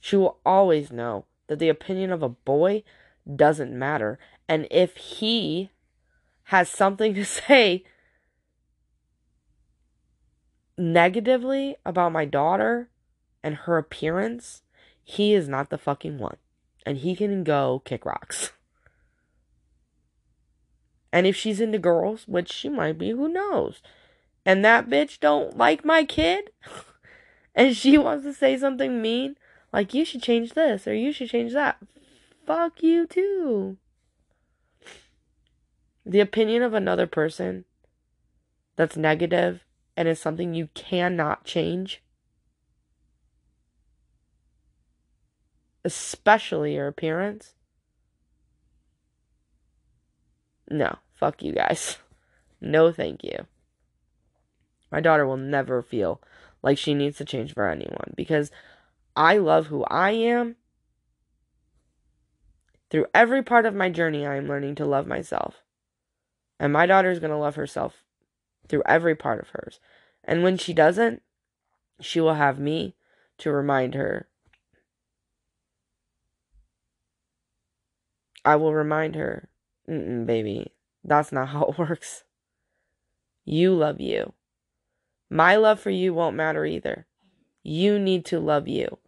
She 0.00 0.16
will 0.16 0.38
always 0.46 0.92
know 0.92 1.24
that 1.48 1.58
the 1.58 1.68
opinion 1.68 2.12
of 2.12 2.22
a 2.22 2.28
boy 2.28 2.84
doesn't 3.34 3.76
matter. 3.76 4.18
And 4.48 4.66
if 4.70 4.96
he 4.96 5.70
has 6.44 6.68
something 6.68 7.14
to 7.14 7.24
say 7.24 7.84
negatively 10.76 11.76
about 11.84 12.12
my 12.12 12.24
daughter 12.24 12.88
and 13.42 13.56
her 13.56 13.76
appearance, 13.76 14.62
he 15.02 15.34
is 15.34 15.48
not 15.48 15.70
the 15.70 15.78
fucking 15.78 16.18
one. 16.18 16.36
And 16.86 16.98
he 16.98 17.16
can 17.16 17.44
go 17.44 17.82
kick 17.84 18.06
rocks. 18.06 18.52
And 21.12 21.26
if 21.26 21.36
she's 21.36 21.60
into 21.60 21.78
girls, 21.78 22.26
which 22.28 22.52
she 22.52 22.68
might 22.68 22.98
be, 22.98 23.10
who 23.10 23.28
knows? 23.28 23.80
And 24.44 24.64
that 24.64 24.88
bitch 24.88 25.20
don't 25.20 25.56
like 25.56 25.84
my 25.84 26.04
kid, 26.04 26.50
and 27.54 27.76
she 27.76 27.98
wants 27.98 28.24
to 28.24 28.34
say 28.34 28.56
something 28.56 29.00
mean, 29.00 29.36
like 29.72 29.94
you 29.94 30.04
should 30.04 30.22
change 30.22 30.52
this 30.52 30.86
or 30.86 30.94
you 30.94 31.12
should 31.12 31.30
change 31.30 31.52
that. 31.52 31.78
Fuck 32.46 32.82
you 32.82 33.06
too. 33.06 33.76
The 36.06 36.20
opinion 36.20 36.62
of 36.62 36.72
another 36.72 37.06
person 37.06 37.66
that's 38.76 38.96
negative 38.96 39.64
and 39.96 40.08
is 40.08 40.20
something 40.20 40.54
you 40.54 40.68
cannot 40.74 41.44
change, 41.44 42.02
especially 45.84 46.74
your 46.74 46.86
appearance, 46.86 47.54
No, 50.70 50.98
fuck 51.14 51.42
you 51.42 51.52
guys. 51.52 51.98
No, 52.60 52.92
thank 52.92 53.22
you. 53.24 53.46
My 54.90 55.00
daughter 55.00 55.26
will 55.26 55.36
never 55.36 55.82
feel 55.82 56.20
like 56.62 56.78
she 56.78 56.94
needs 56.94 57.18
to 57.18 57.24
change 57.24 57.54
for 57.54 57.68
anyone 57.68 58.12
because 58.16 58.50
I 59.14 59.38
love 59.38 59.66
who 59.66 59.84
I 59.84 60.10
am. 60.10 60.56
Through 62.90 63.06
every 63.14 63.42
part 63.42 63.66
of 63.66 63.74
my 63.74 63.90
journey, 63.90 64.26
I 64.26 64.36
am 64.36 64.48
learning 64.48 64.74
to 64.76 64.86
love 64.86 65.06
myself. 65.06 65.62
And 66.58 66.72
my 66.72 66.86
daughter 66.86 67.10
is 67.10 67.18
going 67.18 67.30
to 67.30 67.36
love 67.36 67.56
herself 67.56 68.04
through 68.68 68.82
every 68.86 69.14
part 69.14 69.40
of 69.40 69.50
hers. 69.50 69.78
And 70.24 70.42
when 70.42 70.56
she 70.56 70.72
doesn't, 70.72 71.22
she 72.00 72.20
will 72.20 72.34
have 72.34 72.58
me 72.58 72.96
to 73.38 73.52
remind 73.52 73.94
her. 73.94 74.26
I 78.44 78.56
will 78.56 78.74
remind 78.74 79.14
her 79.14 79.48
Mm-mm, 79.88 80.26
baby, 80.26 80.72
that's 81.04 81.32
not 81.32 81.48
how 81.50 81.64
it 81.64 81.78
works. 81.78 82.24
You 83.44 83.74
love 83.74 84.00
you. 84.00 84.34
My 85.30 85.56
love 85.56 85.80
for 85.80 85.90
you 85.90 86.14
won't 86.14 86.36
matter 86.36 86.64
either. 86.64 87.06
You 87.62 87.98
need 87.98 88.24
to 88.26 88.38
love 88.38 88.68
you. 88.68 88.98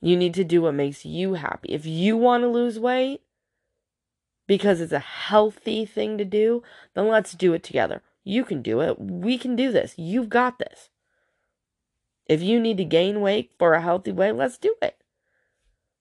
You 0.00 0.16
need 0.16 0.34
to 0.34 0.44
do 0.44 0.62
what 0.62 0.74
makes 0.74 1.04
you 1.04 1.34
happy. 1.34 1.70
If 1.72 1.86
you 1.86 2.16
want 2.16 2.42
to 2.42 2.48
lose 2.48 2.78
weight 2.78 3.22
because 4.46 4.80
it's 4.80 4.92
a 4.92 4.98
healthy 4.98 5.86
thing 5.86 6.18
to 6.18 6.24
do, 6.24 6.62
then 6.94 7.08
let's 7.08 7.32
do 7.32 7.54
it 7.54 7.62
together. 7.62 8.02
You 8.22 8.44
can 8.44 8.62
do 8.62 8.80
it. 8.80 9.00
We 9.00 9.38
can 9.38 9.56
do 9.56 9.72
this. 9.72 9.94
You've 9.96 10.28
got 10.28 10.58
this. 10.58 10.90
If 12.26 12.42
you 12.42 12.60
need 12.60 12.76
to 12.78 12.84
gain 12.84 13.20
weight 13.20 13.52
for 13.58 13.74
a 13.74 13.82
healthy 13.82 14.12
way, 14.12 14.32
let's 14.32 14.58
do 14.58 14.74
it. 14.82 14.96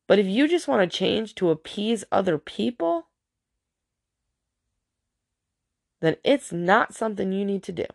But 0.07 0.19
if 0.19 0.27
you 0.27 0.47
just 0.47 0.67
want 0.67 0.89
to 0.89 0.97
change 0.97 1.35
to 1.35 1.49
appease 1.49 2.03
other 2.11 2.37
people, 2.37 3.07
then 6.01 6.17
it's 6.23 6.51
not 6.51 6.93
something 6.93 7.31
you 7.31 7.45
need 7.45 7.63
to 7.63 7.71
do. 7.71 7.85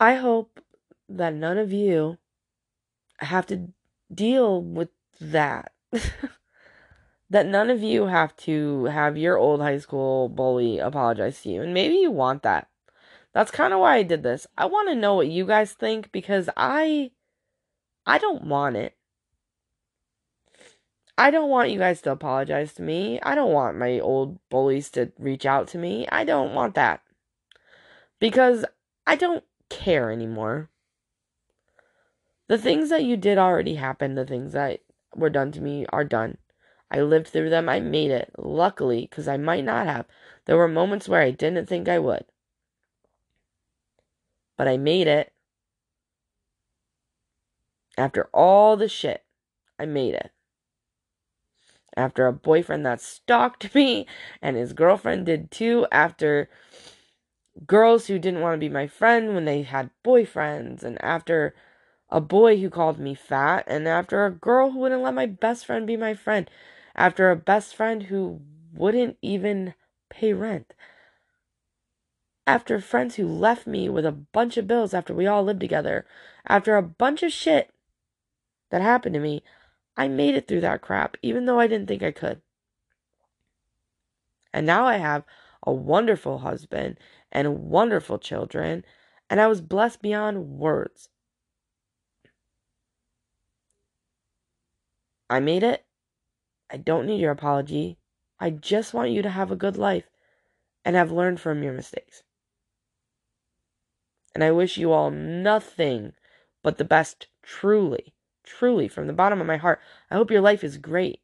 I 0.00 0.14
hope 0.14 0.60
that 1.08 1.34
none 1.34 1.58
of 1.58 1.72
you 1.72 2.18
have 3.18 3.46
to 3.46 3.68
deal 4.12 4.62
with 4.62 4.88
that. 5.20 5.72
that 7.30 7.46
none 7.46 7.70
of 7.70 7.82
you 7.82 8.06
have 8.06 8.36
to 8.36 8.84
have 8.84 9.16
your 9.16 9.38
old 9.38 9.60
high 9.60 9.78
school 9.78 10.28
bully 10.28 10.78
apologize 10.78 11.42
to 11.42 11.50
you. 11.50 11.62
And 11.62 11.72
maybe 11.72 11.94
you 11.94 12.10
want 12.10 12.42
that. 12.42 12.68
That's 13.34 13.50
kind 13.50 13.74
of 13.74 13.80
why 13.80 13.96
I 13.96 14.04
did 14.04 14.22
this. 14.22 14.46
I 14.56 14.66
want 14.66 14.88
to 14.88 14.94
know 14.94 15.14
what 15.14 15.26
you 15.26 15.44
guys 15.44 15.72
think 15.72 16.12
because 16.12 16.48
I 16.56 17.10
I 18.06 18.18
don't 18.18 18.44
want 18.44 18.76
it. 18.76 18.96
I 21.18 21.30
don't 21.30 21.50
want 21.50 21.70
you 21.70 21.78
guys 21.78 22.00
to 22.02 22.12
apologize 22.12 22.74
to 22.74 22.82
me. 22.82 23.20
I 23.22 23.34
don't 23.34 23.52
want 23.52 23.76
my 23.76 23.98
old 23.98 24.38
bullies 24.50 24.88
to 24.90 25.12
reach 25.18 25.46
out 25.46 25.68
to 25.68 25.78
me. 25.78 26.06
I 26.10 26.24
don't 26.24 26.54
want 26.54 26.74
that. 26.74 27.02
Because 28.20 28.64
I 29.06 29.16
don't 29.16 29.44
care 29.68 30.10
anymore. 30.10 30.70
The 32.46 32.58
things 32.58 32.88
that 32.90 33.04
you 33.04 33.16
did 33.16 33.38
already 33.38 33.76
happened. 33.76 34.16
The 34.16 34.26
things 34.26 34.52
that 34.52 34.80
were 35.14 35.30
done 35.30 35.50
to 35.52 35.60
me 35.60 35.86
are 35.92 36.04
done. 36.04 36.38
I 36.90 37.00
lived 37.00 37.28
through 37.28 37.50
them. 37.50 37.68
I 37.68 37.80
made 37.80 38.10
it. 38.10 38.32
Luckily, 38.36 39.08
because 39.08 39.26
I 39.26 39.36
might 39.36 39.64
not 39.64 39.86
have. 39.86 40.06
There 40.44 40.56
were 40.56 40.68
moments 40.68 41.08
where 41.08 41.22
I 41.22 41.30
didn't 41.30 41.66
think 41.66 41.88
I 41.88 41.98
would 41.98 42.24
but 44.56 44.68
I 44.68 44.76
made 44.76 45.06
it. 45.06 45.32
After 47.96 48.28
all 48.32 48.76
the 48.76 48.88
shit, 48.88 49.22
I 49.78 49.86
made 49.86 50.14
it. 50.14 50.30
After 51.96 52.26
a 52.26 52.32
boyfriend 52.32 52.84
that 52.86 53.00
stalked 53.00 53.74
me 53.74 54.06
and 54.42 54.56
his 54.56 54.72
girlfriend 54.72 55.26
did 55.26 55.50
too, 55.50 55.86
after 55.92 56.48
girls 57.66 58.06
who 58.06 58.18
didn't 58.18 58.40
want 58.40 58.54
to 58.54 58.66
be 58.66 58.68
my 58.68 58.86
friend 58.86 59.34
when 59.34 59.44
they 59.44 59.62
had 59.62 59.90
boyfriends, 60.04 60.82
and 60.82 61.02
after 61.02 61.54
a 62.10 62.20
boy 62.20 62.60
who 62.60 62.68
called 62.68 62.98
me 62.98 63.14
fat, 63.14 63.64
and 63.66 63.86
after 63.86 64.26
a 64.26 64.30
girl 64.30 64.70
who 64.70 64.80
wouldn't 64.80 65.02
let 65.02 65.14
my 65.14 65.26
best 65.26 65.66
friend 65.66 65.86
be 65.86 65.96
my 65.96 66.14
friend, 66.14 66.50
after 66.96 67.30
a 67.30 67.36
best 67.36 67.74
friend 67.74 68.04
who 68.04 68.40
wouldn't 68.72 69.16
even 69.22 69.74
pay 70.10 70.32
rent 70.32 70.74
after 72.46 72.80
friends 72.80 73.14
who 73.14 73.26
left 73.26 73.66
me 73.66 73.88
with 73.88 74.04
a 74.04 74.12
bunch 74.12 74.56
of 74.56 74.66
bills 74.66 74.92
after 74.92 75.14
we 75.14 75.26
all 75.26 75.42
lived 75.42 75.60
together, 75.60 76.06
after 76.46 76.76
a 76.76 76.82
bunch 76.82 77.22
of 77.22 77.32
shit 77.32 77.70
that 78.70 78.82
happened 78.82 79.14
to 79.14 79.20
me, 79.20 79.42
I 79.96 80.08
made 80.08 80.34
it 80.34 80.46
through 80.46 80.60
that 80.62 80.82
crap, 80.82 81.16
even 81.22 81.46
though 81.46 81.60
I 81.60 81.66
didn't 81.66 81.86
think 81.86 82.02
I 82.02 82.10
could. 82.10 82.42
And 84.52 84.66
now 84.66 84.86
I 84.86 84.96
have 84.96 85.24
a 85.62 85.72
wonderful 85.72 86.38
husband 86.38 86.98
and 87.32 87.60
wonderful 87.60 88.18
children, 88.18 88.84
and 89.30 89.40
I 89.40 89.46
was 89.46 89.60
blessed 89.60 90.02
beyond 90.02 90.58
words. 90.58 91.08
I 95.30 95.40
made 95.40 95.62
it. 95.62 95.86
I 96.70 96.76
don't 96.76 97.06
need 97.06 97.20
your 97.20 97.32
apology. 97.32 97.98
I 98.38 98.50
just 98.50 98.92
want 98.92 99.10
you 99.10 99.22
to 99.22 99.30
have 99.30 99.50
a 99.50 99.56
good 99.56 99.76
life 99.76 100.10
and 100.84 100.96
have 100.96 101.10
learned 101.10 101.40
from 101.40 101.62
your 101.62 101.72
mistakes. 101.72 102.23
And 104.34 104.42
I 104.42 104.50
wish 104.50 104.76
you 104.76 104.92
all 104.92 105.10
nothing 105.10 106.12
but 106.62 106.78
the 106.78 106.84
best, 106.84 107.28
truly, 107.42 108.14
truly, 108.42 108.88
from 108.88 109.06
the 109.06 109.12
bottom 109.12 109.40
of 109.40 109.46
my 109.46 109.56
heart. 109.56 109.80
I 110.10 110.16
hope 110.16 110.30
your 110.30 110.40
life 110.40 110.64
is 110.64 110.76
great. 110.78 111.20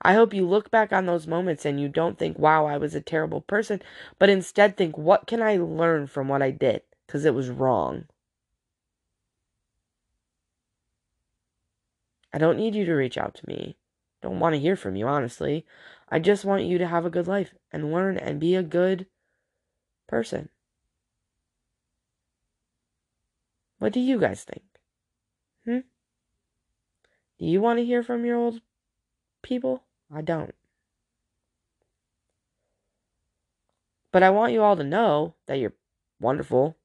I 0.00 0.14
hope 0.14 0.32
you 0.32 0.46
look 0.46 0.70
back 0.70 0.92
on 0.92 1.06
those 1.06 1.26
moments 1.26 1.64
and 1.64 1.80
you 1.80 1.88
don't 1.88 2.18
think, 2.18 2.38
wow, 2.38 2.66
I 2.66 2.78
was 2.78 2.94
a 2.94 3.00
terrible 3.00 3.40
person, 3.40 3.82
but 4.18 4.28
instead 4.28 4.76
think, 4.76 4.96
what 4.96 5.26
can 5.26 5.42
I 5.42 5.56
learn 5.56 6.06
from 6.06 6.28
what 6.28 6.42
I 6.42 6.50
did? 6.50 6.82
Because 7.06 7.24
it 7.24 7.34
was 7.34 7.50
wrong. 7.50 8.06
I 12.32 12.38
don't 12.38 12.56
need 12.56 12.74
you 12.74 12.84
to 12.84 12.94
reach 12.94 13.18
out 13.18 13.34
to 13.36 13.48
me. 13.48 13.76
Don't 14.22 14.40
want 14.40 14.54
to 14.54 14.60
hear 14.60 14.76
from 14.76 14.96
you, 14.96 15.06
honestly. 15.06 15.66
I 16.08 16.18
just 16.18 16.44
want 16.44 16.64
you 16.64 16.78
to 16.78 16.86
have 16.86 17.04
a 17.04 17.10
good 17.10 17.26
life 17.26 17.54
and 17.72 17.92
learn 17.92 18.16
and 18.16 18.38
be 18.38 18.54
a 18.54 18.62
good 18.62 19.06
person. 20.06 20.48
What 23.78 23.92
do 23.92 24.00
you 24.00 24.18
guys 24.18 24.44
think? 24.44 24.64
Hmm? 25.64 25.86
Do 27.38 27.46
you 27.46 27.60
want 27.60 27.78
to 27.78 27.84
hear 27.84 28.02
from 28.02 28.24
your 28.24 28.36
old 28.36 28.60
people? 29.42 29.84
I 30.12 30.22
don't. 30.22 30.54
But 34.10 34.22
I 34.22 34.30
want 34.30 34.52
you 34.52 34.62
all 34.62 34.76
to 34.76 34.84
know 34.84 35.34
that 35.46 35.58
you're 35.58 35.74
wonderful 36.18 36.76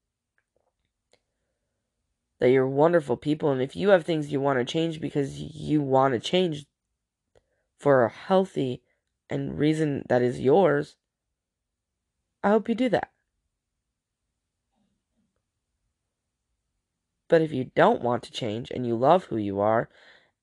that 2.44 2.52
you're 2.52 2.68
wonderful 2.68 3.16
people. 3.16 3.54
And 3.54 3.62
if 3.62 3.74
you 3.74 3.88
have 3.92 4.04
things 4.04 4.34
you 4.34 4.42
want 4.42 4.60
to 4.60 4.66
change 4.66 5.00
because 5.00 5.40
you 5.40 5.82
want 5.82 6.14
to 6.14 6.20
change 6.20 6.66
for 7.80 8.04
a 8.04 8.10
healthy 8.10 8.82
and 9.30 9.58
reason 9.58 10.04
that 10.10 10.22
is 10.22 10.42
yours, 10.42 10.98
I 12.44 12.50
hope 12.50 12.68
you 12.68 12.76
do 12.76 12.90
that. 12.90 13.13
But 17.34 17.42
if 17.42 17.52
you 17.52 17.72
don't 17.74 18.04
want 18.04 18.22
to 18.22 18.32
change 18.32 18.70
and 18.70 18.86
you 18.86 18.96
love 18.96 19.24
who 19.24 19.38
you 19.38 19.60
are 19.60 19.90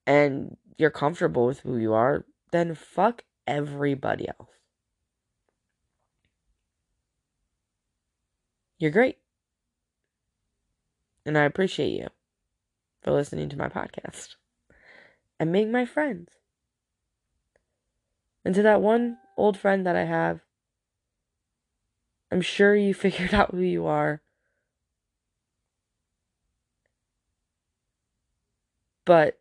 and 0.08 0.56
you're 0.76 0.90
comfortable 0.90 1.46
with 1.46 1.60
who 1.60 1.76
you 1.76 1.94
are, 1.94 2.24
then 2.50 2.74
fuck 2.74 3.22
everybody 3.46 4.26
else. 4.26 4.50
You're 8.80 8.90
great. 8.90 9.18
And 11.24 11.38
I 11.38 11.44
appreciate 11.44 11.92
you 11.92 12.08
for 13.02 13.12
listening 13.12 13.48
to 13.50 13.56
my 13.56 13.68
podcast 13.68 14.34
and 15.38 15.52
being 15.52 15.70
my 15.70 15.84
friends. 15.84 16.30
And 18.44 18.52
to 18.56 18.62
that 18.62 18.82
one 18.82 19.18
old 19.36 19.56
friend 19.56 19.86
that 19.86 19.94
I 19.94 20.06
have, 20.06 20.40
I'm 22.32 22.40
sure 22.40 22.74
you 22.74 22.92
figured 22.94 23.32
out 23.32 23.52
who 23.52 23.60
you 23.60 23.86
are. 23.86 24.22
But 29.04 29.38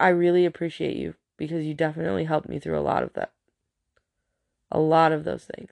I 0.00 0.08
really 0.08 0.44
appreciate 0.44 0.96
you 0.96 1.14
because 1.36 1.64
you 1.64 1.74
definitely 1.74 2.24
helped 2.24 2.48
me 2.48 2.58
through 2.58 2.78
a 2.78 2.80
lot 2.82 3.02
of 3.02 3.12
that. 3.14 3.32
A 4.70 4.80
lot 4.80 5.12
of 5.12 5.24
those 5.24 5.44
things. 5.44 5.70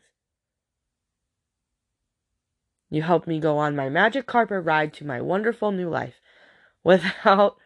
You 2.91 3.03
helped 3.03 3.27
me 3.27 3.39
go 3.39 3.57
on 3.59 3.77
my 3.77 3.89
magic 3.89 4.27
carpet 4.27 4.65
ride 4.65 4.93
to 4.95 5.07
my 5.07 5.21
wonderful 5.21 5.71
new 5.71 5.89
life 5.89 6.21
without 6.85 7.57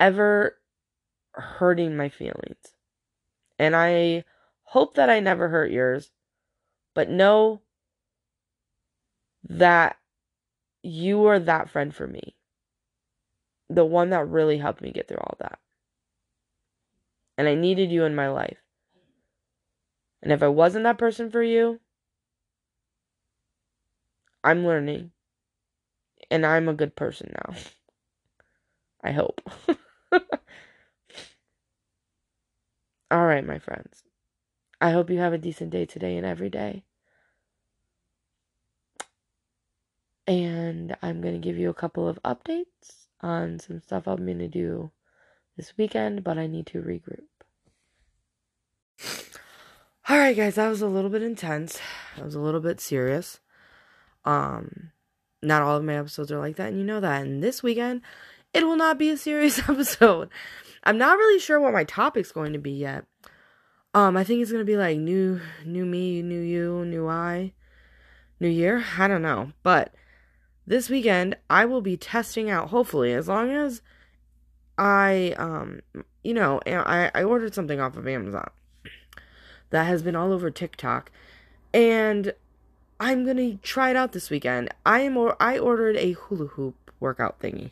ever 0.00 0.58
hurting 1.32 1.96
my 1.96 2.08
feelings. 2.08 2.74
And 3.58 3.74
I 3.74 4.24
hope 4.64 4.94
that 4.94 5.08
I 5.08 5.20
never 5.20 5.48
hurt 5.48 5.70
yours, 5.70 6.10
but 6.94 7.08
know 7.08 7.62
that 9.48 9.96
you 10.82 11.26
are 11.26 11.38
that 11.38 11.70
friend 11.70 11.94
for 11.94 12.06
me. 12.06 12.35
The 13.76 13.84
one 13.84 14.08
that 14.08 14.26
really 14.26 14.56
helped 14.56 14.80
me 14.80 14.90
get 14.90 15.06
through 15.06 15.18
all 15.18 15.36
that. 15.38 15.58
And 17.36 17.46
I 17.46 17.54
needed 17.54 17.92
you 17.92 18.04
in 18.04 18.14
my 18.14 18.28
life. 18.28 18.56
And 20.22 20.32
if 20.32 20.42
I 20.42 20.48
wasn't 20.48 20.84
that 20.84 20.96
person 20.96 21.30
for 21.30 21.42
you, 21.42 21.78
I'm 24.42 24.64
learning. 24.64 25.10
And 26.30 26.46
I'm 26.46 26.70
a 26.70 26.74
good 26.74 26.96
person 26.96 27.34
now. 27.34 27.54
I 29.04 29.12
hope. 29.12 29.42
All 33.10 33.26
right, 33.26 33.46
my 33.46 33.58
friends. 33.58 34.04
I 34.80 34.90
hope 34.92 35.10
you 35.10 35.18
have 35.18 35.34
a 35.34 35.38
decent 35.38 35.68
day 35.68 35.84
today 35.84 36.16
and 36.16 36.24
every 36.24 36.48
day. 36.48 36.84
And 40.26 40.96
I'm 41.02 41.20
going 41.20 41.34
to 41.34 41.46
give 41.46 41.58
you 41.58 41.68
a 41.68 41.74
couple 41.74 42.08
of 42.08 42.18
updates 42.24 43.05
on 43.20 43.58
some 43.58 43.80
stuff 43.80 44.06
I'm 44.06 44.24
going 44.24 44.38
to 44.38 44.48
do 44.48 44.90
this 45.56 45.74
weekend, 45.76 46.24
but 46.24 46.38
I 46.38 46.46
need 46.46 46.66
to 46.68 46.82
regroup. 46.82 47.26
All 50.08 50.18
right, 50.18 50.36
guys, 50.36 50.54
that 50.54 50.68
was 50.68 50.82
a 50.82 50.86
little 50.86 51.10
bit 51.10 51.22
intense. 51.22 51.80
That 52.16 52.24
was 52.24 52.34
a 52.34 52.40
little 52.40 52.60
bit 52.60 52.80
serious. 52.80 53.40
Um, 54.24 54.92
not 55.42 55.62
all 55.62 55.76
of 55.76 55.84
my 55.84 55.96
episodes 55.96 56.30
are 56.30 56.38
like 56.38 56.56
that, 56.56 56.68
and 56.68 56.78
you 56.78 56.84
know 56.84 57.00
that. 57.00 57.22
And 57.22 57.42
this 57.42 57.62
weekend, 57.62 58.02
it 58.54 58.64
will 58.64 58.76
not 58.76 58.98
be 58.98 59.10
a 59.10 59.16
serious 59.16 59.58
episode. 59.68 60.28
I'm 60.84 60.98
not 60.98 61.18
really 61.18 61.40
sure 61.40 61.58
what 61.58 61.72
my 61.72 61.84
topic's 61.84 62.32
going 62.32 62.52
to 62.52 62.58
be 62.58 62.70
yet. 62.70 63.04
Um, 63.96 64.16
I 64.16 64.24
think 64.24 64.42
it's 64.42 64.52
gonna 64.52 64.62
be 64.62 64.76
like 64.76 64.98
new, 64.98 65.40
new 65.64 65.86
me, 65.86 66.20
new 66.20 66.40
you, 66.40 66.84
new 66.84 67.08
I, 67.08 67.54
new 68.38 68.48
year. 68.48 68.84
I 68.98 69.08
don't 69.08 69.22
know, 69.22 69.52
but 69.62 69.94
this 70.66 70.90
weekend 70.90 71.36
I 71.48 71.64
will 71.64 71.80
be 71.80 71.96
testing 71.96 72.50
out. 72.50 72.70
Hopefully, 72.70 73.12
as 73.12 73.28
long 73.28 73.50
as 73.50 73.82
I, 74.76 75.34
um, 75.38 75.80
you 76.22 76.34
know, 76.34 76.60
I 76.66 77.10
I 77.14 77.22
ordered 77.22 77.54
something 77.54 77.80
off 77.80 77.96
of 77.96 78.06
Amazon 78.06 78.50
that 79.70 79.84
has 79.84 80.02
been 80.02 80.16
all 80.16 80.32
over 80.32 80.50
TikTok, 80.50 81.10
and 81.72 82.34
I'm 82.98 83.24
gonna 83.24 83.56
try 83.56 83.90
it 83.90 83.96
out 83.96 84.12
this 84.12 84.30
weekend. 84.30 84.70
I 84.84 85.00
am 85.00 85.16
or 85.16 85.36
I 85.40 85.58
ordered 85.58 85.96
a 85.96 86.12
hula 86.12 86.46
hoop 86.46 86.90
workout 86.98 87.40
thingy. 87.40 87.70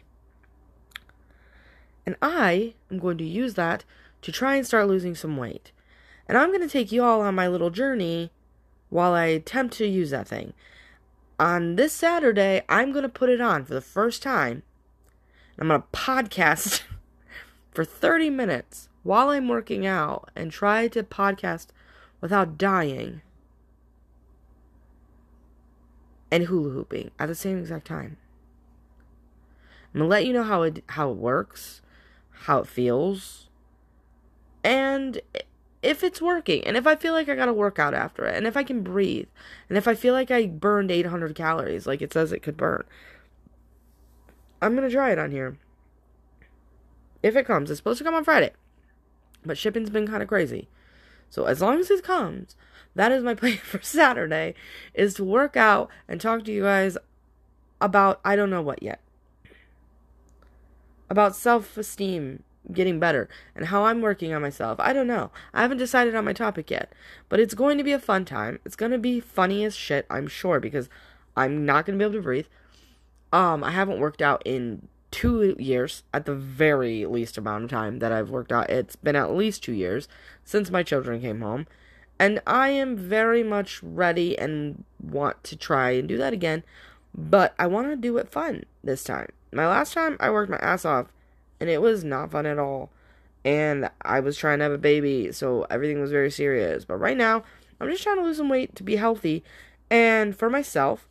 And 2.06 2.16
I 2.20 2.74
am 2.90 2.98
going 2.98 3.16
to 3.18 3.24
use 3.24 3.54
that 3.54 3.84
to 4.20 4.30
try 4.30 4.56
and 4.56 4.66
start 4.66 4.86
losing 4.86 5.14
some 5.14 5.38
weight. 5.38 5.72
And 6.28 6.36
I'm 6.36 6.52
gonna 6.52 6.68
take 6.68 6.92
you 6.92 7.02
all 7.02 7.22
on 7.22 7.34
my 7.34 7.48
little 7.48 7.70
journey 7.70 8.30
while 8.90 9.14
I 9.14 9.26
attempt 9.26 9.74
to 9.78 9.86
use 9.86 10.10
that 10.10 10.28
thing. 10.28 10.52
On 11.38 11.74
this 11.76 11.92
Saturday, 11.92 12.62
I'm 12.68 12.92
gonna 12.92 13.08
put 13.08 13.28
it 13.28 13.40
on 13.40 13.64
for 13.64 13.74
the 13.74 13.80
first 13.80 14.22
time. 14.22 14.62
I'm 15.58 15.68
gonna 15.68 15.84
podcast 15.92 16.82
for 17.72 17.84
30 17.84 18.30
minutes 18.30 18.88
while 19.02 19.30
I'm 19.30 19.48
working 19.48 19.86
out 19.86 20.30
and 20.36 20.50
try 20.50 20.88
to 20.88 21.02
podcast 21.02 21.68
without 22.20 22.56
dying 22.56 23.20
and 26.30 26.44
hula 26.44 26.70
hooping 26.70 27.10
at 27.18 27.28
the 27.28 27.34
same 27.34 27.58
exact 27.58 27.86
time. 27.86 28.16
I'm 29.92 30.00
gonna 30.00 30.10
let 30.10 30.26
you 30.26 30.32
know 30.32 30.42
how 30.42 30.62
it 30.62 30.82
how 30.90 31.10
it 31.10 31.16
works, 31.16 31.82
how 32.30 32.60
it 32.60 32.66
feels, 32.66 33.48
and 34.62 35.20
if 35.84 36.02
it's 36.02 36.22
working, 36.22 36.64
and 36.64 36.76
if 36.76 36.86
I 36.86 36.96
feel 36.96 37.12
like 37.12 37.28
I 37.28 37.34
gotta 37.34 37.52
work 37.52 37.78
out 37.78 37.92
after 37.92 38.24
it, 38.24 38.36
and 38.36 38.46
if 38.46 38.56
I 38.56 38.64
can 38.64 38.82
breathe, 38.82 39.28
and 39.68 39.76
if 39.76 39.86
I 39.86 39.94
feel 39.94 40.14
like 40.14 40.30
I 40.30 40.46
burned 40.46 40.90
800 40.90 41.34
calories 41.34 41.86
like 41.86 42.00
it 42.00 42.12
says 42.12 42.32
it 42.32 42.42
could 42.42 42.56
burn. 42.56 42.84
I'm 44.62 44.74
gonna 44.74 44.90
try 44.90 45.12
it 45.12 45.18
on 45.18 45.30
here. 45.30 45.58
If 47.22 47.36
it 47.36 47.46
comes, 47.46 47.70
it's 47.70 47.78
supposed 47.78 47.98
to 47.98 48.04
come 48.04 48.14
on 48.14 48.24
Friday, 48.24 48.52
but 49.44 49.58
shipping's 49.58 49.90
been 49.90 50.06
kind 50.06 50.22
of 50.22 50.28
crazy. 50.28 50.68
So 51.28 51.44
as 51.44 51.60
long 51.60 51.78
as 51.78 51.90
it 51.90 52.02
comes, 52.02 52.56
that 52.94 53.12
is 53.12 53.22
my 53.22 53.34
plan 53.34 53.58
for 53.58 53.82
Saturday 53.82 54.54
is 54.94 55.14
to 55.14 55.24
work 55.24 55.56
out 55.56 55.90
and 56.08 56.18
talk 56.20 56.44
to 56.44 56.52
you 56.52 56.62
guys 56.62 56.96
about 57.80 58.20
I 58.24 58.36
don't 58.36 58.50
know 58.50 58.62
what 58.62 58.82
yet. 58.82 59.00
About 61.10 61.36
self-esteem 61.36 62.42
getting 62.72 62.98
better 62.98 63.28
and 63.54 63.66
how 63.66 63.84
I'm 63.84 64.00
working 64.00 64.32
on 64.32 64.42
myself. 64.42 64.80
I 64.80 64.92
don't 64.92 65.06
know. 65.06 65.30
I 65.52 65.62
haven't 65.62 65.78
decided 65.78 66.14
on 66.14 66.24
my 66.24 66.32
topic 66.32 66.70
yet, 66.70 66.92
but 67.28 67.40
it's 67.40 67.54
going 67.54 67.78
to 67.78 67.84
be 67.84 67.92
a 67.92 67.98
fun 67.98 68.24
time. 68.24 68.58
It's 68.64 68.76
going 68.76 68.92
to 68.92 68.98
be 68.98 69.20
funny 69.20 69.64
as 69.64 69.74
shit, 69.74 70.06
I'm 70.08 70.26
sure 70.26 70.60
because 70.60 70.88
I'm 71.36 71.66
not 71.66 71.86
going 71.86 71.98
to 71.98 72.02
be 72.02 72.08
able 72.08 72.20
to 72.20 72.22
breathe. 72.22 72.46
Um 73.32 73.64
I 73.64 73.72
haven't 73.72 74.00
worked 74.00 74.22
out 74.22 74.42
in 74.44 74.88
2 75.10 75.56
years 75.58 76.02
at 76.12 76.26
the 76.26 76.34
very 76.34 77.06
least 77.06 77.38
amount 77.38 77.64
of 77.64 77.70
time 77.70 78.00
that 78.00 78.12
I've 78.12 78.30
worked 78.30 78.50
out. 78.50 78.70
It's 78.70 78.96
been 78.96 79.16
at 79.16 79.34
least 79.34 79.62
2 79.62 79.72
years 79.72 80.08
since 80.44 80.70
my 80.70 80.82
children 80.82 81.20
came 81.20 81.40
home. 81.40 81.66
And 82.18 82.40
I 82.46 82.68
am 82.68 82.96
very 82.96 83.42
much 83.42 83.82
ready 83.82 84.38
and 84.38 84.84
want 85.02 85.42
to 85.44 85.56
try 85.56 85.90
and 85.90 86.08
do 86.08 86.16
that 86.18 86.32
again. 86.32 86.62
But 87.12 87.54
I 87.58 87.66
want 87.66 87.88
to 87.90 87.96
do 87.96 88.16
it 88.18 88.30
fun 88.30 88.64
this 88.82 89.04
time. 89.04 89.30
My 89.52 89.68
last 89.68 89.92
time 89.92 90.16
I 90.20 90.30
worked 90.30 90.50
my 90.50 90.58
ass 90.58 90.84
off 90.84 91.12
and 91.60 91.70
it 91.70 91.82
was 91.82 92.04
not 92.04 92.30
fun 92.30 92.46
at 92.46 92.58
all. 92.58 92.90
And 93.44 93.90
I 94.02 94.20
was 94.20 94.38
trying 94.38 94.58
to 94.58 94.64
have 94.64 94.72
a 94.72 94.78
baby, 94.78 95.30
so 95.32 95.66
everything 95.70 96.00
was 96.00 96.10
very 96.10 96.30
serious. 96.30 96.84
But 96.84 96.96
right 96.96 97.16
now, 97.16 97.44
I'm 97.80 97.90
just 97.90 98.02
trying 98.02 98.16
to 98.16 98.22
lose 98.22 98.38
some 98.38 98.48
weight 98.48 98.74
to 98.76 98.82
be 98.82 98.96
healthy 98.96 99.44
and 99.90 100.36
for 100.36 100.48
myself. 100.48 101.08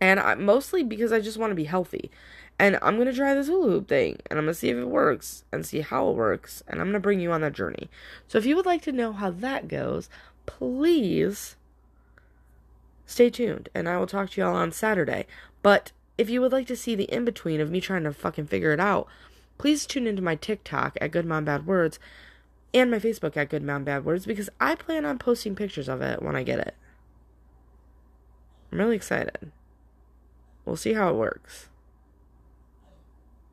And 0.00 0.18
I, 0.18 0.34
mostly 0.34 0.82
because 0.82 1.12
I 1.12 1.20
just 1.20 1.38
want 1.38 1.50
to 1.50 1.56
be 1.56 1.64
healthy. 1.64 2.10
And 2.58 2.78
I'm 2.82 2.96
going 2.96 3.08
to 3.08 3.14
try 3.14 3.34
this 3.34 3.48
hula 3.48 3.68
hoop 3.68 3.88
thing 3.88 4.18
and 4.26 4.38
I'm 4.38 4.44
going 4.44 4.54
to 4.54 4.58
see 4.58 4.68
if 4.68 4.76
it 4.76 4.88
works 4.88 5.44
and 5.52 5.66
see 5.66 5.80
how 5.80 6.08
it 6.08 6.16
works. 6.16 6.62
And 6.68 6.80
I'm 6.80 6.86
going 6.86 6.94
to 6.94 7.00
bring 7.00 7.20
you 7.20 7.32
on 7.32 7.40
that 7.40 7.52
journey. 7.52 7.90
So 8.28 8.38
if 8.38 8.46
you 8.46 8.54
would 8.56 8.66
like 8.66 8.82
to 8.82 8.92
know 8.92 9.12
how 9.12 9.30
that 9.30 9.66
goes, 9.66 10.08
please 10.46 11.56
stay 13.06 13.28
tuned 13.28 13.68
and 13.74 13.88
I 13.88 13.98
will 13.98 14.06
talk 14.06 14.30
to 14.30 14.40
y'all 14.40 14.54
on 14.54 14.72
Saturday. 14.72 15.26
But 15.62 15.92
if 16.16 16.30
you 16.30 16.40
would 16.40 16.52
like 16.52 16.68
to 16.68 16.76
see 16.76 16.94
the 16.94 17.04
in 17.04 17.24
between 17.24 17.60
of 17.60 17.70
me 17.70 17.80
trying 17.80 18.04
to 18.04 18.12
fucking 18.12 18.46
figure 18.46 18.72
it 18.72 18.80
out, 18.80 19.08
please 19.58 19.86
tune 19.86 20.06
into 20.06 20.22
my 20.22 20.36
TikTok 20.36 20.96
at 21.00 21.10
Good 21.10 21.26
Mom 21.26 21.44
Bad 21.44 21.66
Words 21.66 21.98
and 22.72 22.90
my 22.90 22.98
Facebook 22.98 23.36
at 23.36 23.50
Good 23.50 23.62
Mom 23.62 23.84
Bad 23.84 24.04
Words 24.04 24.26
because 24.26 24.50
I 24.60 24.74
plan 24.74 25.04
on 25.04 25.18
posting 25.18 25.54
pictures 25.54 25.88
of 25.88 26.02
it 26.02 26.22
when 26.22 26.36
I 26.36 26.42
get 26.42 26.58
it. 26.58 26.74
I'm 28.72 28.78
really 28.78 28.96
excited. 28.96 29.52
We'll 30.64 30.76
see 30.76 30.94
how 30.94 31.08
it 31.10 31.16
works. 31.16 31.68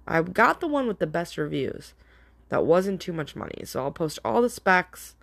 I 0.07 0.21
got 0.21 0.59
the 0.59 0.67
one 0.67 0.87
with 0.87 0.99
the 0.99 1.07
best 1.07 1.37
reviews. 1.37 1.93
That 2.49 2.65
wasn't 2.65 2.99
too 2.99 3.13
much 3.13 3.35
money. 3.35 3.63
So 3.65 3.81
I'll 3.81 3.91
post 3.91 4.19
all 4.25 4.41
the 4.41 4.49
specs, 4.49 5.15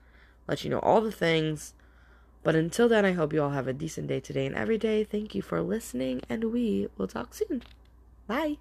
let 0.46 0.64
you 0.64 0.70
know 0.70 0.78
all 0.78 1.00
the 1.00 1.12
things. 1.12 1.74
But 2.42 2.54
until 2.54 2.88
then, 2.88 3.04
I 3.04 3.12
hope 3.12 3.32
you 3.32 3.42
all 3.42 3.50
have 3.50 3.68
a 3.68 3.72
decent 3.72 4.06
day 4.06 4.20
today 4.20 4.46
and 4.46 4.54
every 4.54 4.78
day. 4.78 5.04
Thank 5.04 5.34
you 5.34 5.42
for 5.42 5.60
listening, 5.60 6.22
and 6.28 6.44
we 6.44 6.88
will 6.96 7.08
talk 7.08 7.34
soon. 7.34 7.62
Bye. 8.26 8.58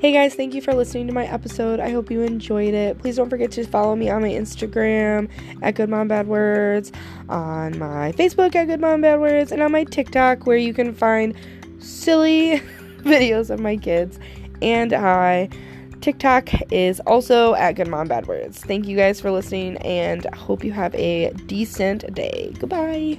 Hey 0.00 0.12
guys, 0.12 0.34
thank 0.34 0.54
you 0.54 0.62
for 0.62 0.72
listening 0.72 1.08
to 1.08 1.12
my 1.12 1.26
episode. 1.26 1.78
I 1.78 1.90
hope 1.90 2.10
you 2.10 2.22
enjoyed 2.22 2.72
it. 2.72 2.98
Please 2.98 3.16
don't 3.16 3.28
forget 3.28 3.50
to 3.52 3.66
follow 3.66 3.94
me 3.94 4.08
on 4.08 4.22
my 4.22 4.30
Instagram 4.30 5.28
at 5.60 5.74
Good 5.74 5.90
Mom 5.90 6.08
Bad 6.08 6.26
Words, 6.26 6.90
on 7.28 7.78
my 7.78 8.12
Facebook 8.12 8.54
at 8.54 8.64
Good 8.64 8.80
Mom 8.80 9.02
Bad 9.02 9.20
Words, 9.20 9.52
and 9.52 9.60
on 9.60 9.70
my 9.72 9.84
TikTok 9.84 10.46
where 10.46 10.56
you 10.56 10.72
can 10.72 10.94
find 10.94 11.34
silly 11.80 12.60
videos 13.00 13.50
of 13.50 13.60
my 13.60 13.76
kids. 13.76 14.18
And 14.62 14.94
I 14.94 15.50
TikTok 16.00 16.48
is 16.72 17.00
also 17.00 17.54
at 17.56 17.72
Good 17.72 17.88
Mom 17.88 18.08
Bad 18.08 18.26
Words. 18.26 18.64
Thank 18.64 18.88
you 18.88 18.96
guys 18.96 19.20
for 19.20 19.30
listening 19.30 19.76
and 19.82 20.24
hope 20.34 20.64
you 20.64 20.72
have 20.72 20.94
a 20.94 21.30
decent 21.44 22.14
day. 22.14 22.54
Goodbye. 22.58 23.18